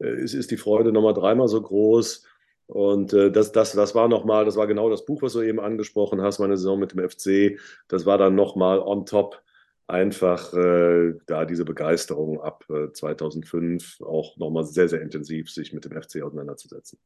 äh, 0.00 0.22
ist, 0.22 0.34
ist 0.34 0.50
die 0.50 0.56
Freude 0.56 0.92
nochmal 0.92 1.14
dreimal 1.14 1.48
so 1.48 1.60
groß. 1.60 2.24
Und 2.66 3.12
äh, 3.12 3.30
das, 3.30 3.52
das, 3.52 3.72
das 3.72 3.94
war 3.94 4.08
nochmal, 4.08 4.44
das 4.44 4.56
war 4.56 4.66
genau 4.66 4.90
das 4.90 5.04
Buch, 5.04 5.22
was 5.22 5.34
du 5.34 5.42
eben 5.42 5.60
angesprochen 5.60 6.20
hast, 6.20 6.40
meine 6.40 6.56
Saison 6.56 6.80
mit 6.80 6.92
dem 6.92 7.08
FC. 7.08 7.60
Das 7.88 8.06
war 8.06 8.18
dann 8.18 8.34
nochmal 8.34 8.80
on 8.80 9.06
top 9.06 9.40
einfach 9.88 10.52
äh, 10.54 11.14
da 11.26 11.44
diese 11.44 11.64
Begeisterung 11.64 12.40
ab 12.40 12.64
äh, 12.70 12.92
2005 12.92 14.00
auch 14.00 14.36
nochmal 14.36 14.64
sehr, 14.64 14.88
sehr 14.88 15.02
intensiv 15.02 15.50
sich 15.50 15.72
mit 15.72 15.84
dem 15.84 16.00
FC 16.00 16.22
auseinanderzusetzen. 16.22 16.98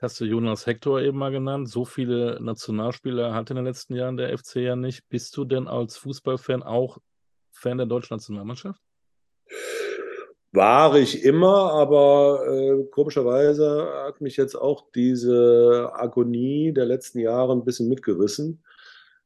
hast 0.00 0.20
du 0.20 0.24
Jonas 0.24 0.66
Hector 0.66 1.00
eben 1.00 1.18
mal 1.18 1.30
genannt. 1.30 1.68
So 1.68 1.84
viele 1.84 2.38
Nationalspieler 2.40 3.34
hatte 3.34 3.52
in 3.52 3.56
den 3.56 3.66
letzten 3.66 3.94
Jahren 3.94 4.16
der 4.16 4.36
FC 4.36 4.56
ja 4.56 4.76
nicht. 4.76 5.08
Bist 5.08 5.36
du 5.36 5.44
denn 5.44 5.68
als 5.68 5.96
Fußballfan 5.98 6.62
auch 6.62 6.98
Fan 7.52 7.78
der 7.78 7.86
deutschen 7.86 8.14
Nationalmannschaft? 8.14 8.80
war 10.54 10.94
ich 10.94 11.24
immer, 11.24 11.72
aber 11.72 12.46
äh, 12.46 12.84
komischerweise 12.84 13.88
hat 14.06 14.20
mich 14.20 14.36
jetzt 14.36 14.54
auch 14.54 14.84
diese 14.94 15.90
Agonie 15.92 16.72
der 16.72 16.86
letzten 16.86 17.18
Jahre 17.18 17.52
ein 17.52 17.64
bisschen 17.64 17.88
mitgerissen. 17.88 18.62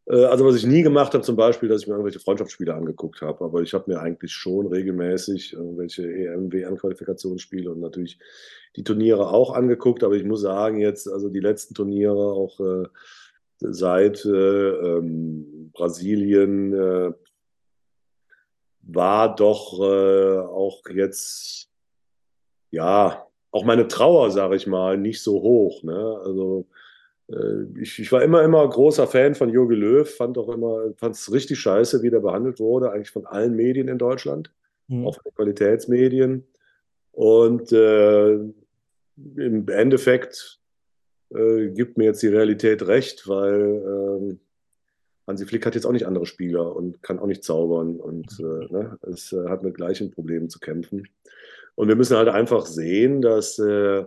Äh, 0.08 0.24
also 0.24 0.44
was 0.44 0.56
ich 0.56 0.66
nie 0.66 0.82
gemacht 0.82 1.14
habe, 1.14 1.24
zum 1.24 1.36
Beispiel, 1.36 1.68
dass 1.68 1.82
ich 1.82 1.86
mir 1.86 1.94
irgendwelche 1.94 2.20
Freundschaftsspiele 2.20 2.74
angeguckt 2.74 3.20
habe, 3.22 3.44
aber 3.44 3.62
ich 3.62 3.74
habe 3.74 3.90
mir 3.90 4.00
eigentlich 4.00 4.32
schon 4.32 4.66
regelmäßig 4.66 5.52
irgendwelche 5.52 6.10
EM, 6.10 6.52
WM-Qualifikationsspiele 6.52 7.70
und 7.70 7.80
natürlich 7.80 8.18
die 8.76 8.84
Turniere 8.84 9.30
auch 9.30 9.54
angeguckt, 9.54 10.04
aber 10.04 10.14
ich 10.14 10.24
muss 10.24 10.42
sagen, 10.42 10.80
jetzt, 10.80 11.08
also 11.10 11.28
die 11.28 11.40
letzten 11.40 11.74
Turniere 11.74 12.16
auch 12.16 12.60
äh, 12.60 12.86
seit 13.60 14.24
äh, 14.24 14.68
ähm, 14.68 15.70
Brasilien 15.72 16.72
äh, 16.72 17.12
war 18.82 19.34
doch 19.34 19.80
äh, 19.80 20.38
auch 20.38 20.82
jetzt, 20.94 21.68
ja, 22.70 23.26
auch 23.50 23.64
meine 23.64 23.88
Trauer, 23.88 24.30
sage 24.30 24.56
ich 24.56 24.66
mal, 24.66 24.96
nicht 24.96 25.22
so 25.22 25.42
hoch. 25.42 25.82
Ne? 25.82 26.20
Also 26.24 26.66
ich, 27.80 27.98
ich, 27.98 28.10
war 28.10 28.22
immer, 28.22 28.42
immer 28.42 28.66
großer 28.68 29.06
Fan 29.06 29.34
von 29.34 29.50
Jogi 29.50 29.74
Löw, 29.74 30.08
fand 30.08 30.38
auch 30.38 30.48
immer, 30.48 30.94
fand 30.96 31.14
es 31.14 31.30
richtig 31.30 31.60
scheiße, 31.60 32.02
wie 32.02 32.10
der 32.10 32.20
behandelt 32.20 32.58
wurde, 32.58 32.90
eigentlich 32.90 33.10
von 33.10 33.26
allen 33.26 33.54
Medien 33.54 33.88
in 33.88 33.98
Deutschland, 33.98 34.50
mhm. 34.88 35.06
auch 35.06 35.14
von 35.14 35.24
den 35.24 35.34
Qualitätsmedien. 35.34 36.46
Und 37.12 37.72
äh, 37.72 38.34
im 38.34 39.68
Endeffekt 39.68 40.60
äh, 41.34 41.68
gibt 41.68 41.98
mir 41.98 42.04
jetzt 42.04 42.22
die 42.22 42.28
Realität 42.28 42.86
recht, 42.86 43.28
weil 43.28 44.32
äh, 44.32 44.36
Hansi 45.26 45.44
Flick 45.44 45.66
hat 45.66 45.74
jetzt 45.74 45.84
auch 45.84 45.92
nicht 45.92 46.06
andere 46.06 46.24
Spieler 46.24 46.74
und 46.74 47.02
kann 47.02 47.18
auch 47.18 47.26
nicht 47.26 47.44
zaubern 47.44 48.00
und 48.00 48.40
äh, 48.40 48.72
ne, 48.72 48.98
es 49.02 49.32
äh, 49.32 49.48
hat 49.48 49.62
mit 49.62 49.74
gleichen 49.74 50.10
Problemen 50.10 50.48
zu 50.48 50.58
kämpfen. 50.58 51.06
Und 51.74 51.88
wir 51.88 51.96
müssen 51.96 52.16
halt 52.16 52.28
einfach 52.28 52.64
sehen, 52.64 53.20
dass 53.20 53.58
äh, 53.58 54.06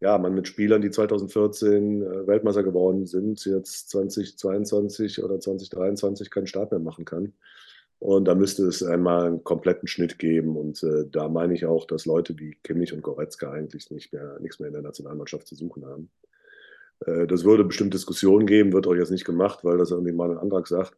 ja, 0.00 0.16
man 0.18 0.34
mit 0.34 0.46
Spielern, 0.46 0.82
die 0.82 0.90
2014 0.90 2.02
äh, 2.02 2.26
Weltmeister 2.26 2.62
geworden 2.62 3.06
sind, 3.06 3.44
jetzt 3.44 3.90
2022 3.90 5.22
oder 5.22 5.40
2023 5.40 6.30
keinen 6.30 6.46
Start 6.46 6.70
mehr 6.70 6.80
machen 6.80 7.04
kann. 7.04 7.32
Und 7.98 8.26
da 8.26 8.36
müsste 8.36 8.64
es 8.66 8.82
einmal 8.82 9.26
einen 9.26 9.42
kompletten 9.42 9.88
Schnitt 9.88 10.18
geben. 10.20 10.56
Und 10.56 10.82
äh, 10.84 11.04
da 11.10 11.28
meine 11.28 11.54
ich 11.54 11.66
auch, 11.66 11.84
dass 11.84 12.06
Leute 12.06 12.38
wie 12.38 12.56
Kimmich 12.62 12.92
und 12.92 13.02
Goretzka 13.02 13.50
eigentlich 13.50 13.90
nicht 13.90 14.12
mehr, 14.12 14.38
nichts 14.40 14.60
mehr 14.60 14.68
in 14.68 14.74
der 14.74 14.82
Nationalmannschaft 14.82 15.48
zu 15.48 15.56
suchen 15.56 15.84
haben. 15.84 16.10
Äh, 17.04 17.26
das 17.26 17.44
würde 17.44 17.64
bestimmt 17.64 17.94
Diskussionen 17.94 18.46
geben, 18.46 18.72
wird 18.72 18.86
auch 18.86 18.94
jetzt 18.94 19.10
nicht 19.10 19.24
gemacht, 19.24 19.60
weil 19.64 19.78
das 19.78 19.90
irgendwie 19.90 20.12
mal 20.12 20.30
ein 20.30 20.38
Antrag 20.38 20.68
sagt. 20.68 20.96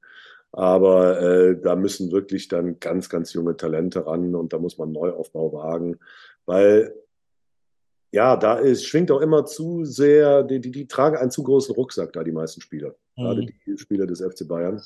Aber 0.53 1.21
äh, 1.23 1.61
da 1.61 1.77
müssen 1.77 2.13
wirklich 2.13 2.49
dann 2.49 2.81
ganz, 2.81 3.09
ganz 3.09 3.33
junge 3.33 3.57
Talente 3.57 4.07
ran 4.07 4.35
und 4.35 4.53
da 4.53 4.59
muss 4.59 4.79
man 4.79 4.93
Neuaufbau 4.93 5.53
wagen, 5.53 5.99
weil 6.45 6.95
ja, 8.13 8.37
da 8.37 8.55
ist, 8.55 8.87
schwingt 8.87 9.11
auch 9.11 9.21
immer 9.21 9.47
zu 9.47 9.85
sehr, 9.85 10.43
die, 10.43 10.61
die, 10.61 10.71
die 10.71 10.87
tragen 10.87 11.17
einen 11.17 11.31
zu 11.31 11.43
großen 11.43 11.75
Rucksack 11.75 12.13
da, 12.13 12.25
die 12.25 12.33
meisten 12.33 12.61
Spieler. 12.61 12.95
Mhm. 13.17 13.23
Gerade 13.23 13.47
die 13.47 13.79
Spieler 13.79 14.07
des 14.07 14.21
FC 14.21 14.47
Bayern. 14.47 14.83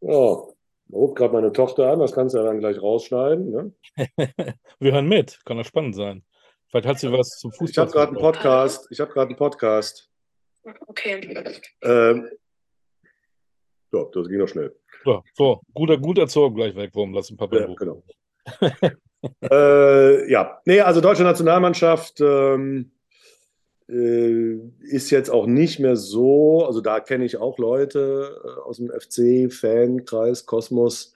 Oh, 0.00 0.52
ruft 0.92 1.16
gerade 1.16 1.32
meine 1.32 1.52
Tochter 1.52 1.90
an, 1.90 2.00
das 2.00 2.12
kannst 2.12 2.34
du 2.34 2.38
ja 2.38 2.44
dann 2.44 2.58
gleich 2.58 2.80
rausschneiden. 2.80 3.50
Ne? 3.50 3.72
Wir 4.78 4.92
hören 4.92 5.08
mit, 5.08 5.40
kann 5.44 5.56
ja 5.56 5.64
spannend 5.64 5.94
sein. 5.94 6.24
Vielleicht 6.68 6.86
hat 6.86 6.98
sie 6.98 7.12
was 7.12 7.38
zum 7.38 7.52
Fußball. 7.52 7.68
Ich 7.68 7.78
habe 7.78 7.90
gerade 7.90 8.08
einen 8.08 8.20
Podcast. 8.20 8.88
Ich 8.90 9.00
habe 9.00 9.12
gerade 9.12 9.28
einen 9.28 9.36
Podcast. 9.36 10.10
Okay. 10.86 11.20
Ähm, 11.82 12.30
so, 13.90 14.04
das 14.04 14.28
ging 14.28 14.38
noch 14.38 14.48
schnell. 14.48 14.74
So, 15.04 15.22
so 15.34 15.60
guter, 15.74 15.98
gut 15.98 16.18
erzogen, 16.18 16.54
gleich 16.54 16.74
weg, 16.74 16.90
warum 16.94 17.12
lassen 17.12 17.36
Papa 17.36 17.58
ja, 17.58 17.74
genau. 17.74 18.02
äh, 19.50 20.30
ja, 20.30 20.60
nee, 20.64 20.80
also 20.80 21.00
deutsche 21.00 21.22
Nationalmannschaft 21.22 22.20
ähm, 22.20 22.92
äh, 23.88 24.54
ist 24.80 25.10
jetzt 25.10 25.30
auch 25.30 25.46
nicht 25.46 25.78
mehr 25.78 25.96
so, 25.96 26.64
also 26.64 26.80
da 26.80 27.00
kenne 27.00 27.24
ich 27.24 27.36
auch 27.36 27.58
Leute 27.58 28.40
äh, 28.44 28.60
aus 28.62 28.78
dem 28.78 28.90
FC-Fankreis, 28.90 30.46
Kosmos, 30.46 31.14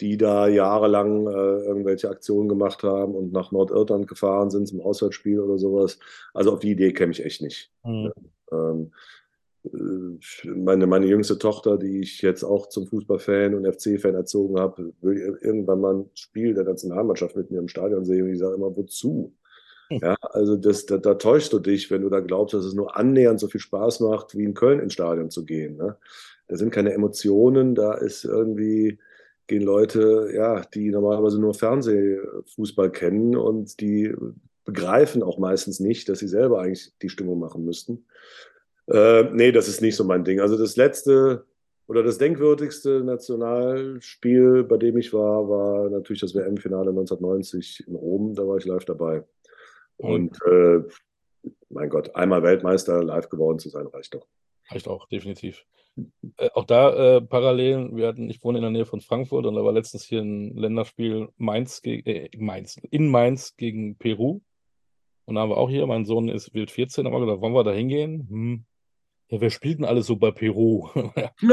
die 0.00 0.16
da 0.16 0.46
jahrelang 0.46 1.26
äh, 1.26 1.30
irgendwelche 1.30 2.08
Aktionen 2.08 2.48
gemacht 2.48 2.82
haben 2.82 3.14
und 3.14 3.32
nach 3.32 3.50
Nordirland 3.50 4.06
gefahren 4.06 4.50
sind 4.50 4.68
zum 4.68 4.80
Auswärtsspiel 4.80 5.40
oder 5.40 5.58
sowas. 5.58 5.98
Also 6.34 6.52
auf 6.52 6.60
die 6.60 6.70
Idee 6.70 6.92
käme 6.92 7.12
ich 7.12 7.24
echt 7.24 7.42
nicht. 7.42 7.72
Mhm. 7.84 8.12
Ähm, 8.52 8.92
äh, 8.92 8.96
meine, 10.44 10.86
meine 10.86 11.06
jüngste 11.06 11.38
Tochter, 11.38 11.78
die 11.78 12.00
ich 12.00 12.22
jetzt 12.22 12.42
auch 12.44 12.68
zum 12.68 12.86
Fußballfan 12.86 13.54
und 13.54 13.66
FC-Fan 13.66 14.14
erzogen 14.14 14.58
habe, 14.58 14.92
will 15.00 15.38
irgendwann 15.40 15.80
mal 15.80 15.94
ein 15.94 16.10
Spiel 16.14 16.54
der 16.54 16.64
Nationalmannschaft 16.64 17.36
mit 17.36 17.50
mir 17.50 17.58
im 17.58 17.68
Stadion 17.68 18.04
sehen 18.04 18.24
und 18.24 18.32
ich 18.32 18.38
sage 18.38 18.54
immer, 18.54 18.76
wozu? 18.76 19.34
Hm. 19.88 20.00
Ja, 20.02 20.16
also 20.20 20.56
das, 20.56 20.86
da, 20.86 20.98
da, 20.98 21.14
täuschst 21.14 21.52
du 21.52 21.58
dich, 21.58 21.90
wenn 21.90 22.02
du 22.02 22.08
da 22.08 22.20
glaubst, 22.20 22.54
dass 22.54 22.64
es 22.64 22.74
nur 22.74 22.96
annähernd 22.96 23.40
so 23.40 23.48
viel 23.48 23.60
Spaß 23.60 24.00
macht, 24.00 24.36
wie 24.36 24.44
in 24.44 24.54
Köln 24.54 24.80
ins 24.80 24.92
Stadion 24.92 25.30
zu 25.30 25.44
gehen. 25.44 25.76
Ne? 25.76 25.96
Da 26.46 26.56
sind 26.56 26.70
keine 26.70 26.92
Emotionen, 26.92 27.74
da 27.74 27.94
ist 27.94 28.24
irgendwie 28.24 28.98
gehen 29.48 29.62
Leute, 29.62 30.30
ja, 30.34 30.60
die 30.60 30.90
normalerweise 30.90 31.40
nur 31.40 31.54
Fernsehfußball 31.54 32.92
kennen 32.92 33.34
und 33.34 33.80
die 33.80 34.14
begreifen 34.64 35.22
auch 35.22 35.38
meistens 35.38 35.80
nicht, 35.80 36.08
dass 36.10 36.18
sie 36.18 36.28
selber 36.28 36.60
eigentlich 36.60 36.92
die 37.00 37.08
Stimmung 37.08 37.38
machen 37.38 37.64
müssten. 37.64 38.04
Äh, 38.88 39.24
nee, 39.32 39.52
das 39.52 39.68
ist 39.68 39.82
nicht 39.82 39.96
so 39.96 40.04
mein 40.04 40.24
Ding. 40.24 40.40
Also 40.40 40.56
das 40.56 40.76
letzte 40.76 41.44
oder 41.86 42.02
das 42.02 42.18
denkwürdigste 42.18 43.02
Nationalspiel, 43.02 44.64
bei 44.64 44.76
dem 44.76 44.98
ich 44.98 45.12
war, 45.12 45.48
war 45.48 45.88
natürlich 45.88 46.20
das 46.20 46.34
WM-Finale 46.34 46.90
1990 46.90 47.84
in 47.86 47.94
Rom. 47.94 48.34
Da 48.34 48.46
war 48.46 48.58
ich 48.58 48.66
live 48.66 48.84
dabei. 48.84 49.24
Und 49.96 50.38
äh, 50.46 50.82
mein 51.70 51.88
Gott, 51.88 52.14
einmal 52.14 52.42
Weltmeister 52.42 53.02
live 53.02 53.28
geworden 53.28 53.58
zu 53.58 53.68
sein, 53.68 53.86
reicht 53.86 54.14
doch. 54.14 54.26
Reicht 54.70 54.86
auch, 54.86 55.08
definitiv. 55.08 55.64
Äh, 56.36 56.50
auch 56.54 56.64
da 56.64 57.16
äh, 57.16 57.20
Parallelen, 57.20 57.96
wir 57.96 58.06
hatten, 58.06 58.28
ich 58.28 58.44
wohne 58.44 58.58
in 58.58 58.62
der 58.62 58.70
Nähe 58.70 58.86
von 58.86 59.00
Frankfurt 59.00 59.46
und 59.46 59.54
da 59.54 59.64
war 59.64 59.72
letztens 59.72 60.04
hier 60.04 60.20
ein 60.20 60.54
Länderspiel 60.56 61.28
Mainz, 61.36 61.80
äh, 61.84 62.28
Mainz 62.36 62.76
in 62.90 63.08
Mainz 63.08 63.56
gegen 63.56 63.96
Peru. 63.96 64.40
Und 65.24 65.34
da 65.34 65.42
haben 65.42 65.50
wir 65.50 65.58
auch 65.58 65.70
hier, 65.70 65.86
mein 65.86 66.04
Sohn 66.04 66.28
ist 66.28 66.54
wild 66.54 66.70
14, 66.70 67.04
da 67.04 67.10
haben 67.10 67.20
wir 67.20 67.26
gedacht, 67.26 67.40
wollen 67.40 67.54
wir 67.54 67.64
da 67.64 67.72
hingehen? 67.72 68.26
Hm. 68.28 68.64
Ja, 69.30 69.40
wer 69.40 69.50
spielt 69.50 69.78
denn 69.78 69.84
alles 69.84 70.06
so 70.06 70.16
bei 70.16 70.30
Peru? 70.30 70.88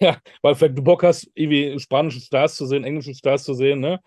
ja, 0.00 0.18
weil 0.40 0.54
vielleicht 0.54 0.78
du 0.78 0.82
Bock 0.82 1.02
hast, 1.02 1.28
irgendwie 1.34 1.78
spanische 1.80 2.20
Stars 2.20 2.54
zu 2.54 2.66
sehen, 2.66 2.84
englische 2.84 3.14
Stars 3.14 3.44
zu 3.44 3.54
sehen, 3.54 3.80
ne? 3.80 4.00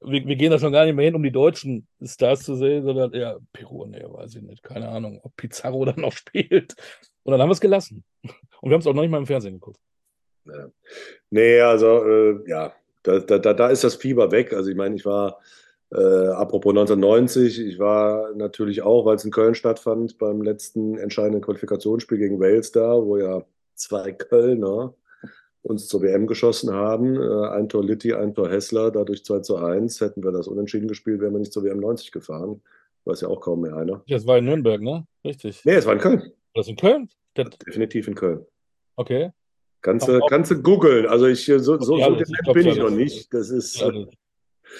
Wir, 0.00 0.26
wir, 0.26 0.34
gehen 0.34 0.50
da 0.50 0.58
schon 0.58 0.72
gar 0.72 0.84
nicht 0.84 0.96
mehr 0.96 1.04
hin, 1.04 1.14
um 1.14 1.22
die 1.22 1.30
deutschen 1.30 1.86
Stars 2.02 2.42
zu 2.42 2.56
sehen, 2.56 2.82
sondern 2.82 3.12
ja, 3.12 3.36
Peru, 3.52 3.86
ne, 3.86 4.04
weiß 4.04 4.34
ich 4.34 4.42
nicht, 4.42 4.62
keine 4.62 4.88
Ahnung, 4.88 5.20
ob 5.22 5.36
Pizarro 5.36 5.84
dann 5.84 6.00
noch 6.00 6.12
spielt. 6.12 6.74
Und 7.22 7.30
dann 7.30 7.40
haben 7.40 7.48
wir 7.48 7.54
es 7.54 7.60
gelassen. 7.60 8.02
Und 8.22 8.70
wir 8.70 8.72
haben 8.72 8.80
es 8.80 8.86
auch 8.86 8.94
noch 8.94 9.02
nicht 9.02 9.10
mal 9.10 9.18
im 9.18 9.26
Fernsehen 9.26 9.54
geguckt. 9.54 9.78
Ja. 10.44 10.68
Nee, 11.30 11.60
also 11.60 12.04
äh, 12.04 12.48
ja, 12.48 12.72
da, 13.04 13.20
da, 13.20 13.38
da 13.38 13.68
ist 13.68 13.84
das 13.84 13.94
Fieber 13.94 14.32
weg. 14.32 14.52
Also 14.52 14.70
ich 14.70 14.76
meine, 14.76 14.96
ich 14.96 15.04
war, 15.04 15.38
äh, 15.94 16.28
apropos 16.28 16.70
1990, 16.70 17.60
ich 17.60 17.78
war 17.78 18.32
natürlich 18.34 18.82
auch, 18.82 19.04
weil 19.04 19.16
es 19.16 19.24
in 19.24 19.30
Köln 19.30 19.54
stattfand, 19.54 20.16
beim 20.16 20.40
letzten 20.40 20.96
entscheidenden 20.96 21.42
Qualifikationsspiel 21.42 22.18
gegen 22.18 22.40
Wales 22.40 22.72
da, 22.72 23.04
wo 23.04 23.18
ja 23.18 23.44
zwei 23.74 24.12
Kölner 24.12 24.94
uns 25.60 25.88
zur 25.88 26.02
WM 26.02 26.26
geschossen 26.26 26.72
haben. 26.72 27.16
Äh, 27.16 27.48
ein 27.50 27.68
Tor 27.68 27.84
Litti, 27.84 28.14
ein 28.14 28.34
Tor 28.34 28.48
Hessler, 28.48 28.90
dadurch 28.90 29.24
2 29.24 29.40
zu 29.40 29.56
1. 29.56 30.00
Hätten 30.00 30.24
wir 30.24 30.32
das 30.32 30.48
unentschieden 30.48 30.88
gespielt, 30.88 31.20
wären 31.20 31.34
wir 31.34 31.40
nicht 31.40 31.52
zur 31.52 31.64
WM 31.64 31.78
90 31.78 32.10
gefahren. 32.10 32.62
Weiß 33.04 33.20
ja 33.20 33.28
auch 33.28 33.40
kaum 33.40 33.60
mehr 33.60 33.76
einer. 33.76 34.02
Das 34.08 34.26
war 34.26 34.38
in 34.38 34.46
Nürnberg, 34.46 34.80
ne? 34.80 35.06
Richtig. 35.24 35.64
Nee, 35.64 35.74
es 35.74 35.86
war 35.86 35.92
in 35.92 35.98
Köln. 35.98 36.32
Das 36.54 36.68
in 36.68 36.76
Köln? 36.76 37.08
Das 37.34 37.48
Definitiv 37.66 38.08
in 38.08 38.14
Köln. 38.14 38.46
Okay. 38.96 39.32
Kannst 39.82 40.06
du, 40.08 40.20
kannst 40.28 40.50
du 40.50 40.62
googeln. 40.62 41.06
Also 41.06 41.26
ich, 41.26 41.44
so, 41.44 41.58
so, 41.58 41.80
so 41.80 41.98
ja, 41.98 42.08
bin 42.52 42.66
ich 42.66 42.78
noch 42.78 42.90
nicht. 42.90 43.32
Das 43.34 43.50
ist. 43.50 43.80
Ja, 43.80 43.90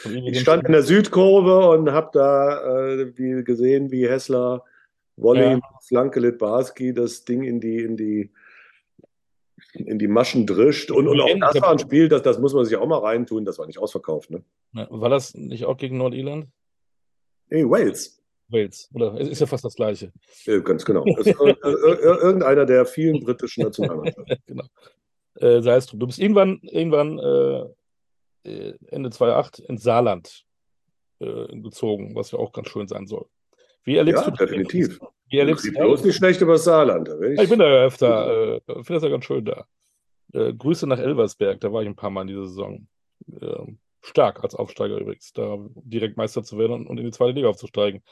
ich 0.05 0.40
stand 0.40 0.64
in 0.64 0.72
der 0.72 0.82
Südkurve 0.82 1.68
und 1.70 1.93
habe 1.93 2.11
da 2.12 2.93
äh, 2.93 3.16
wie 3.16 3.45
gesehen, 3.45 3.90
wie 3.90 4.09
Hessler 4.09 4.64
Volley, 5.16 5.53
ja. 5.53 5.61
Flanke 5.86 6.20
Litbarski 6.20 6.95
das 6.95 7.24
Ding 7.24 7.43
in 7.43 7.61
die, 7.61 7.78
in 7.78 7.97
die, 7.97 8.30
in 9.74 9.99
die 9.99 10.09
Maschen 10.09 10.47
drischt. 10.47 10.90
Und, 10.90 11.09
und 11.09 11.20
auch 11.20 11.38
das 11.40 11.61
war 11.61 11.70
ein 11.70 11.78
Spiel, 11.78 12.09
das, 12.09 12.22
das 12.22 12.38
muss 12.38 12.55
man 12.55 12.64
sich 12.64 12.76
auch 12.76 12.86
mal 12.86 12.99
reintun, 12.99 13.45
das 13.45 13.59
war 13.59 13.66
nicht 13.66 13.78
ausverkauft. 13.78 14.30
Ne? 14.30 14.43
War 14.72 15.11
das 15.11 15.34
nicht 15.34 15.64
auch 15.64 15.76
gegen 15.76 15.99
Nordirland? 15.99 16.49
Nee, 17.51 17.64
Wales. 17.64 18.18
Wales. 18.49 18.88
Oder 18.95 19.14
es 19.20 19.28
ist 19.28 19.40
ja 19.40 19.47
fast 19.47 19.64
das 19.64 19.74
Gleiche. 19.74 20.12
Ja, 20.45 20.59
ganz 20.61 20.84
genau. 20.84 21.05
irgendeiner 21.07 22.66
der 22.66 22.86
vielen 22.86 23.20
britischen 23.20 23.62
Nationalmannschaften. 23.64 24.38
genau. 24.47 24.64
Äh, 25.36 25.62
sei 25.62 25.76
es 25.76 25.86
drum. 25.86 26.01
Du 26.01 26.07
bist 26.07 26.18
irgendwann, 26.18 26.61
irgendwann 26.62 27.18
äh, 27.18 27.64
äh 28.45 28.74
Ende 28.88 29.11
2008 29.11 29.61
ins 29.61 29.82
Saarland 29.82 30.45
äh, 31.20 31.47
gezogen, 31.59 32.14
was 32.14 32.30
ja 32.32 32.38
auch 32.38 32.53
ganz 32.53 32.68
schön 32.68 32.88
sein 32.88 33.07
soll. 33.07 33.26
Wie 33.84 33.97
erlebst 33.97 34.24
ja, 34.24 34.30
du 34.30 34.36
das? 34.36 34.49
definitiv. 34.49 35.01
Wie 35.28 35.38
erlebst 35.38 35.66
du 35.66 35.72
bloß 35.72 36.05
nicht 36.05 36.16
schlecht 36.16 36.40
über 36.40 36.53
das 36.53 36.64
Saarland. 36.64 37.09
Ich, 37.09 37.40
ich, 37.40 37.49
bin 37.49 37.59
da 37.59 37.68
ja 37.68 37.86
öfter. 37.86 38.57
Äh, 38.57 38.61
finde 38.66 38.95
das 38.95 39.03
ja 39.03 39.09
ganz 39.09 39.24
schön 39.24 39.45
da. 39.45 39.66
Äh, 40.32 40.53
Grüße 40.53 40.86
nach 40.86 40.99
Elversberg, 40.99 41.61
da 41.61 41.72
war 41.72 41.82
ich 41.82 41.88
ein 41.88 41.97
paar 41.97 42.11
Mal 42.11 42.22
in 42.22 42.28
dieser 42.28 42.47
Saison. 42.47 42.86
Ähm, 43.40 43.78
stark 44.03 44.43
als 44.43 44.55
Aufsteiger 44.55 44.99
übrigens, 44.99 45.32
da 45.32 45.59
direkt 45.74 46.16
Meister 46.16 46.43
zu 46.43 46.59
werden 46.59 46.86
und 46.86 46.99
in 46.99 47.05
die 47.05 47.12
zweite 47.12 47.32
Liga 47.32 47.49
aufzusteigen. 47.49 48.03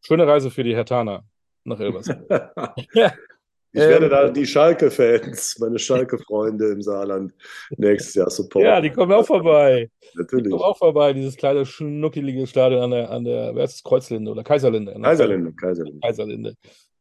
Schöne 0.00 0.26
Reise 0.26 0.50
für 0.50 0.64
die 0.64 0.74
Hertaner 0.74 1.24
nach 1.64 1.80
Elversberg. 1.80 2.52
ja. 2.94 3.12
Ich 3.74 3.80
werde 3.80 4.04
ähm, 4.04 4.10
da 4.10 4.28
die 4.30 4.46
Schalke-Fans, 4.46 5.58
meine 5.58 5.80
Schalke-Freunde 5.80 6.68
im 6.68 6.80
Saarland 6.80 7.34
nächstes 7.76 8.14
Jahr 8.14 8.30
supporten. 8.30 8.68
Ja, 8.68 8.80
die 8.80 8.90
kommen 8.90 9.10
auch 9.12 9.26
vorbei. 9.26 9.90
Natürlich. 10.14 10.44
Die 10.44 10.50
kommen 10.50 10.62
auch 10.62 10.78
vorbei, 10.78 11.12
dieses 11.12 11.36
kleine 11.36 11.66
schnuckelige 11.66 12.46
Stadion 12.46 12.82
an 12.82 12.90
der, 12.92 13.10
an 13.10 13.24
der 13.24 13.52
wer 13.56 13.64
ist 13.64 13.74
das, 13.74 13.82
Kreuzlinde 13.82 14.30
oder 14.30 14.44
Kaiserlinde? 14.44 14.94
Kaiserlinde, 15.02 15.52
Kaiserlinde. 15.54 16.00
Kaiserlinde. 16.00 16.54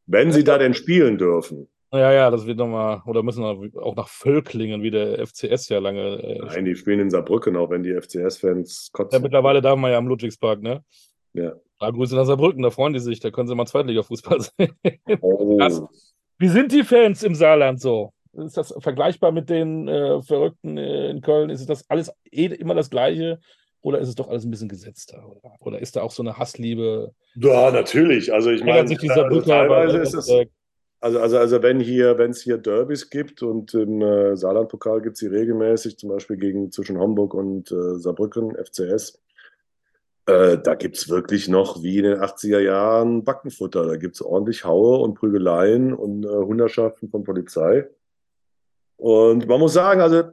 Wenn 0.07 0.31
sie 0.31 0.43
da 0.43 0.57
denn 0.57 0.73
spielen 0.73 1.19
dürfen. 1.19 1.69
Ja, 1.91 2.11
ja, 2.11 2.31
das 2.31 2.47
wird 2.47 2.57
nochmal, 2.57 3.03
oder 3.05 3.21
müssen 3.21 3.43
wir 3.43 3.83
auch 3.83 3.95
nach 3.95 4.07
Völklingen, 4.07 4.81
wie 4.81 4.89
der 4.89 5.27
FCS 5.27 5.69
ja 5.69 5.77
lange. 5.77 6.23
Äh, 6.23 6.39
Nein, 6.39 6.65
die 6.65 6.75
spielen 6.75 7.01
in 7.01 7.11
Saarbrücken, 7.11 7.55
auch 7.55 7.69
wenn 7.69 7.83
die 7.83 7.93
FCS-Fans 7.93 8.89
kotzen. 8.91 9.15
Ja, 9.15 9.21
mittlerweile 9.21 9.61
darf 9.61 9.77
man 9.77 9.91
ja 9.91 9.99
am 9.99 10.07
Ludwigspark, 10.07 10.63
ne? 10.63 10.83
Ja. 11.33 11.53
Da 11.79 11.91
Grüße 11.91 12.15
nach 12.15 12.25
Saarbrücken, 12.25 12.63
da 12.63 12.71
freuen 12.71 12.93
die 12.93 12.99
sich, 12.99 13.19
da 13.19 13.29
können 13.29 13.47
sie 13.47 13.53
mal 13.53 13.67
Zweitliga-Fußball 13.67 14.41
sehen. 14.57 14.75
Oh. 15.21 15.87
Wie 16.43 16.49
sind 16.49 16.73
die 16.73 16.83
Fans 16.83 17.23
im 17.23 17.35
Saarland 17.35 17.79
so? 17.79 18.11
Ist 18.33 18.57
das 18.57 18.75
vergleichbar 18.79 19.31
mit 19.31 19.49
den 19.49 19.87
äh, 19.87 20.21
Verrückten 20.21 20.77
äh, 20.77 21.09
in 21.09 21.21
Köln? 21.21 21.49
Ist 21.49 21.69
das 21.69 21.89
alles 21.89 22.11
eh 22.33 22.47
immer 22.47 22.75
das 22.75 22.89
Gleiche? 22.89 23.39
Oder 23.79 23.99
ist 23.99 24.09
es 24.09 24.15
doch 24.15 24.27
alles 24.27 24.43
ein 24.43 24.51
bisschen 24.51 24.67
gesetzter? 24.67 25.23
Oder, 25.25 25.55
oder 25.61 25.79
ist 25.79 25.95
da 25.95 26.01
auch 26.01 26.11
so 26.11 26.21
eine 26.21 26.37
Hassliebe? 26.37 27.13
Ja, 27.35 27.71
natürlich. 27.71 28.33
Also 28.33 28.51
ich 28.51 28.61
meine, 28.61 28.81
also 28.81 29.39
teilweise 29.39 29.99
ist 29.99 30.15
es, 30.15 30.29
also, 30.99 31.19
also, 31.21 31.37
also 31.37 31.63
wenn 31.63 31.79
hier, 31.79 32.17
wenn 32.17 32.31
es 32.31 32.41
hier 32.41 32.57
Derbys 32.57 33.09
gibt 33.09 33.41
und 33.41 33.73
im 33.73 34.01
äh, 34.01 34.35
Saarlandpokal 34.35 35.01
gibt 35.01 35.13
es 35.13 35.21
sie 35.21 35.27
regelmäßig, 35.27 35.97
zum 35.97 36.09
Beispiel 36.09 36.35
gegen 36.35 36.73
zwischen 36.73 36.99
Homburg 36.99 37.33
und 37.35 37.71
äh, 37.71 37.95
Saarbrücken, 37.99 38.57
FCS, 38.57 39.22
äh, 40.25 40.57
da 40.57 40.75
gibt 40.75 40.97
es 40.97 41.09
wirklich 41.09 41.49
noch 41.49 41.83
wie 41.83 41.97
in 41.97 42.05
den 42.05 42.19
80er 42.19 42.59
Jahren 42.59 43.23
Backenfutter. 43.23 43.85
Da 43.85 43.97
gibt 43.97 44.15
es 44.15 44.21
ordentlich 44.21 44.63
Haue 44.63 44.99
und 44.99 45.15
Prügeleien 45.15 45.93
und 45.93 46.25
äh, 46.25 46.29
Hunderschaften 46.29 47.09
von 47.09 47.23
Polizei. 47.23 47.89
Und 48.95 49.47
man 49.47 49.59
muss 49.59 49.73
sagen, 49.73 49.99
also 49.99 50.23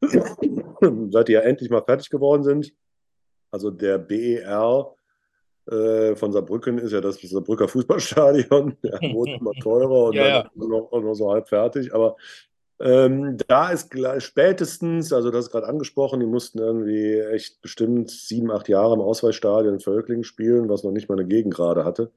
seit 1.10 1.28
die 1.28 1.32
ja 1.32 1.40
endlich 1.40 1.70
mal 1.70 1.82
fertig 1.82 2.08
geworden 2.08 2.44
sind, 2.44 2.72
also 3.50 3.70
der 3.70 3.98
BER 3.98 4.94
äh, 5.70 6.14
von 6.16 6.32
Saarbrücken 6.32 6.78
ist 6.78 6.92
ja 6.92 7.00
das 7.00 7.20
Saarbrücker 7.20 7.68
Fußballstadion. 7.68 8.76
Der 8.82 9.00
wurde 9.12 9.32
immer 9.32 9.52
teurer 9.52 10.06
und 10.06 10.14
ja, 10.14 10.24
dann 10.24 10.32
ja. 10.32 10.66
Noch, 10.66 10.90
noch 10.90 11.14
so 11.14 11.30
halb 11.30 11.48
fertig. 11.48 11.94
Aber 11.94 12.16
ähm, 12.82 13.36
da 13.46 13.70
ist 13.70 13.90
gleich, 13.90 14.24
spätestens, 14.24 15.12
also 15.12 15.30
das 15.30 15.46
ist 15.46 15.52
gerade 15.52 15.68
angesprochen, 15.68 16.18
die 16.18 16.26
mussten 16.26 16.58
irgendwie 16.58 17.20
echt 17.20 17.62
bestimmt 17.62 18.10
sieben, 18.10 18.50
acht 18.50 18.68
Jahre 18.68 18.94
im 18.94 19.00
Ausweichstadion 19.00 19.74
in 19.74 19.80
Völklingen 19.80 20.24
spielen, 20.24 20.68
was 20.68 20.82
noch 20.82 20.90
nicht 20.90 21.08
mal 21.08 21.16
eine 21.16 21.28
Gegend 21.28 21.54
gerade 21.54 21.84
hatte. 21.84 22.10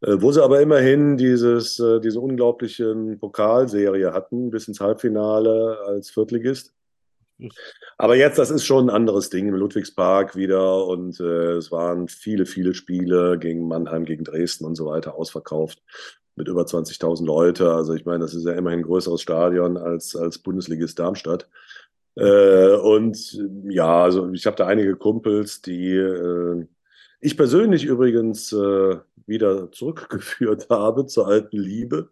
Äh, 0.00 0.20
wo 0.20 0.32
sie 0.32 0.42
aber 0.42 0.60
immerhin 0.60 1.16
dieses, 1.16 1.78
äh, 1.78 2.00
diese 2.00 2.18
unglaubliche 2.18 2.92
Pokalserie 3.20 4.12
hatten, 4.12 4.50
bis 4.50 4.66
ins 4.66 4.80
Halbfinale 4.80 5.78
als 5.86 6.10
Viertligist. 6.10 6.74
Aber 7.96 8.16
jetzt, 8.16 8.38
das 8.38 8.50
ist 8.50 8.64
schon 8.64 8.86
ein 8.86 8.94
anderes 8.94 9.30
Ding 9.30 9.48
im 9.48 9.54
Ludwigspark 9.54 10.34
wieder 10.34 10.86
und 10.86 11.20
äh, 11.20 11.52
es 11.52 11.70
waren 11.70 12.08
viele, 12.08 12.46
viele 12.46 12.74
Spiele 12.74 13.38
gegen 13.38 13.68
Mannheim, 13.68 14.04
gegen 14.04 14.24
Dresden 14.24 14.64
und 14.64 14.74
so 14.74 14.86
weiter 14.86 15.14
ausverkauft 15.14 15.82
mit 16.36 16.48
über 16.48 16.62
20.000 16.62 17.24
Leute. 17.24 17.72
Also 17.72 17.94
ich 17.94 18.04
meine, 18.04 18.20
das 18.20 18.34
ist 18.34 18.44
ja 18.44 18.52
immerhin 18.52 18.80
ein 18.80 18.84
größeres 18.84 19.20
Stadion 19.20 19.76
als, 19.76 20.16
als 20.16 20.38
Bundesligist 20.38 20.98
Darmstadt. 20.98 21.48
Äh, 22.16 22.74
und 22.76 23.40
ja, 23.68 24.04
also 24.04 24.30
ich 24.32 24.46
habe 24.46 24.56
da 24.56 24.66
einige 24.66 24.96
Kumpels, 24.96 25.62
die 25.62 25.94
äh, 25.96 26.66
ich 27.20 27.36
persönlich 27.36 27.84
übrigens 27.84 28.52
äh, 28.52 28.96
wieder 29.26 29.72
zurückgeführt 29.72 30.66
habe 30.70 31.06
zur 31.06 31.26
alten 31.26 31.58
Liebe. 31.58 32.10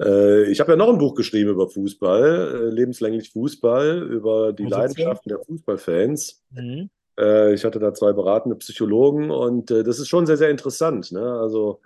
Äh, 0.00 0.44
ich 0.50 0.60
habe 0.60 0.72
ja 0.72 0.76
noch 0.76 0.88
ein 0.88 0.98
Buch 0.98 1.14
geschrieben 1.14 1.50
über 1.50 1.68
Fußball, 1.68 2.54
äh, 2.54 2.70
lebenslänglich 2.70 3.30
Fußball, 3.32 4.02
über 4.02 4.52
die 4.52 4.66
Leidenschaften 4.66 5.28
der 5.28 5.40
Fußballfans. 5.40 6.42
Mhm. 6.50 6.90
Äh, 7.18 7.54
ich 7.54 7.64
hatte 7.64 7.78
da 7.78 7.92
zwei 7.92 8.12
beratende 8.12 8.56
Psychologen 8.56 9.30
und 9.30 9.70
das 9.70 9.98
ist 9.98 10.08
schon 10.08 10.26
sehr, 10.26 10.36
sehr 10.36 10.50
interessant. 10.50 11.12
Ne? 11.12 11.20
Also 11.20 11.80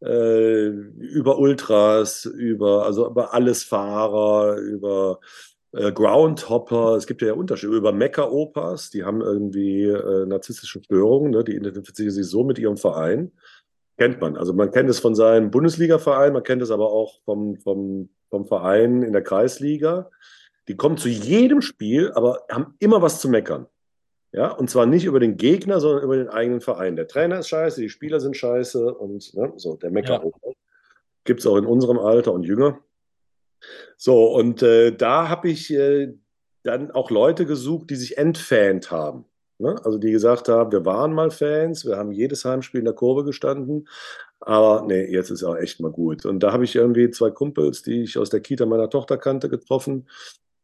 über 0.00 1.38
Ultras, 1.38 2.24
über, 2.24 2.86
also 2.86 3.08
über 3.08 3.34
Allesfahrer, 3.34 4.56
über 4.56 5.20
äh, 5.72 5.92
Groundhopper, 5.92 6.96
es 6.96 7.06
gibt 7.06 7.20
ja 7.22 7.34
Unterschiede, 7.34 7.76
über 7.76 7.92
Mecker-Opas, 7.92 8.90
die 8.90 9.04
haben 9.04 9.20
irgendwie 9.20 9.84
äh, 9.84 10.26
narzisstische 10.26 10.82
Störungen, 10.82 11.32
ne? 11.32 11.44
die 11.44 11.54
identifizieren 11.54 12.10
sich 12.10 12.26
so 12.26 12.44
mit 12.44 12.58
ihrem 12.58 12.76
Verein 12.76 13.30
kennt 14.00 14.18
man. 14.22 14.38
Also 14.38 14.54
man 14.54 14.70
kennt 14.70 14.88
es 14.88 14.98
von 14.98 15.14
seinem 15.14 15.50
Bundesliga-Verein, 15.50 16.32
man 16.32 16.42
kennt 16.42 16.62
es 16.62 16.70
aber 16.70 16.90
auch 16.90 17.20
vom, 17.26 17.56
vom, 17.58 18.08
vom 18.30 18.46
Verein 18.46 19.02
in 19.02 19.12
der 19.12 19.22
Kreisliga. 19.22 20.08
Die 20.68 20.76
kommen 20.76 20.96
zu 20.96 21.10
jedem 21.10 21.60
Spiel, 21.60 22.10
aber 22.14 22.46
haben 22.50 22.74
immer 22.78 23.02
was 23.02 23.20
zu 23.20 23.28
meckern. 23.28 23.66
Ja, 24.32 24.52
und 24.52 24.70
zwar 24.70 24.86
nicht 24.86 25.04
über 25.04 25.18
den 25.18 25.36
Gegner, 25.36 25.80
sondern 25.80 26.04
über 26.04 26.16
den 26.16 26.28
eigenen 26.28 26.60
Verein. 26.60 26.94
Der 26.94 27.08
Trainer 27.08 27.40
ist 27.40 27.48
scheiße, 27.48 27.80
die 27.80 27.88
Spieler 27.88 28.20
sind 28.20 28.36
scheiße 28.36 28.94
und 28.94 29.34
ne, 29.34 29.52
so, 29.56 29.76
der 29.76 29.90
Mecker 29.90 30.22
ja. 30.24 30.52
Gibt 31.24 31.40
es 31.40 31.46
auch 31.46 31.56
in 31.56 31.66
unserem 31.66 31.98
Alter 31.98 32.32
und 32.32 32.44
jünger. 32.44 32.78
So, 33.96 34.32
und 34.34 34.62
äh, 34.62 34.92
da 34.92 35.28
habe 35.28 35.50
ich 35.50 35.70
äh, 35.72 36.14
dann 36.62 36.90
auch 36.90 37.10
Leute 37.10 37.44
gesucht, 37.44 37.90
die 37.90 37.96
sich 37.96 38.18
entfant 38.18 38.90
haben. 38.90 39.26
Ne? 39.58 39.78
Also 39.84 39.98
die 39.98 40.10
gesagt 40.10 40.48
haben, 40.48 40.72
wir 40.72 40.86
waren 40.86 41.12
mal 41.12 41.30
Fans, 41.30 41.84
wir 41.84 41.96
haben 41.96 42.12
jedes 42.12 42.44
Heimspiel 42.44 42.80
in 42.80 42.86
der 42.86 42.94
Kurve 42.94 43.24
gestanden, 43.24 43.88
aber 44.40 44.84
nee, 44.86 45.04
jetzt 45.04 45.30
ist 45.30 45.44
auch 45.44 45.56
echt 45.56 45.80
mal 45.80 45.92
gut. 45.92 46.24
Und 46.24 46.40
da 46.40 46.52
habe 46.52 46.64
ich 46.64 46.74
irgendwie 46.74 47.10
zwei 47.10 47.30
Kumpels, 47.30 47.82
die 47.82 48.02
ich 48.02 48.16
aus 48.16 48.30
der 48.30 48.40
Kita 48.40 48.64
meiner 48.64 48.88
Tochter 48.88 49.18
kannte, 49.18 49.50
getroffen. 49.50 50.08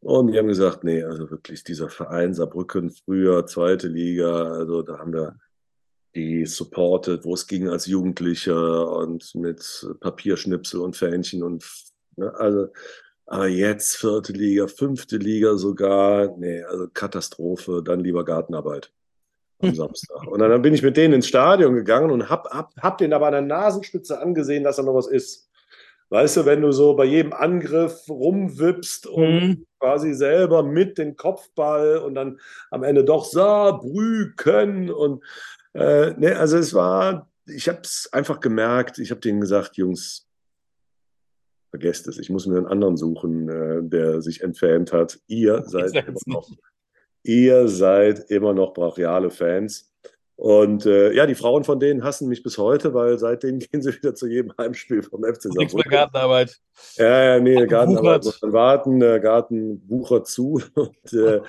Und 0.00 0.28
die 0.28 0.38
haben 0.38 0.48
gesagt, 0.48 0.84
nee, 0.84 1.02
also 1.02 1.30
wirklich 1.30 1.64
dieser 1.64 1.88
Verein 1.88 2.34
Saarbrücken, 2.34 2.90
früher 2.90 3.46
zweite 3.46 3.88
Liga, 3.88 4.52
also 4.52 4.82
da 4.82 4.98
haben 4.98 5.12
wir 5.12 5.36
die 6.14 6.46
supported, 6.46 7.24
wo 7.24 7.34
es 7.34 7.46
ging 7.46 7.68
als 7.68 7.86
Jugendlicher 7.86 8.90
und 8.90 9.34
mit 9.34 9.86
Papierschnipsel 10.00 10.80
und 10.80 10.96
Fähnchen 10.96 11.42
und 11.42 11.64
ne, 12.16 12.32
also 12.34 12.68
aber 13.26 13.48
jetzt 13.48 13.96
vierte 13.96 14.32
Liga, 14.32 14.68
fünfte 14.68 15.16
Liga 15.16 15.56
sogar, 15.56 16.36
nee, 16.38 16.62
also 16.62 16.86
Katastrophe, 16.92 17.82
dann 17.84 18.00
lieber 18.00 18.24
Gartenarbeit 18.24 18.92
am 19.58 19.74
Samstag. 19.74 20.28
Und 20.28 20.38
dann 20.38 20.62
bin 20.62 20.74
ich 20.74 20.82
mit 20.82 20.96
denen 20.96 21.14
ins 21.14 21.26
Stadion 21.26 21.74
gegangen 21.74 22.12
und 22.12 22.30
hab, 22.30 22.48
hab, 22.50 22.72
hab 22.80 22.98
den 22.98 23.12
aber 23.12 23.26
an 23.26 23.32
der 23.32 23.42
Nasenspitze 23.42 24.20
angesehen, 24.20 24.62
dass 24.62 24.76
da 24.76 24.84
noch 24.84 24.94
was 24.94 25.08
ist. 25.08 25.45
Weißt 26.08 26.36
du, 26.36 26.46
wenn 26.46 26.62
du 26.62 26.70
so 26.70 26.94
bei 26.94 27.04
jedem 27.04 27.32
Angriff 27.32 28.08
rumwippst 28.08 29.08
und 29.08 29.40
mhm. 29.40 29.66
quasi 29.80 30.14
selber 30.14 30.62
mit 30.62 30.98
den 30.98 31.16
Kopfball 31.16 31.98
und 31.98 32.14
dann 32.14 32.38
am 32.70 32.84
Ende 32.84 33.04
doch 33.04 33.24
Saarbrücken 33.24 34.90
und 34.90 35.24
äh, 35.74 36.12
ne, 36.16 36.38
also 36.38 36.58
es 36.58 36.72
war, 36.74 37.28
ich 37.46 37.68
habe 37.68 37.80
es 37.82 38.08
einfach 38.12 38.40
gemerkt, 38.40 38.98
ich 38.98 39.10
habe 39.10 39.20
denen 39.20 39.40
gesagt, 39.40 39.76
Jungs, 39.76 40.26
vergesst 41.70 42.06
es. 42.08 42.18
Ich 42.18 42.30
muss 42.30 42.46
mir 42.46 42.56
einen 42.56 42.66
anderen 42.66 42.96
suchen, 42.96 43.48
äh, 43.48 43.82
der 43.82 44.22
sich 44.22 44.42
entfernt 44.42 44.92
hat. 44.92 45.18
Ihr 45.26 45.62
seid, 45.66 45.94
immer 45.94 46.18
noch, 46.26 46.50
ihr 47.22 47.68
seid 47.68 48.30
immer 48.30 48.54
noch 48.54 48.72
brachiale 48.72 49.30
Fans. 49.30 49.92
Und 50.36 50.84
äh, 50.84 51.12
ja, 51.12 51.26
die 51.26 51.34
Frauen 51.34 51.64
von 51.64 51.80
denen 51.80 52.04
hassen 52.04 52.28
mich 52.28 52.42
bis 52.42 52.58
heute, 52.58 52.92
weil 52.92 53.18
seitdem 53.18 53.58
gehen 53.72 53.82
sie 53.82 53.94
wieder 53.94 54.14
zu 54.14 54.26
jedem 54.26 54.52
Heimspiel 54.58 55.02
vom 55.02 55.24
FC 55.24 55.42
Saarbrücken. 55.42 55.58
Nichts 55.58 55.74
mehr 55.74 55.84
Gartenarbeit. 55.84 56.60
Ja, 56.96 57.24
ja, 57.24 57.40
nee, 57.40 57.66
Gartenarbeit 57.66 58.24
muss 58.24 58.42
man 58.42 58.52
warten, 58.52 59.00
der 59.00 59.20
Garten 59.20 59.82
wuchert 59.88 60.26
zu. 60.26 60.60
Und, 60.74 61.12
äh, 61.12 61.40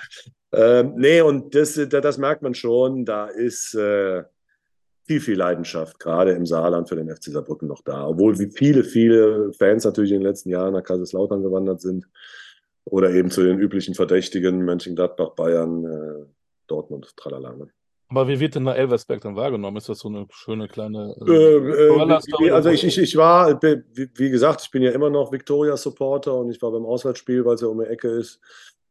äh, 0.52 0.82
nee, 0.82 1.20
und 1.20 1.54
das, 1.54 1.74
das 1.74 2.16
merkt 2.16 2.40
man 2.40 2.54
schon, 2.54 3.04
da 3.04 3.26
ist, 3.26 3.74
äh, 3.74 4.24
viel, 5.08 5.20
viel 5.20 5.38
Leidenschaft, 5.38 5.98
gerade 5.98 6.32
im 6.32 6.44
Saarland 6.44 6.88
für 6.88 6.96
den 6.96 7.08
FC 7.08 7.24
Saarbrücken 7.24 7.66
noch 7.66 7.82
da. 7.82 8.06
Obwohl 8.06 8.38
wie 8.38 8.50
viele, 8.50 8.84
viele 8.84 9.52
Fans 9.54 9.84
natürlich 9.84 10.12
in 10.12 10.20
den 10.20 10.26
letzten 10.26 10.50
Jahren 10.50 10.74
nach 10.74 10.82
Kaiserslautern 10.82 11.42
gewandert 11.42 11.80
sind 11.80 12.06
oder 12.84 13.10
eben 13.10 13.30
zu 13.30 13.42
den 13.42 13.58
üblichen 13.58 13.94
Verdächtigen, 13.94 14.64
Mönchengladbach, 14.64 15.30
Bayern, 15.30 15.84
äh, 15.84 16.26
Dortmund, 16.66 17.16
tralala. 17.16 17.54
Aber 18.10 18.26
wie 18.26 18.40
wird 18.40 18.54
denn 18.54 18.64
da 18.64 18.74
Elversberg 18.74 19.20
dann 19.20 19.36
wahrgenommen? 19.36 19.76
Ist 19.76 19.88
das 19.88 19.98
so 19.98 20.08
eine 20.08 20.26
schöne 20.30 20.66
kleine. 20.66 21.14
Äh, 21.26 21.32
äh, 21.32 22.50
also, 22.50 22.70
ich, 22.70 22.84
ich, 22.84 22.98
ich 22.98 23.16
war, 23.16 23.60
wie, 23.60 24.30
gesagt, 24.30 24.62
ich 24.62 24.70
bin 24.70 24.82
ja 24.82 24.92
immer 24.92 25.10
noch 25.10 25.30
Victoria-Supporter 25.30 26.34
und 26.34 26.50
ich 26.50 26.62
war 26.62 26.72
beim 26.72 26.86
Auswärtsspiel, 26.86 27.44
weil 27.44 27.56
es 27.56 27.60
ja 27.60 27.68
um 27.68 27.80
die 27.80 27.86
Ecke 27.86 28.08
ist, 28.08 28.40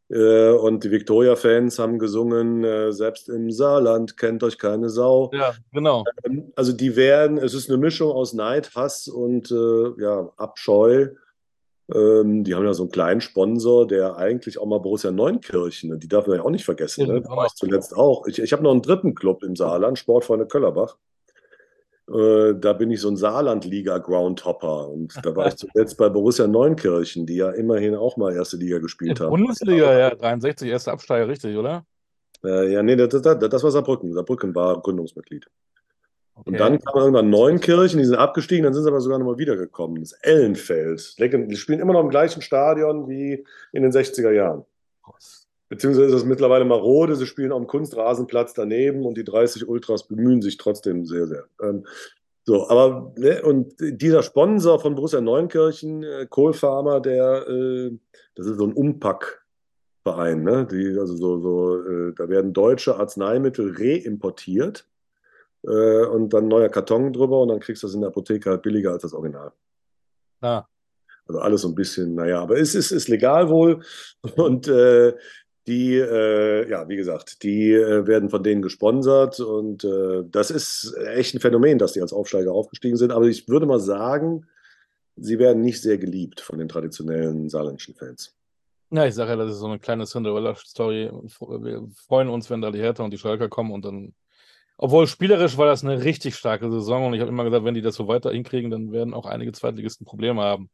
äh, 0.10 0.52
und 0.52 0.84
die 0.84 0.92
Victoria-Fans 0.92 1.80
haben 1.80 2.00
gesungen, 2.00 2.64
äh, 2.64 2.94
selbst 2.94 3.28
im 3.28 3.52
Saarland 3.52 4.16
kennt 4.18 4.44
euch 4.44 4.58
keine 4.58 4.90
Sau. 4.90 5.32
Ja, 5.34 5.54
genau. 5.74 6.06
Ähm, 6.24 6.52
also 6.56 6.72
die 6.72 6.96
werden, 6.96 7.38
es 7.38 7.54
ist 7.54 7.70
eine 7.70 7.78
Mischung 7.78 8.12
aus 8.12 8.34
Neid, 8.34 8.72
Hass 8.76 9.08
und 9.08 9.52
äh, 9.52 10.02
ja, 10.02 10.32
Abscheu. 10.38 11.10
Ähm, 11.94 12.44
die 12.44 12.54
haben 12.54 12.66
ja 12.66 12.74
so 12.74 12.84
einen 12.84 12.92
kleinen 12.92 13.22
Sponsor, 13.22 13.88
der 13.88 14.18
eigentlich 14.18 14.58
auch 14.58 14.66
mal 14.66 14.80
Borussia 14.80 15.12
Neunkirchen, 15.12 15.92
ne? 15.92 15.98
die 15.98 16.10
darf 16.10 16.28
man 16.28 16.38
ja 16.38 16.44
auch 16.44 16.50
nicht 16.50 16.66
vergessen. 16.66 17.08
Ne? 17.08 17.22
Da 17.22 17.30
war 17.30 17.46
ich 17.46 17.54
zuletzt 17.54 17.96
auch. 17.96 18.28
Ich, 18.28 18.40
ich 18.40 18.52
habe 18.52 18.64
noch 18.64 18.72
einen 18.72 18.82
dritten 18.82 19.16
Club 19.16 19.44
im 19.44 19.56
Saarland, 19.56 19.98
Sportfreunde 19.98 20.48
Köllerbach. 20.48 20.98
Äh, 22.10 22.56
da 22.56 22.74
bin 22.74 22.92
ich 22.92 23.00
so 23.00 23.10
ein 23.10 23.16
Saarland-Liga-Groundhopper. 23.16 24.90
Und 24.90 25.14
da 25.24 25.36
war 25.36 25.48
ich 25.48 25.56
zuletzt 25.58 25.98
bei 25.98 26.10
Borussia 26.10 26.48
Neunkirchen, 26.48 27.26
die 27.26 27.36
ja 27.36 27.52
immerhin 27.52 27.96
auch 27.96 28.18
mal 28.18 28.34
erste 28.34 28.58
Liga 28.58 28.80
gespielt 28.80 29.22
haben. 29.22 29.30
Bundesliga, 29.30 29.98
ja, 29.98 30.14
63, 30.14 30.70
erste 30.70 30.92
Absteiger, 30.92 31.28
richtig, 31.30 31.56
oder? 31.56 31.86
Äh, 32.44 32.72
ja, 32.74 32.84
nee, 32.84 32.96
das, 32.96 33.22
das, 33.22 33.40
das 33.40 33.64
war 33.64 33.72
Saarbrücken. 33.72 34.14
Saarbrücken 34.14 34.54
war 34.56 34.82
Gründungsmitglied. 34.82 35.48
Okay. 36.40 36.52
Und 36.52 36.60
dann 36.60 36.80
kam 36.80 37.00
irgendwann 37.00 37.30
Neunkirchen, 37.32 38.00
die 38.00 38.06
sind 38.06 38.16
abgestiegen, 38.16 38.64
dann 38.64 38.74
sind 38.74 38.84
sie 38.84 38.90
aber 38.90 39.02
sogar 39.02 39.18
nochmal 39.18 39.40
wiedergekommen. 39.40 40.02
Das 40.02 40.12
Ellenfeld. 40.22 41.18
Die 41.18 41.56
spielen 41.56 41.80
immer 41.80 41.94
noch 41.94 42.04
im 42.04 42.10
gleichen 42.10 42.42
Stadion 42.42 43.10
wie 43.10 43.44
in 43.72 43.82
den 43.82 43.92
60er 43.92 44.32
Jahren. 44.32 44.64
Beziehungsweise 45.70 46.08
ist 46.08 46.14
es 46.14 46.26
mittlerweile 46.26 46.64
marode, 46.64 47.16
sie 47.16 47.26
spielen 47.26 47.52
auf 47.52 47.60
dem 47.60 47.68
Kunstrasenplatz 47.68 48.54
daneben 48.54 49.06
und 49.06 49.18
die 49.18 49.24
30 49.24 49.68
Ultras 49.68 50.08
bemühen 50.08 50.42
sich 50.42 50.58
trotzdem 50.58 51.06
sehr, 51.06 51.28
sehr. 51.28 51.46
Ähm, 51.62 51.86
so, 52.46 52.70
aber, 52.70 53.14
ne, 53.18 53.42
und 53.42 53.76
dieser 53.80 54.24
Sponsor 54.24 54.80
von 54.80 54.96
Borussia 54.96 55.20
Neunkirchen, 55.20 56.04
äh, 56.04 56.28
Kohlfarmer, 56.30 57.02
der, 57.02 57.46
äh, 57.50 57.92
das 58.36 58.46
ist 58.46 58.58
so 58.60 58.66
ein 58.66 58.74
Umpackverein, 58.74 60.44
ne? 60.44 60.66
Die, 60.72 60.98
also 60.98 61.18
so, 61.18 61.42
so, 61.42 61.82
äh, 61.82 62.14
da 62.16 62.30
werden 62.30 62.54
deutsche 62.54 62.96
Arzneimittel 62.96 63.76
reimportiert 63.76 64.88
äh, 65.64 66.06
und 66.06 66.34
dann 66.34 66.48
neuer 66.48 66.70
Karton 66.70 67.14
drüber 67.14 67.42
und 67.42 67.50
dann 67.50 67.60
kriegst 67.60 67.84
du 67.84 67.88
das 67.88 67.96
in 67.96 68.02
der 68.02 68.10
Apotheke 68.10 68.50
halt 68.50 68.62
billiger 68.62 68.92
als 68.92 69.04
das 69.04 69.14
Original. 69.14 69.52
Ah. 70.42 70.64
Also 71.28 71.40
alles 71.40 71.62
so 71.62 71.68
ein 71.68 71.76
bisschen, 71.76 72.16
naja, 72.16 72.42
aber 72.42 72.58
es 72.58 72.76
ist, 72.76 72.92
ist 72.92 73.08
legal 73.08 73.50
wohl 73.50 73.84
und 74.36 74.68
äh, 74.68 75.14
die, 75.68 75.96
äh, 75.96 76.70
ja, 76.70 76.88
wie 76.88 76.96
gesagt, 76.96 77.44
die 77.44 77.74
äh, 77.74 78.08
werden 78.08 78.30
von 78.30 78.42
denen 78.42 78.62
gesponsert 78.62 79.42
und 79.42 79.84
äh, 79.84 80.24
das 80.26 80.50
ist 80.50 80.96
echt 81.14 81.36
ein 81.36 81.42
Phänomen, 81.42 81.78
dass 81.78 81.92
die 81.92 82.02
als 82.02 82.14
Aufsteiger 82.14 82.54
aufgestiegen 82.54 82.96
sind. 82.96 83.12
Aber 83.12 83.26
ich 83.26 83.50
würde 83.50 83.66
mal 83.66 83.82
sagen, 83.82 84.46
sie 85.18 85.40
werden 85.40 85.62
nicht 85.62 85.82
sehr 85.82 85.98
geliebt 85.98 86.40
von 86.40 86.58
den 86.58 86.70
traditionellen 86.70 87.50
saarländischen 87.50 87.96
Fans. 87.96 88.34
Ja, 88.92 89.06
ich 89.06 89.16
sage 89.16 89.32
ja, 89.32 89.36
das 89.36 89.52
ist 89.52 89.60
so 89.60 89.66
eine 89.66 89.80
kleine 89.80 90.06
Cinderella-Story. 90.06 91.12
Wir 91.12 91.90
freuen 92.08 92.30
uns, 92.30 92.50
wenn 92.50 92.62
da 92.62 92.72
die 92.72 92.80
Hertha 92.80 93.04
und 93.04 93.12
die 93.12 93.18
Schalker 93.18 93.50
kommen 93.50 93.72
und 93.72 93.84
dann 93.84 94.14
obwohl 94.78 95.08
spielerisch 95.08 95.58
war 95.58 95.66
das 95.66 95.84
eine 95.84 96.04
richtig 96.04 96.36
starke 96.36 96.72
Saison 96.72 97.08
und 97.08 97.14
ich 97.16 97.22
habe 97.22 97.32
immer 97.32 97.44
gesagt, 97.44 97.66
wenn 97.66 97.74
die 97.74 97.82
das 97.82 97.96
so 97.96 98.08
weiter 98.08 98.32
hinkriegen, 98.32 98.70
dann 98.70 98.92
werden 98.92 99.14
auch 99.14 99.26
einige 99.26 99.52
Zweitligisten 99.52 100.06
Probleme 100.06 100.42
haben. 100.42 100.70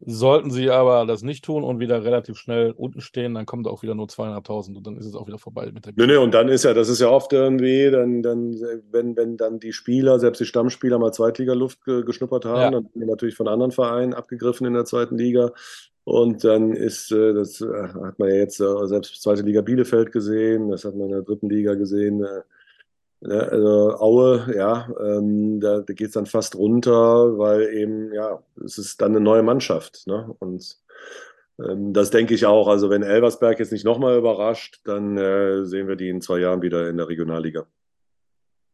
Sollten 0.00 0.50
sie 0.50 0.70
aber 0.70 1.06
das 1.06 1.22
nicht 1.22 1.44
tun 1.44 1.62
und 1.62 1.78
wieder 1.78 2.04
relativ 2.04 2.36
schnell 2.36 2.72
unten 2.72 3.00
stehen, 3.00 3.32
dann 3.32 3.46
kommen 3.46 3.62
da 3.62 3.70
auch 3.70 3.84
wieder 3.84 3.94
nur 3.94 4.06
200.000 4.06 4.76
und 4.76 4.86
dann 4.86 4.96
ist 4.96 5.06
es 5.06 5.14
auch 5.14 5.28
wieder 5.28 5.38
vorbei 5.38 5.70
mit 5.72 5.86
der 5.86 5.92
Nö, 5.94 6.06
nö, 6.06 6.18
und 6.18 6.34
dann 6.34 6.48
ist 6.48 6.64
ja, 6.64 6.74
das 6.74 6.88
ist 6.88 7.00
ja 7.00 7.08
oft 7.08 7.32
irgendwie, 7.32 7.90
dann, 7.90 8.20
dann, 8.20 8.54
wenn, 8.90 9.16
wenn 9.16 9.36
dann 9.36 9.60
die 9.60 9.72
Spieler, 9.72 10.18
selbst 10.18 10.40
die 10.40 10.46
Stammspieler 10.46 10.98
mal 10.98 11.12
Zweitligaluft 11.12 11.84
ge 11.84 12.02
geschnuppert 12.02 12.44
haben, 12.44 12.60
ja. 12.60 12.70
dann 12.72 12.88
werden 12.92 13.08
natürlich 13.08 13.36
von 13.36 13.46
anderen 13.46 13.70
Vereinen 13.70 14.14
abgegriffen 14.14 14.66
in 14.66 14.74
der 14.74 14.84
zweiten 14.84 15.16
Liga. 15.16 15.52
Und 16.02 16.44
dann 16.44 16.72
ist, 16.72 17.12
äh, 17.12 17.32
das 17.32 17.60
äh, 17.60 17.88
hat 17.94 18.18
man 18.18 18.28
ja 18.28 18.34
jetzt 18.34 18.60
äh, 18.60 18.86
selbst 18.86 19.22
zweite 19.22 19.42
Liga 19.42 19.62
Bielefeld 19.62 20.12
gesehen, 20.12 20.70
das 20.70 20.84
hat 20.84 20.96
man 20.96 21.06
in 21.06 21.12
der 21.12 21.22
dritten 21.22 21.48
Liga 21.48 21.74
gesehen 21.74 22.26
also 23.24 23.96
Aue, 23.98 24.52
ja, 24.54 24.88
ähm, 25.00 25.60
da, 25.60 25.80
da 25.80 25.92
geht 25.92 26.08
es 26.08 26.12
dann 26.12 26.26
fast 26.26 26.56
runter, 26.56 27.38
weil 27.38 27.74
eben, 27.74 28.12
ja, 28.12 28.42
es 28.64 28.78
ist 28.78 29.00
dann 29.00 29.12
eine 29.12 29.20
neue 29.20 29.42
Mannschaft. 29.42 30.06
Ne? 30.06 30.34
Und 30.38 30.78
ähm, 31.58 31.92
das 31.92 32.10
denke 32.10 32.34
ich 32.34 32.46
auch. 32.46 32.68
Also 32.68 32.90
wenn 32.90 33.02
Elversberg 33.02 33.58
jetzt 33.58 33.72
nicht 33.72 33.84
nochmal 33.84 34.18
überrascht, 34.18 34.80
dann 34.84 35.16
äh, 35.16 35.64
sehen 35.64 35.88
wir 35.88 35.96
die 35.96 36.08
in 36.08 36.20
zwei 36.20 36.38
Jahren 36.38 36.62
wieder 36.62 36.88
in 36.88 36.96
der 36.96 37.08
Regionalliga. 37.08 37.66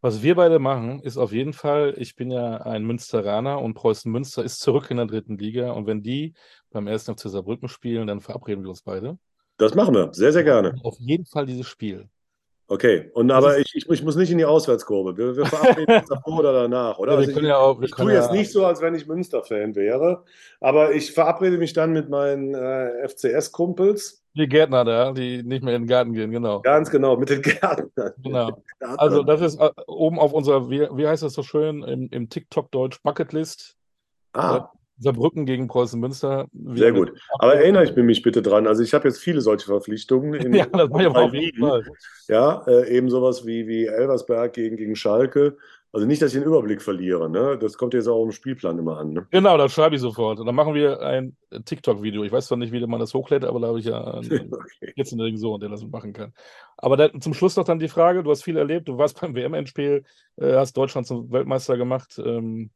Was 0.03 0.23
wir 0.23 0.35
beide 0.35 0.59
machen, 0.59 1.01
ist 1.01 1.19
auf 1.19 1.31
jeden 1.31 1.53
Fall, 1.53 1.95
ich 1.99 2.17
bin 2.17 2.31
ja 2.31 2.57
ein 2.57 2.85
Münsteraner 2.85 3.61
und 3.61 3.75
Preußen 3.75 4.11
Münster 4.11 4.43
ist 4.43 4.61
zurück 4.61 4.91
in 4.91 4.97
der 4.97 5.05
dritten 5.07 5.37
Liga. 5.37 5.73
Und 5.73 5.87
wenn 5.87 6.03
die 6.03 6.33
beim 6.71 6.87
ersten 6.87 7.15
FC 7.15 7.29
Saarbrücken 7.29 7.69
spielen, 7.69 8.07
dann 8.07 8.23
verabreden 8.23 8.65
wir 8.65 8.71
uns 8.71 8.81
beide. 8.81 9.19
Das 9.59 9.75
machen 9.75 9.95
wir, 9.95 10.09
sehr, 10.15 10.33
sehr 10.33 10.43
gerne. 10.43 10.75
Auf 10.83 10.97
jeden 10.99 11.27
Fall 11.27 11.45
dieses 11.45 11.67
Spiel. 11.67 12.09
Okay, 12.71 13.11
und 13.15 13.33
aber 13.33 13.59
ich, 13.59 13.75
ich, 13.75 13.91
ich, 13.91 14.03
muss 14.05 14.15
nicht 14.15 14.31
in 14.31 14.39
die 14.39 14.45
Auswärtskurve. 14.45 15.17
Wir, 15.17 15.37
wir 15.37 15.45
verabreden 15.45 15.93
uns 15.97 16.09
davor 16.09 16.39
oder 16.39 16.53
danach, 16.53 17.01
oder? 17.01 17.15
Ja, 17.15 17.19
also 17.19 17.31
ich, 17.33 17.45
ja 17.45 17.57
auch, 17.57 17.83
ich 17.83 17.91
tue 17.91 18.13
jetzt 18.13 18.29
ja 18.29 18.33
nicht 18.33 18.53
so, 18.53 18.65
als 18.65 18.81
wenn 18.81 18.95
ich 18.95 19.09
Münster-Fan 19.09 19.75
wäre, 19.75 20.23
aber 20.61 20.95
ich 20.95 21.11
verabrede 21.11 21.59
mich 21.59 21.73
dann 21.73 21.93
mit 21.93 22.09
meinen 22.09 22.55
äh, 22.55 23.09
FCS-Kumpels. 23.09 24.23
Die 24.35 24.47
Gärtner 24.47 24.85
da, 24.85 25.11
die 25.11 25.43
nicht 25.43 25.65
mehr 25.65 25.75
in 25.75 25.83
den 25.83 25.89
Garten 25.89 26.13
gehen, 26.13 26.31
genau. 26.31 26.61
Ganz 26.61 26.93
genau, 26.93 27.17
mit 27.17 27.31
den 27.31 27.43
Gärtnern. 27.43 28.13
Genau. 28.23 28.63
Also 28.79 29.25
das 29.25 29.41
ist 29.41 29.61
äh, 29.61 29.71
oben 29.89 30.21
auf 30.21 30.33
unserer, 30.33 30.71
wie, 30.71 30.87
wie 30.93 31.09
heißt 31.09 31.25
das 31.25 31.33
so 31.33 31.43
schön, 31.43 31.83
im, 31.83 32.09
im 32.13 32.29
TikTok-Deutsch 32.29 33.03
Bucketlist. 33.03 33.77
Ah. 34.33 34.71
Saarbrücken 35.01 35.47
gegen 35.47 35.67
Preußen 35.67 35.99
Münster. 35.99 36.47
Sehr 36.75 36.93
gut. 36.93 37.13
Aber 37.39 37.55
erinnere 37.55 37.85
ich 37.85 37.97
mich 37.97 38.23
bitte 38.23 38.43
dran. 38.43 38.67
Also 38.67 38.83
ich 38.83 38.95
habe 38.95 39.09
jetzt 39.09 39.19
viele 39.19 39.41
solche 39.41 39.67
Verpflichtungen. 39.67 40.35
In, 40.35 40.55
ja, 40.55 40.67
das 40.67 40.91
mache 40.91 41.03
ich 41.03 41.09
aber 41.09 41.23
auf 41.23 41.35
jeden 41.35 41.59
Fall. 41.59 41.85
Ja, 42.29 42.63
äh, 42.67 42.97
eben 42.97 43.09
sowas 43.09 43.47
wie, 43.47 43.67
wie 43.67 43.87
Elversberg 43.87 44.53
gegen, 44.53 44.77
gegen 44.77 44.95
Schalke. 44.95 45.57
Also 45.93 46.07
nicht, 46.07 46.23
dass 46.23 46.33
ich 46.33 46.39
den 46.39 46.47
Überblick 46.47 46.83
verliere. 46.83 47.29
Ne? 47.29 47.59
Das 47.59 47.77
kommt 47.77 47.95
jetzt 47.95 48.07
auch 48.07 48.23
im 48.23 48.31
Spielplan 48.31 48.79
immer 48.79 48.99
an. 48.99 49.13
Ne? 49.13 49.27
Genau, 49.31 49.57
das 49.57 49.73
schreibe 49.73 49.97
ich 49.97 50.01
sofort. 50.01 50.39
Und 50.39 50.47
dann 50.47 50.55
machen 50.55 50.75
wir 50.75 51.01
ein 51.01 51.37
TikTok-Video. 51.65 52.23
Ich 52.23 52.31
weiß 52.31 52.47
zwar 52.47 52.59
nicht, 52.59 52.73
wie 52.73 52.87
man 52.87 53.01
das 53.01 53.13
hochlädt, 53.13 53.45
aber 53.45 53.59
da 53.59 53.69
habe 53.69 53.81
ich 53.81 53.87
ja 53.87 54.05
einen 54.05 54.31
okay. 54.53 54.93
14-jährigen 54.97 55.39
Sohn, 55.39 55.61
der 55.61 55.69
das 55.69 55.85
machen 55.85 56.13
kann. 56.13 56.33
Aber 56.77 56.97
da, 56.97 57.11
zum 57.19 57.35
Schluss 57.35 57.57
noch 57.57 57.65
dann 57.65 57.81
die 57.81 57.89
Frage: 57.89 58.23
Du 58.23 58.31
hast 58.31 58.45
viel 58.45 58.57
erlebt, 58.57 58.87
du 58.87 58.99
warst 58.99 59.21
beim 59.21 59.35
WM-Endspiel, 59.35 60.05
äh, 60.37 60.55
hast 60.55 60.77
Deutschland 60.77 61.09
zum 61.09 61.33
Weltmeister 61.33 61.77
gemacht. 61.77 62.21
Ähm, 62.25 62.71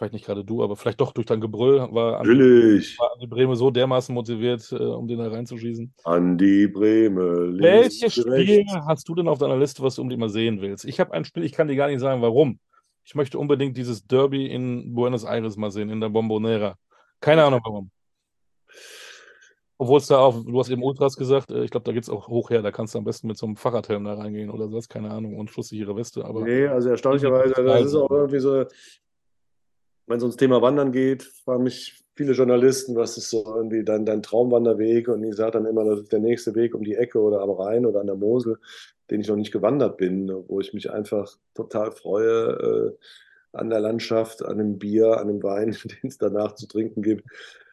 vielleicht 0.00 0.14
nicht 0.14 0.24
gerade 0.24 0.44
du, 0.44 0.62
aber 0.62 0.76
vielleicht 0.76 1.00
doch 1.00 1.12
durch 1.12 1.26
dein 1.26 1.42
Gebrüll, 1.42 1.78
war 1.92 2.20
Andi, 2.20 2.82
war 2.98 3.12
Andi 3.12 3.26
Breme 3.26 3.54
so 3.54 3.70
dermaßen 3.70 4.14
motiviert, 4.14 4.72
äh, 4.72 4.76
um 4.76 5.06
den 5.06 5.18
da 5.18 5.28
reinzuschießen. 5.28 5.92
Andi 6.04 6.66
Breme. 6.68 7.58
Welches 7.58 8.14
Spiel 8.14 8.64
hast 8.86 9.06
du 9.08 9.14
denn 9.14 9.28
auf 9.28 9.38
deiner 9.38 9.58
Liste, 9.58 9.82
was 9.82 9.96
du 9.96 10.02
unbedingt 10.02 10.20
mal 10.20 10.30
sehen 10.30 10.62
willst? 10.62 10.86
Ich 10.86 10.98
habe 11.00 11.12
ein 11.12 11.26
Spiel, 11.26 11.44
ich 11.44 11.52
kann 11.52 11.68
dir 11.68 11.76
gar 11.76 11.88
nicht 11.88 12.00
sagen, 12.00 12.22
warum. 12.22 12.58
Ich 13.04 13.14
möchte 13.14 13.38
unbedingt 13.38 13.76
dieses 13.76 14.06
Derby 14.06 14.46
in 14.46 14.94
Buenos 14.94 15.24
Aires 15.24 15.56
mal 15.58 15.70
sehen, 15.70 15.90
in 15.90 16.00
der 16.00 16.08
Bombonera. 16.08 16.76
Keine 17.20 17.44
Ahnung 17.44 17.60
warum. 17.62 17.90
Obwohl 19.76 19.98
es 19.98 20.06
da 20.06 20.18
auch, 20.18 20.44
du 20.44 20.58
hast 20.58 20.70
eben 20.70 20.82
Ultras 20.82 21.16
gesagt, 21.16 21.50
äh, 21.50 21.64
ich 21.64 21.70
glaube, 21.70 21.84
da 21.84 21.92
geht 21.92 22.04
es 22.04 22.10
auch 22.10 22.28
hoch 22.28 22.50
her, 22.50 22.62
da 22.62 22.70
kannst 22.70 22.94
du 22.94 22.98
am 22.98 23.04
besten 23.04 23.26
mit 23.28 23.36
so 23.36 23.46
einem 23.46 23.56
Fahrradhelm 23.56 24.04
da 24.04 24.14
reingehen 24.14 24.50
oder 24.50 24.68
sowas, 24.68 24.88
keine 24.88 25.10
Ahnung, 25.10 25.36
und 25.38 25.50
schusssichere 25.50 25.96
Weste. 25.96 26.24
Aber 26.24 26.42
nee, 26.42 26.66
also 26.66 26.90
erstaunlicherweise, 26.90 27.54
das 27.54 27.86
ist 27.86 27.94
auch 27.94 28.10
irgendwie 28.10 28.40
so, 28.40 28.64
wenn 30.10 30.18
es 30.18 30.24
ums 30.24 30.36
Thema 30.36 30.60
Wandern 30.60 30.92
geht, 30.92 31.22
fragen 31.22 31.62
mich 31.62 32.04
viele 32.16 32.32
Journalisten, 32.32 32.96
was 32.96 33.16
ist 33.16 33.30
so 33.30 33.44
irgendwie 33.46 33.84
dein, 33.84 34.04
dein 34.04 34.22
Traumwanderweg? 34.22 35.08
Und 35.08 35.22
ich 35.22 35.36
sage 35.36 35.52
dann 35.52 35.66
immer, 35.66 35.84
das 35.84 36.00
ist 36.00 36.12
der 36.12 36.18
nächste 36.18 36.54
Weg 36.54 36.74
um 36.74 36.82
die 36.82 36.96
Ecke 36.96 37.20
oder 37.20 37.40
am 37.40 37.50
Rhein 37.50 37.86
oder 37.86 38.00
an 38.00 38.08
der 38.08 38.16
Mosel, 38.16 38.58
den 39.08 39.20
ich 39.20 39.28
noch 39.28 39.36
nicht 39.36 39.52
gewandert 39.52 39.96
bin, 39.96 40.28
wo 40.48 40.60
ich 40.60 40.74
mich 40.74 40.90
einfach 40.90 41.32
total 41.54 41.92
freue 41.92 42.98
äh, 42.98 43.56
an 43.56 43.70
der 43.70 43.80
Landschaft, 43.80 44.44
an 44.44 44.58
dem 44.58 44.78
Bier, 44.78 45.18
an 45.18 45.28
dem 45.28 45.42
Wein, 45.42 45.76
den 45.84 46.08
es 46.08 46.18
danach 46.18 46.56
zu 46.56 46.66
trinken 46.66 47.02
gibt. 47.02 47.24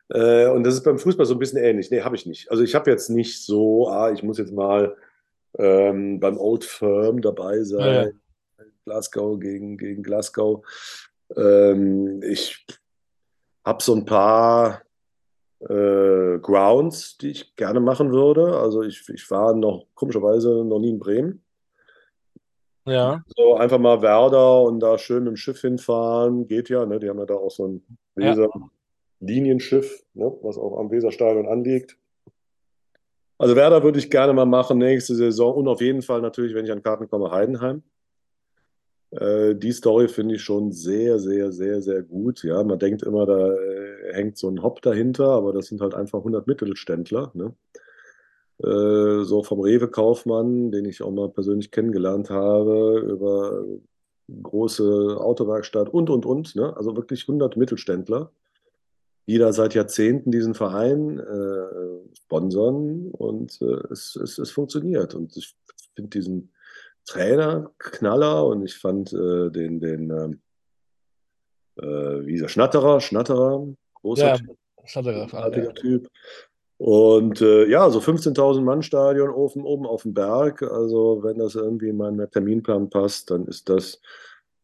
Äh, 0.10 0.48
und 0.48 0.64
das 0.64 0.76
ist 0.76 0.84
beim 0.84 1.00
Fußball 1.00 1.26
so 1.26 1.34
ein 1.34 1.40
bisschen 1.40 1.62
ähnlich. 1.62 1.90
Nee, 1.90 2.02
habe 2.02 2.16
ich 2.16 2.26
nicht. 2.28 2.52
Also 2.52 2.64
ich 2.64 2.76
habe 2.76 2.90
jetzt 2.90 3.10
nicht 3.10 3.44
so, 3.44 3.90
ah, 3.90 4.12
ich 4.12 4.22
muss 4.22 4.38
jetzt 4.38 4.54
mal 4.54 4.96
ähm, 5.58 6.20
beim 6.20 6.38
Old 6.38 6.64
Firm 6.64 7.22
dabei 7.22 7.64
sein. 7.64 7.80
Ja, 7.80 8.04
ja. 8.04 8.12
Glasgow 8.86 9.38
gegen, 9.40 9.78
gegen 9.78 10.02
Glasgow. 10.02 10.64
Ähm, 11.36 12.22
ich 12.24 12.66
habe 13.66 13.84
so 13.84 13.96
ein 13.96 14.06
paar 14.06 14.82
äh, 15.60 16.40
Grounds, 16.40 17.18
die 17.18 17.32
ich 17.32 17.56
gerne 17.56 17.80
machen 17.80 18.12
würde. 18.12 18.58
Also 18.58 18.84
ich, 18.84 19.08
ich 19.10 19.30
war 19.30 19.54
noch 19.54 19.86
komischerweise 19.96 20.64
noch 20.64 20.80
nie 20.80 20.90
in 20.92 21.00
Bremen. 21.00 21.44
Ja. 22.86 23.24
So 23.36 23.56
einfach 23.56 23.80
mal 23.80 24.02
Werder 24.02 24.62
und 24.62 24.80
da 24.80 24.98
schön 24.98 25.24
mit 25.24 25.32
dem 25.32 25.36
Schiff 25.36 25.60
hinfahren, 25.60 26.48
geht 26.48 26.70
ja. 26.70 26.86
Ne? 26.86 27.00
Die 27.00 27.10
haben 27.10 27.20
ja 27.20 27.26
da 27.26 27.36
auch 27.36 27.52
so 27.52 27.68
ein 27.68 28.00
Weser-Linienschiff, 28.16 30.06
ne? 30.14 30.32
was 30.42 30.58
auch 30.58 30.80
am 30.80 30.90
Weserstadion 30.90 31.48
anliegt. 31.48 31.98
Also 33.38 33.56
Werder 33.56 33.84
würde 33.84 34.00
ich 34.00 34.10
gerne 34.10 34.34
mal 34.34 34.46
machen 34.46 34.78
nächste 34.78 35.16
Saison 35.16 35.54
und 35.56 35.68
auf 35.68 35.82
jeden 35.82 36.02
Fall 36.02 36.22
natürlich, 36.22 36.56
wenn 36.56 36.66
ich 36.66 36.72
an 36.72 36.82
Karten 36.82 37.10
komme, 37.10 37.30
Heidenheim. 37.30 37.84
Äh, 39.12 39.56
die 39.56 39.72
Story 39.72 40.08
finde 40.08 40.36
ich 40.36 40.42
schon 40.42 40.72
sehr, 40.72 41.20
sehr, 41.20 41.52
sehr, 41.52 41.82
sehr 41.82 42.04
gut. 42.04 42.44
Ja, 42.44 42.64
man 42.64 42.80
denkt 42.80 43.04
immer, 43.04 43.26
da 43.26 43.54
äh, 43.54 44.14
hängt 44.14 44.38
so 44.38 44.50
ein 44.50 44.62
Hop 44.64 44.82
dahinter, 44.82 45.30
aber 45.30 45.54
das 45.54 45.68
sind 45.68 45.82
halt 45.82 45.94
einfach 45.94 46.20
100 46.20 46.48
Mittelständler. 46.48 47.32
Ne? 47.34 47.54
Äh, 48.64 49.24
so 49.24 49.44
vom 49.44 49.62
Rewe-Kaufmann, 49.62 50.72
den 50.72 50.86
ich 50.86 51.02
auch 51.02 51.12
mal 51.12 51.30
persönlich 51.30 51.72
kennengelernt 51.72 52.30
habe, 52.30 53.00
über 53.00 53.66
große 54.44 55.18
Autowerkstatt 55.20 55.90
und, 55.90 56.10
und, 56.10 56.26
und. 56.26 56.56
Ne? 56.56 56.76
Also 56.76 56.96
wirklich 56.96 57.24
100 57.24 57.56
Mittelständler. 57.56 58.32
wieder 59.26 59.54
seit 59.54 59.74
Jahrzehnten 59.74 60.32
diesen 60.32 60.54
Verein 60.54 61.20
äh, 61.20 62.16
sponsern 62.16 63.10
und 63.12 63.62
äh, 63.62 63.92
es, 63.92 64.16
es, 64.16 64.38
es 64.38 64.52
funktioniert. 64.52 65.16
Und 65.16 65.36
ich 65.38 65.56
finde 65.96 66.10
diesen 66.10 66.52
Trainer 67.08 67.72
Knaller 67.80 68.46
und 68.46 68.64
ich 68.64 68.76
fand 68.78 69.12
äh, 69.14 69.50
den, 69.50 69.80
den 69.80 70.12
ähm, 70.12 70.42
äh, 71.78 72.26
wie 72.26 72.36
ist 72.36 72.42
er, 72.42 72.50
Schnatterer, 72.50 73.00
Schnatterer, 73.00 73.68
großer 73.96 74.28
Ja, 74.28 74.38
Typ, 74.38 74.58
großartiger 74.76 75.68
ja. 75.68 75.72
Typ. 75.72 76.08
Und 76.78 77.42
äh, 77.42 77.66
ja, 77.68 77.90
so 77.90 78.00
15.000 78.00 78.62
Mann 78.62 78.84
Stadion 78.84 79.30
oben, 79.30 79.64
oben 79.64 79.88
auf 79.88 80.04
dem 80.04 80.14
Berg. 80.14 80.62
Also 80.62 81.24
wenn 81.24 81.40
das 81.40 81.56
irgendwie 81.56 81.90
in 81.90 81.98
meinen 81.98 82.30
Terminplan 82.30 82.90
passt, 82.90 83.32
dann 83.32 83.48
ist 83.48 83.68
das, 83.70 84.00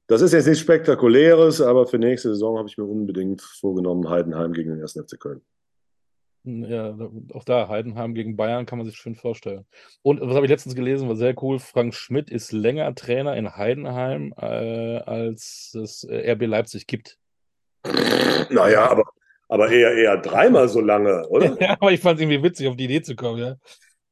das 0.08 0.22
ist 0.22 0.34
jetzt 0.34 0.46
nichts 0.46 0.62
Spektakuläres, 0.62 1.62
aber 1.62 1.88
für 1.88 1.98
nächste 1.98 2.30
Saison 2.30 2.58
habe 2.58 2.68
ich 2.68 2.78
mir 2.78 2.86
unbedingt 2.86 3.42
vorgenommen, 3.42 4.10
Heidenheim 4.10 4.54
gegen 4.54 4.72
den 4.72 4.82
1. 4.82 4.94
FC 4.94 5.20
Köln. 5.20 5.42
Ja, 6.46 6.98
auch 7.34 7.46
da, 7.46 7.70
Heidenheim 7.70 8.14
gegen 8.14 8.36
Bayern 8.36 8.66
kann 8.66 8.78
man 8.78 8.86
sich 8.86 8.98
schön 8.98 9.16
vorstellen. 9.16 9.66
Und 10.02 10.20
was 10.20 10.36
habe 10.36 10.46
ich 10.46 10.50
letztens 10.50 10.76
gelesen, 10.76 11.08
war 11.08 11.16
sehr 11.16 11.42
cool. 11.42 11.58
Frank 11.60 11.94
Schmidt 11.94 12.30
ist 12.30 12.52
länger 12.52 12.94
Trainer 12.96 13.38
in 13.38 13.56
Heidenheim, 13.56 14.34
äh, 14.38 14.98
als 14.98 15.74
es 15.74 16.04
äh, 16.04 16.32
RB 16.34 16.46
Leipzig 16.46 16.88
gibt. 16.88 17.18
Naja, 18.50 18.90
aber, 18.90 19.04
aber 19.48 19.72
eher, 19.72 19.94
eher 19.94 20.18
dreimal 20.18 20.68
so 20.68 20.82
lange, 20.82 21.28
oder? 21.30 21.58
Ja, 21.62 21.78
aber 21.80 21.92
ich 21.94 22.02
fand 22.02 22.20
es 22.20 22.24
irgendwie 22.24 22.44
witzig, 22.44 22.68
auf 22.68 22.76
die 22.76 22.86
Idee 22.86 23.02
zu 23.02 23.16
kommen, 23.16 23.40
ja. 23.40 23.56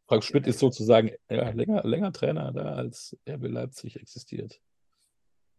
Frank 0.08 0.24
Schmidt 0.24 0.48
ist 0.48 0.60
sozusagen 0.60 1.12
ja, 1.30 1.50
länger, 1.50 1.84
länger 1.84 2.14
Trainer 2.14 2.52
da, 2.54 2.76
als 2.76 3.18
RB 3.30 3.48
Leipzig 3.48 3.98
existiert. 3.98 4.62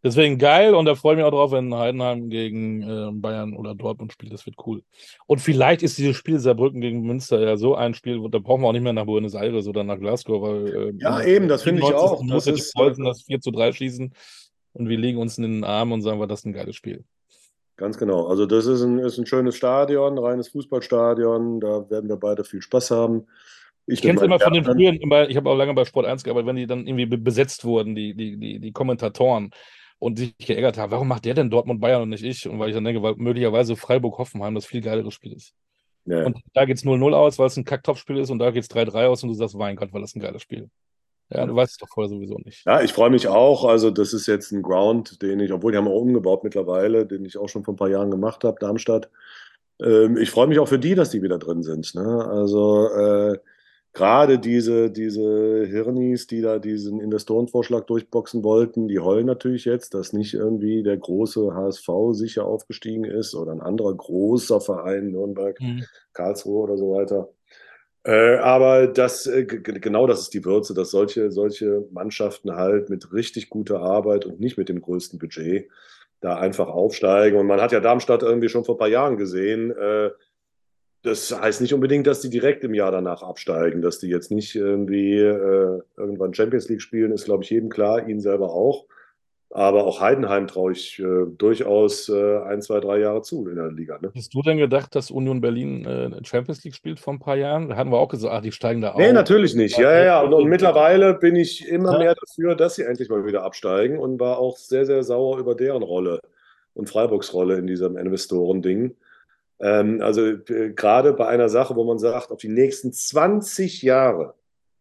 Deswegen 0.04 0.36
geil 0.36 0.74
und 0.74 0.84
da 0.86 0.96
freue 0.96 1.14
ich 1.14 1.16
mich 1.18 1.24
auch 1.26 1.30
drauf, 1.30 1.52
wenn 1.52 1.72
Heidenheim 1.74 2.28
gegen 2.28 2.82
äh, 2.82 3.10
Bayern 3.12 3.54
oder 3.54 3.74
Dortmund 3.76 4.12
spielt. 4.12 4.32
Das 4.32 4.44
wird 4.46 4.56
cool. 4.66 4.82
Und 5.26 5.40
vielleicht 5.40 5.82
ist 5.84 5.96
dieses 5.96 6.16
Spiel 6.16 6.40
Saarbrücken 6.40 6.80
gegen 6.80 7.02
Münster 7.02 7.40
ja 7.40 7.56
so 7.56 7.76
ein 7.76 7.94
Spiel, 7.94 8.20
da 8.30 8.38
brauchen 8.40 8.62
wir 8.62 8.68
auch 8.68 8.72
nicht 8.72 8.82
mehr 8.82 8.92
nach 8.92 9.04
Buenos 9.06 9.34
Aires 9.34 9.68
oder 9.68 9.84
nach 9.84 9.98
Glasgow, 9.98 10.42
weil 10.42 10.66
äh, 10.66 10.92
Ja, 10.98 11.22
eben, 11.22 11.46
das 11.46 11.62
finde 11.62 11.82
ich 11.82 11.86
94. 11.86 12.10
auch. 12.10 12.12
Das 12.18 12.22
Minute 12.26 12.52
die 12.52 12.58
ist, 12.58 12.74
Preußen 12.74 13.04
das 13.04 13.22
4 13.22 13.40
zu 13.40 13.50
3 13.52 13.72
schießen 13.72 14.12
und 14.72 14.88
wir 14.88 14.98
legen 14.98 15.18
uns 15.18 15.38
in 15.38 15.44
den 15.44 15.64
Arm 15.64 15.92
und 15.92 16.02
sagen, 16.02 16.18
war 16.18 16.26
das 16.26 16.44
ein 16.44 16.52
geiles 16.52 16.74
Spiel. 16.74 17.04
Ganz 17.76 17.96
genau. 17.96 18.26
Also 18.26 18.44
das 18.46 18.66
ist 18.66 18.82
ein, 18.82 18.98
ist 18.98 19.18
ein 19.18 19.26
schönes 19.26 19.56
Stadion, 19.56 20.18
reines 20.18 20.48
Fußballstadion. 20.48 21.60
Da 21.60 21.88
werden 21.90 22.08
wir 22.08 22.16
beide 22.16 22.44
viel 22.44 22.60
Spaß 22.60 22.90
haben. 22.90 23.26
Ich 23.86 24.02
kenne 24.02 24.18
es 24.18 24.22
immer 24.22 24.38
von 24.38 24.52
den 24.52 24.64
früheren, 24.64 24.98
ich 25.28 25.36
habe 25.36 25.50
auch 25.50 25.56
lange 25.56 25.74
bei 25.74 25.84
Sport 25.84 26.06
1 26.06 26.22
gearbeitet, 26.22 26.46
wenn 26.48 26.56
die 26.56 26.66
dann 26.66 26.86
irgendwie 26.86 27.06
be- 27.06 27.18
besetzt 27.18 27.64
wurden, 27.64 27.94
die, 27.94 28.14
die, 28.14 28.36
die, 28.36 28.58
die 28.60 28.72
Kommentatoren 28.72 29.50
und 30.02 30.18
sich 30.18 30.36
geärgert 30.36 30.78
haben, 30.78 30.90
warum 30.90 31.06
macht 31.06 31.24
der 31.24 31.34
denn 31.34 31.48
Dortmund 31.48 31.80
Bayern 31.80 32.02
und 32.02 32.08
nicht 32.08 32.24
ich? 32.24 32.48
Und 32.48 32.58
weil 32.58 32.70
ich 32.70 32.74
dann 32.74 32.82
denke, 32.82 33.04
weil 33.04 33.14
möglicherweise 33.16 33.76
Freiburg-Hoffenheim 33.76 34.56
das 34.56 34.66
viel 34.66 34.80
geilere 34.80 35.12
Spiel 35.12 35.32
ist. 35.32 35.54
Ja. 36.06 36.26
Und 36.26 36.38
da 36.54 36.64
geht 36.64 36.76
es 36.76 36.84
0-0 36.84 37.14
aus, 37.14 37.38
weil 37.38 37.46
es 37.46 37.56
ein 37.56 37.64
Kacktopspiel 37.64 38.18
ist 38.18 38.30
und 38.30 38.40
da 38.40 38.50
geht 38.50 38.64
es 38.64 38.70
3-3 38.70 39.06
aus 39.06 39.22
und 39.22 39.28
du 39.28 39.34
sagst, 39.36 39.54
mein 39.54 39.76
Gott, 39.76 39.92
war 39.92 40.00
das 40.00 40.16
ein 40.16 40.20
geiles 40.20 40.42
Spiel. 40.42 40.68
Ja, 41.30 41.46
du 41.46 41.54
weißt 41.54 41.70
es 41.70 41.78
doch 41.78 41.88
vorher 41.88 42.10
sowieso 42.10 42.36
nicht. 42.44 42.66
Ja, 42.66 42.82
ich 42.82 42.92
freue 42.92 43.10
mich 43.10 43.28
auch. 43.28 43.64
Also, 43.64 43.92
das 43.92 44.12
ist 44.12 44.26
jetzt 44.26 44.50
ein 44.50 44.60
Ground, 44.60 45.22
den 45.22 45.38
ich, 45.38 45.52
obwohl 45.52 45.70
die 45.70 45.78
haben 45.78 45.86
auch 45.86 46.00
umgebaut 46.00 46.42
mittlerweile, 46.42 47.06
den 47.06 47.24
ich 47.24 47.38
auch 47.38 47.48
schon 47.48 47.62
vor 47.62 47.74
ein 47.74 47.78
paar 47.78 47.88
Jahren 47.88 48.10
gemacht 48.10 48.42
habe, 48.42 48.58
Darmstadt. 48.58 49.08
Ähm, 49.80 50.16
ich 50.16 50.30
freue 50.30 50.48
mich 50.48 50.58
auch 50.58 50.68
für 50.68 50.80
die, 50.80 50.96
dass 50.96 51.10
die 51.10 51.22
wieder 51.22 51.38
drin 51.38 51.62
sind. 51.62 51.94
Ne? 51.94 52.26
Also, 52.28 52.88
äh, 52.88 53.38
gerade 53.92 54.38
diese, 54.38 54.90
diese 54.90 55.66
Hirnis, 55.66 56.26
die 56.26 56.40
da 56.40 56.58
diesen 56.58 57.00
Investorenvorschlag 57.00 57.86
durchboxen 57.86 58.42
wollten, 58.44 58.88
die 58.88 59.00
heulen 59.00 59.26
natürlich 59.26 59.64
jetzt, 59.66 59.94
dass 59.94 60.12
nicht 60.12 60.34
irgendwie 60.34 60.82
der 60.82 60.96
große 60.96 61.54
HSV 61.54 61.88
sicher 62.12 62.46
aufgestiegen 62.46 63.04
ist 63.04 63.34
oder 63.34 63.52
ein 63.52 63.60
anderer 63.60 63.94
großer 63.94 64.60
Verein, 64.60 65.10
Nürnberg, 65.12 65.60
Mhm. 65.60 65.84
Karlsruhe 66.14 66.62
oder 66.64 66.76
so 66.78 66.92
weiter. 66.94 67.28
Äh, 68.04 68.36
aber 68.38 68.88
das, 68.88 69.26
äh, 69.26 69.44
genau 69.46 70.06
das 70.06 70.22
ist 70.22 70.34
die 70.34 70.44
Würze, 70.44 70.74
dass 70.74 70.90
solche, 70.90 71.30
solche 71.30 71.86
Mannschaften 71.92 72.56
halt 72.56 72.90
mit 72.90 73.12
richtig 73.12 73.48
guter 73.48 73.80
Arbeit 73.80 74.26
und 74.26 74.40
nicht 74.40 74.58
mit 74.58 74.68
dem 74.68 74.80
größten 74.82 75.18
Budget 75.20 75.68
da 76.20 76.36
einfach 76.38 76.68
aufsteigen. 76.68 77.38
Und 77.38 77.46
man 77.46 77.60
hat 77.60 77.72
ja 77.72 77.80
Darmstadt 77.80 78.22
irgendwie 78.22 78.48
schon 78.48 78.64
vor 78.64 78.74
ein 78.74 78.78
paar 78.78 78.88
Jahren 78.88 79.16
gesehen. 79.16 79.70
Äh, 79.72 80.10
das 81.02 81.36
heißt 81.38 81.60
nicht 81.60 81.74
unbedingt, 81.74 82.06
dass 82.06 82.20
die 82.20 82.30
direkt 82.30 82.62
im 82.64 82.74
Jahr 82.74 82.92
danach 82.92 83.22
absteigen, 83.22 83.82
dass 83.82 83.98
die 83.98 84.08
jetzt 84.08 84.30
nicht 84.30 84.54
irgendwie 84.54 85.18
äh, 85.18 85.80
irgendwann 85.96 86.34
Champions 86.34 86.68
League 86.68 86.82
spielen, 86.82 87.12
ist, 87.12 87.24
glaube 87.24 87.42
ich, 87.44 87.50
jedem 87.50 87.68
klar, 87.70 88.06
ihnen 88.08 88.20
selber 88.20 88.52
auch. 88.52 88.86
Aber 89.54 89.84
auch 89.84 90.00
Heidenheim 90.00 90.46
traue 90.46 90.72
ich 90.72 90.98
äh, 90.98 91.26
durchaus 91.36 92.08
äh, 92.08 92.38
ein, 92.38 92.62
zwei, 92.62 92.80
drei 92.80 93.00
Jahre 93.00 93.20
zu 93.20 93.46
in 93.48 93.56
der 93.56 93.70
Liga. 93.70 93.98
Ne? 94.00 94.10
Hast 94.16 94.32
du 94.32 94.40
denn 94.40 94.56
gedacht, 94.56 94.94
dass 94.94 95.10
Union 95.10 95.42
Berlin 95.42 95.84
äh, 95.84 96.24
Champions 96.24 96.64
League 96.64 96.74
spielt 96.74 96.98
vor 96.98 97.12
ein 97.12 97.18
paar 97.18 97.36
Jahren? 97.36 97.68
Da 97.68 97.76
hatten 97.76 97.90
wir 97.92 97.98
auch 97.98 98.08
gesagt, 98.08 98.32
ach, 98.34 98.40
die 98.40 98.50
steigen 98.52 98.80
da 98.80 98.94
Nee, 98.96 99.08
auf. 99.08 99.12
natürlich 99.12 99.54
nicht. 99.54 99.76
Ja, 99.76 99.92
ja, 99.92 100.04
ja. 100.04 100.20
Und, 100.22 100.32
und 100.32 100.46
mittlerweile 100.48 101.12
bin 101.12 101.36
ich 101.36 101.68
immer 101.68 101.92
Ja. 101.92 101.98
mehr 101.98 102.14
dafür, 102.14 102.54
dass 102.54 102.76
sie 102.76 102.84
endlich 102.84 103.10
mal 103.10 103.26
wieder 103.26 103.42
absteigen 103.42 103.98
und 103.98 104.18
war 104.18 104.38
auch 104.38 104.56
sehr, 104.56 104.86
sehr 104.86 105.02
sauer 105.02 105.38
über 105.38 105.54
deren 105.54 105.82
Rolle 105.82 106.20
und 106.72 106.88
Freiburgs 106.88 107.34
Rolle 107.34 107.56
in 107.58 107.66
diesem 107.66 107.98
Investorending. 107.98 108.94
Ähm, 109.62 110.02
also 110.02 110.26
äh, 110.26 110.72
gerade 110.74 111.12
bei 111.12 111.26
einer 111.28 111.48
Sache, 111.48 111.76
wo 111.76 111.84
man 111.84 111.98
sagt, 111.98 112.32
auf 112.32 112.38
die 112.38 112.48
nächsten 112.48 112.92
20 112.92 113.82
Jahre 113.82 114.34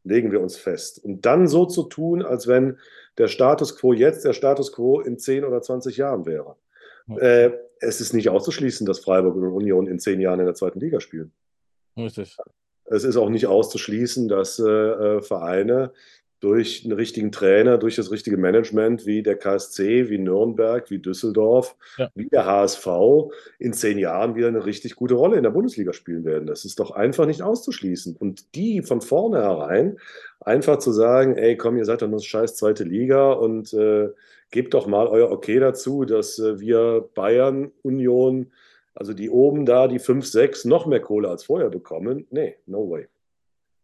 legen 0.03 0.31
wir 0.31 0.41
uns 0.41 0.57
fest. 0.57 1.03
Und 1.03 1.25
dann 1.25 1.47
so 1.47 1.65
zu 1.65 1.83
tun, 1.83 2.23
als 2.23 2.47
wenn 2.47 2.79
der 3.17 3.27
Status 3.27 3.77
quo 3.77 3.93
jetzt 3.93 4.25
der 4.25 4.33
Status 4.33 4.73
quo 4.73 4.99
in 4.99 5.19
10 5.19 5.45
oder 5.45 5.61
20 5.61 5.97
Jahren 5.97 6.25
wäre. 6.25 6.55
Ja. 7.07 7.17
Äh, 7.17 7.59
es 7.79 8.01
ist 8.01 8.13
nicht 8.13 8.29
auszuschließen, 8.29 8.85
dass 8.85 8.99
Freiburg 8.99 9.35
und 9.35 9.43
Union 9.43 9.87
in 9.87 9.99
10 9.99 10.19
Jahren 10.19 10.39
in 10.39 10.45
der 10.45 10.55
zweiten 10.55 10.79
Liga 10.79 10.99
spielen. 10.99 11.31
Richtig. 11.97 12.37
Es 12.85 13.03
ist 13.03 13.17
auch 13.17 13.29
nicht 13.29 13.47
auszuschließen, 13.47 14.27
dass 14.27 14.59
äh, 14.59 14.69
äh, 14.69 15.21
Vereine 15.21 15.93
durch 16.41 16.81
einen 16.83 16.93
richtigen 16.93 17.31
Trainer, 17.31 17.77
durch 17.77 17.95
das 17.95 18.11
richtige 18.11 18.35
Management 18.35 19.05
wie 19.05 19.23
der 19.23 19.37
KSC, 19.37 20.09
wie 20.09 20.17
Nürnberg, 20.17 20.89
wie 20.89 20.99
Düsseldorf, 20.99 21.75
Ja. 21.97 22.09
wie 22.15 22.27
der 22.27 22.45
HSV 22.45 22.87
in 23.59 23.73
zehn 23.73 23.97
Jahren 23.99 24.35
wieder 24.35 24.47
eine 24.47 24.65
richtig 24.65 24.95
gute 24.95 25.13
Rolle 25.13 25.37
in 25.37 25.43
der 25.43 25.51
Bundesliga 25.51 25.93
spielen 25.93 26.25
werden. 26.25 26.47
Das 26.47 26.65
ist 26.65 26.79
doch 26.79 26.91
einfach 26.91 27.27
nicht 27.27 27.43
auszuschließen. 27.43 28.17
Und 28.17 28.55
die 28.55 28.81
von 28.81 29.01
vornherein 29.01 29.97
einfach 30.39 30.79
zu 30.79 30.91
sagen, 30.91 31.37
ey, 31.37 31.55
komm, 31.55 31.77
ihr 31.77 31.85
seid 31.85 32.01
doch 32.01 32.09
nur 32.09 32.19
scheiß 32.19 32.55
zweite 32.55 32.83
Liga 32.83 33.31
und 33.33 33.71
äh, 33.73 34.09
gebt 34.49 34.73
doch 34.73 34.87
mal 34.87 35.07
euer 35.07 35.31
Okay 35.31 35.59
dazu, 35.59 36.05
dass 36.05 36.39
äh, 36.39 36.59
wir 36.59 37.07
Bayern, 37.13 37.71
Union, 37.83 38.51
also 38.95 39.13
die 39.13 39.29
oben 39.29 39.65
da, 39.65 39.87
die 39.87 39.99
5, 39.99 40.25
6, 40.25 40.65
noch 40.65 40.87
mehr 40.87 40.99
Kohle 40.99 41.29
als 41.29 41.43
vorher 41.43 41.69
bekommen. 41.69 42.25
Nee, 42.31 42.55
no 42.65 42.89
way. 42.89 43.07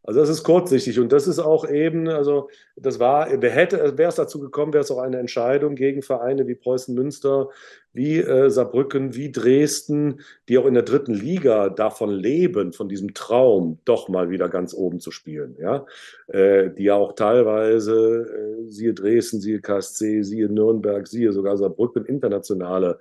Also 0.08 0.22
das 0.22 0.30
ist 0.30 0.44
kurzsichtig 0.44 1.02
und 1.02 1.12
das 1.12 1.28
ist 1.28 1.38
auch 1.38 1.70
eben, 1.70 2.08
also 2.08 2.50
das 2.78 2.98
war, 2.98 3.28
hätte, 3.28 3.98
wäre 3.98 4.08
es 4.08 4.16
dazu 4.16 4.40
gekommen, 4.40 4.72
wäre 4.72 4.82
es 4.82 4.90
auch 4.90 5.00
eine 5.00 5.20
Entscheidung 5.20 5.76
gegen 5.76 6.02
Vereine 6.02 6.48
wie 6.48 6.56
Preußen 6.56 6.96
Münster, 6.96 7.50
wie 7.92 8.20
äh, 8.20 8.50
Saarbrücken, 8.50 9.16
wie 9.16 9.34
Dresden, 9.34 10.22
die 10.48 10.58
auch 10.60 10.66
in 10.66 10.76
der 10.76 10.84
dritten 10.84 11.14
Liga 11.14 11.68
davon 11.68 12.10
leben, 12.10 12.72
von 12.72 12.88
diesem 12.88 13.16
Traum, 13.16 13.80
doch 13.84 14.08
mal 14.08 14.30
wieder 14.30 14.48
ganz 14.48 14.74
oben 14.74 15.02
zu 15.02 15.12
spielen, 15.12 15.58
ja, 15.60 15.86
äh, 16.28 16.70
die 16.70 16.86
ja 16.86 16.96
auch 16.96 17.12
teilweise, 17.12 18.62
äh, 18.64 18.72
siehe 18.72 18.94
Dresden, 18.94 19.42
siehe 19.42 19.60
KSC, 19.60 20.24
siehe 20.24 20.48
Nürnberg, 20.48 21.06
siehe 21.06 21.34
sogar 21.34 21.58
Saarbrücken 21.58 22.06
internationale 22.06 23.00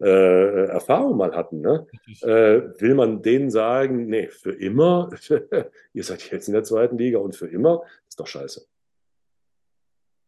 äh, 0.00 0.66
Erfahrung 0.66 1.16
mal 1.16 1.34
hatten, 1.34 1.60
ne? 1.60 1.86
Äh, 2.22 2.80
will 2.80 2.94
man 2.94 3.22
denen 3.22 3.50
sagen, 3.50 4.06
nee, 4.06 4.28
für 4.28 4.52
immer, 4.52 5.10
ihr 5.92 6.04
seid 6.04 6.30
jetzt 6.30 6.48
in 6.48 6.54
der 6.54 6.64
zweiten 6.64 6.98
Liga 6.98 7.18
und 7.18 7.34
für 7.34 7.48
immer, 7.48 7.82
ist 8.08 8.20
doch 8.20 8.26
scheiße. 8.26 8.66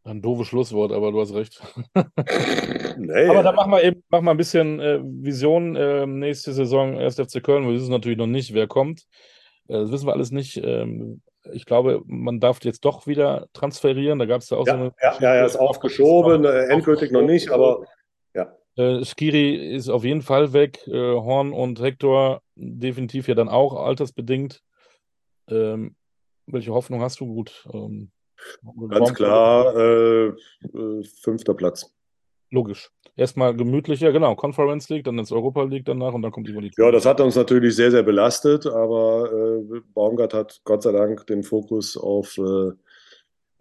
Ein 0.02 0.22
doofes 0.22 0.48
Schlusswort, 0.48 0.92
aber 0.92 1.12
du 1.12 1.20
hast 1.20 1.34
recht. 1.34 1.62
Nee, 3.00 3.28
Aber 3.28 3.42
da 3.42 3.52
machen 3.52 3.72
wir 3.72 3.82
eben 3.82 4.02
machen 4.10 4.26
wir 4.26 4.30
ein 4.32 4.36
bisschen 4.36 4.78
äh, 4.78 5.00
Vision. 5.02 5.74
Äh, 5.74 6.06
nächste 6.06 6.52
Saison 6.52 6.98
1. 6.98 7.16
FC 7.16 7.42
Köln. 7.42 7.66
Wir 7.66 7.72
wissen 7.72 7.90
natürlich 7.90 8.18
noch 8.18 8.26
nicht, 8.26 8.52
wer 8.52 8.66
kommt. 8.66 9.06
Äh, 9.68 9.80
das 9.80 9.90
wissen 9.90 10.06
wir 10.06 10.12
alles 10.12 10.32
nicht. 10.32 10.60
Ähm, 10.62 11.22
ich 11.52 11.64
glaube, 11.64 12.02
man 12.06 12.40
darf 12.40 12.62
jetzt 12.62 12.84
doch 12.84 13.06
wieder 13.06 13.46
transferieren. 13.54 14.18
Da 14.18 14.26
gab 14.26 14.42
es 14.42 14.50
ja 14.50 14.58
auch 14.58 14.66
so 14.66 14.72
ja, 14.72 14.78
eine. 14.78 14.92
ja, 15.00 15.16
ja, 15.20 15.34
er 15.36 15.46
ist 15.46 15.56
aufgeschoben, 15.56 16.44
äh, 16.44 16.66
endgültig 16.66 17.10
noch 17.10 17.22
nicht, 17.22 17.50
aber 17.50 17.84
ja. 18.34 18.54
Äh, 18.76 19.04
Skiri 19.04 19.74
ist 19.74 19.88
auf 19.88 20.04
jeden 20.04 20.22
Fall 20.22 20.52
weg. 20.52 20.86
Äh, 20.86 20.92
Horn 20.92 21.52
und 21.52 21.80
Hector 21.80 22.42
definitiv 22.54 23.28
ja 23.28 23.34
dann 23.34 23.48
auch 23.48 23.74
altersbedingt. 23.74 24.62
Ähm, 25.48 25.96
welche 26.46 26.72
Hoffnung 26.72 27.02
hast 27.02 27.20
du? 27.20 27.26
Gut. 27.26 27.66
Ähm, 27.72 28.10
Ganz 28.88 29.14
klar, 29.14 29.76
äh, 29.76 30.26
äh, 30.28 31.04
fünfter 31.22 31.54
Platz. 31.54 31.94
Logisch. 32.50 32.90
Erstmal 33.16 33.54
gemütlicher, 33.54 34.12
genau. 34.12 34.34
Conference 34.34 34.88
League, 34.88 35.04
dann 35.04 35.18
ins 35.18 35.30
Europa 35.30 35.62
League 35.64 35.84
danach 35.84 36.14
und 36.14 36.22
dann 36.22 36.32
kommt 36.32 36.48
die 36.48 36.52
Qualität. 36.52 36.78
Ja, 36.78 36.90
das 36.90 37.04
hat 37.04 37.20
uns 37.20 37.36
natürlich 37.36 37.76
sehr, 37.76 37.90
sehr 37.90 38.02
belastet, 38.02 38.66
aber 38.66 39.30
äh, 39.30 39.80
Baumgart 39.94 40.32
hat 40.32 40.60
Gott 40.64 40.82
sei 40.82 40.92
Dank 40.92 41.26
den 41.26 41.42
Fokus 41.42 41.96
auf 41.96 42.38
äh, 42.38 42.72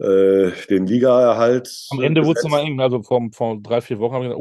äh, 0.04 0.52
den 0.70 0.86
Ligaerhalt. 0.86 1.88
Am 1.90 2.00
Ende 2.00 2.24
wurde 2.24 2.38
es 2.38 2.44
nochmal 2.44 2.64
eng. 2.64 2.80
Also 2.80 3.02
vor, 3.02 3.20
vor 3.32 3.58
drei, 3.62 3.80
vier 3.80 3.98
Wochen 3.98 4.14
habe 4.14 4.24
ich 4.24 4.30
gedacht, 4.30 4.40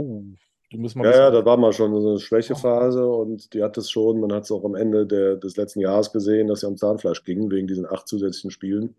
uh, 0.74 1.04
ja, 1.04 1.12
ja, 1.12 1.32
da 1.32 1.46
war 1.46 1.58
mal 1.58 1.74
schon 1.74 2.00
so 2.00 2.10
eine 2.10 2.20
Schwächephase 2.20 3.06
und 3.08 3.54
die 3.54 3.64
hat 3.64 3.78
es 3.78 3.90
schon. 3.90 4.20
Man 4.20 4.32
hat 4.34 4.44
es 4.44 4.52
auch 4.52 4.64
am 4.64 4.76
Ende 4.76 5.06
der, 5.06 5.36
des 5.36 5.58
letzten 5.58 5.80
Jahres 5.80 6.12
gesehen, 6.12 6.48
dass 6.48 6.62
sie 6.62 6.68
am 6.68 6.78
Zahnfleisch 6.78 7.24
ging 7.24 7.50
wegen 7.50 7.68
diesen 7.68 7.86
acht 7.86 8.08
zusätzlichen 8.08 8.52
Spielen. 8.52 8.96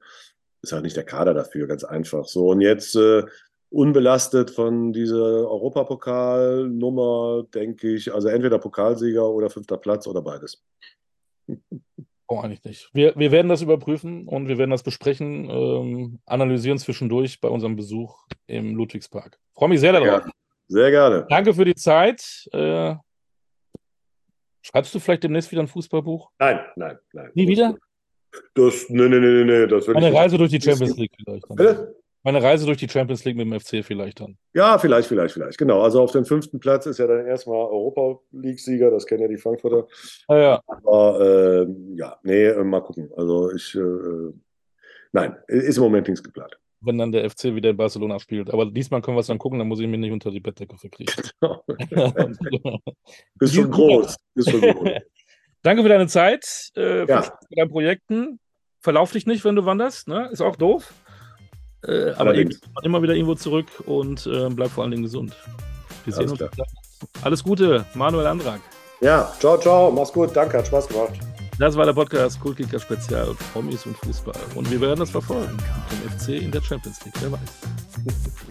Ist 0.62 0.73
halt 0.73 0.83
nicht 0.83 0.97
der 0.97 1.05
Kader 1.05 1.35
dafür, 1.35 1.66
ganz 1.66 1.85
einfach. 1.85 2.27
So, 2.27 2.49
und 2.49 2.61
jetzt 2.61 2.97
äh, 2.97 3.23
unbelastet 3.71 4.51
von 4.51 4.93
dieser 4.93 5.49
Europapokalnummer, 5.49 7.45
denke 7.55 7.95
ich, 7.95 8.12
also 8.12 8.29
entweder 8.29 8.59
Pokalsieger 8.59 9.29
oder 9.29 9.49
fünfter 9.49 9.77
Platz 9.77 10.07
oder 10.07 10.23
beides. 10.23 10.62
Oh, 12.33 12.39
eigentlich 12.39 12.62
nicht. 12.62 12.91
Wir, 12.93 13.12
wir 13.16 13.33
werden 13.33 13.49
das 13.49 13.61
überprüfen 13.61 14.29
und 14.29 14.47
wir 14.47 14.57
werden 14.57 14.71
das 14.71 14.85
besprechen, 14.85 15.51
ähm, 15.51 16.21
analysieren 16.27 16.79
zwischendurch 16.79 17.41
bei 17.41 17.49
unserem 17.49 17.75
Besuch 17.75 18.25
im 18.47 18.77
Ludwigspark. 18.77 19.41
Freue 19.53 19.71
mich 19.71 19.81
sehr 19.81 19.91
darauf. 19.91 20.27
Ja, 20.27 20.31
sehr 20.71 20.91
gerne. 20.91 21.27
Danke 21.29 21.53
für 21.53 21.64
die 21.64 21.75
Zeit. 21.75 22.49
Äh, 22.53 22.95
schreibst 24.62 24.95
du 24.95 25.01
vielleicht 25.01 25.25
demnächst 25.25 25.51
wieder 25.51 25.62
ein 25.62 25.68
Fußballbuch? 25.68 26.31
Nein, 26.39 26.61
nein, 26.77 26.99
nein. 27.12 27.31
Nie 27.35 27.49
wieder? 27.49 27.77
Das, 28.55 28.89
nee, 28.89 29.09
nee, 29.09 29.18
nee, 29.18 29.45
nee, 29.45 29.66
das 29.66 29.89
will 29.89 29.97
Eine 29.97 30.12
Reise 30.14 30.39
durch 30.39 30.51
die 30.51 30.61
Champions 30.61 30.97
League 30.97 31.12
vielleicht. 31.16 31.49
Bitte? 31.49 31.97
Meine 32.23 32.43
Reise 32.43 32.66
durch 32.66 32.79
die 32.79 32.89
Champions 32.89 33.25
League 33.25 33.37
mit 33.37 33.47
dem 33.47 33.59
FC 33.59 33.85
vielleicht 33.85 34.21
dann. 34.21 34.37
Ja, 34.53 34.79
vielleicht, 34.79 35.09
vielleicht, 35.09 35.33
vielleicht. 35.33 35.59
Genau. 35.59 35.81
Also 35.81 36.03
auf 36.03 36.12
dem 36.12 36.25
fünften 36.27 36.61
Platz 36.61 36.87
ist 36.87 36.99
ja 36.99 37.07
dann 37.07 37.27
erstmal 37.27 37.57
Europa 37.57 38.21
League-Sieger, 38.31 38.91
das 38.91 39.07
kennen 39.07 39.23
ja 39.23 39.29
die 39.29 39.39
Frankfurter. 39.39 39.89
Ah, 40.29 40.37
ja. 40.37 40.62
Aber 40.85 41.21
äh, 41.21 41.66
ja, 41.97 42.18
nee, 42.23 42.47
äh, 42.47 42.62
mal 42.62 42.83
gucken. 42.83 43.11
Also 43.16 43.51
ich, 43.53 43.75
äh, 43.75 44.33
nein, 45.12 45.37
ist 45.49 45.79
im 45.79 45.83
Moment 45.83 46.07
nichts 46.09 46.23
geplant. 46.23 46.59
Wenn 46.83 46.99
dann 46.99 47.12
der 47.12 47.28
FC 47.28 47.55
wieder 47.55 47.70
in 47.70 47.76
Barcelona 47.76 48.18
spielt. 48.18 48.51
Aber 48.51 48.66
diesmal 48.66 49.03
können 49.03 49.16
wir 49.16 49.20
es 49.20 49.26
dann 49.26 49.39
gucken, 49.39 49.59
dann 49.59 49.68
muss 49.68 49.81
ich 49.81 49.87
mich 49.87 50.01
nicht 50.01 50.12
unter 50.12 50.31
die 50.31 50.41
Bettdecke 50.41 50.76
verkriechen. 50.78 51.24
Bist 53.35 53.55
schon 53.55 53.70
groß. 53.70 54.16
Bist 54.35 54.51
schon 54.51 54.61
groß. 54.61 54.89
Danke 55.62 55.83
für 55.83 55.91
deine 55.91 56.07
Zeit, 56.07 56.70
äh, 56.76 57.07
ja. 57.07 57.22
für 57.22 57.33
deine 57.55 57.68
Projekten. 57.68 58.41
Verlauf 58.81 59.12
dich 59.12 59.26
nicht, 59.26 59.45
wenn 59.45 59.57
du 59.57 59.66
wanderst, 59.66 60.09
ne? 60.09 60.31
Ist 60.33 60.41
auch 60.41 60.57
doof. 60.57 60.95
Äh, 61.85 62.12
aber 62.12 62.35
eben, 62.35 62.57
immer 62.83 63.03
wieder 63.03 63.14
irgendwo 63.14 63.35
zurück 63.35 63.66
und 63.87 64.26
äh, 64.26 64.49
bleib 64.51 64.70
vor 64.70 64.85
allen 64.85 64.91
Dingen 64.91 65.03
gesund. 65.03 65.37
Wir 66.05 66.14
sehen 66.14 66.31
uns. 66.31 66.43
Alles 67.22 67.45
Gute, 67.45 67.85
Manuel 67.95 68.26
Andrag. 68.26 68.61
Ja, 69.01 69.33
ciao, 69.39 69.59
ciao. 69.59 69.91
Mach's 69.91 70.12
gut. 70.12 70.35
Danke, 70.35 70.59
hat 70.59 70.66
Spaß 70.66 70.89
gemacht. 70.89 71.14
Das 71.61 71.77
war 71.77 71.85
der 71.85 71.93
Podcast 71.93 72.41
Kultkicker 72.41 72.81
Spezial 72.81 73.37
Promis 73.53 73.85
und 73.85 73.95
Fußball. 73.99 74.35
Und 74.55 74.71
wir 74.71 74.81
werden 74.81 75.01
das 75.01 75.11
verfolgen. 75.11 75.59
Den 75.91 76.11
FC 76.11 76.43
in 76.43 76.51
der 76.51 76.63
Champions 76.63 77.05
League, 77.05 77.13
wer 77.21 77.33
weiß. 77.33 78.50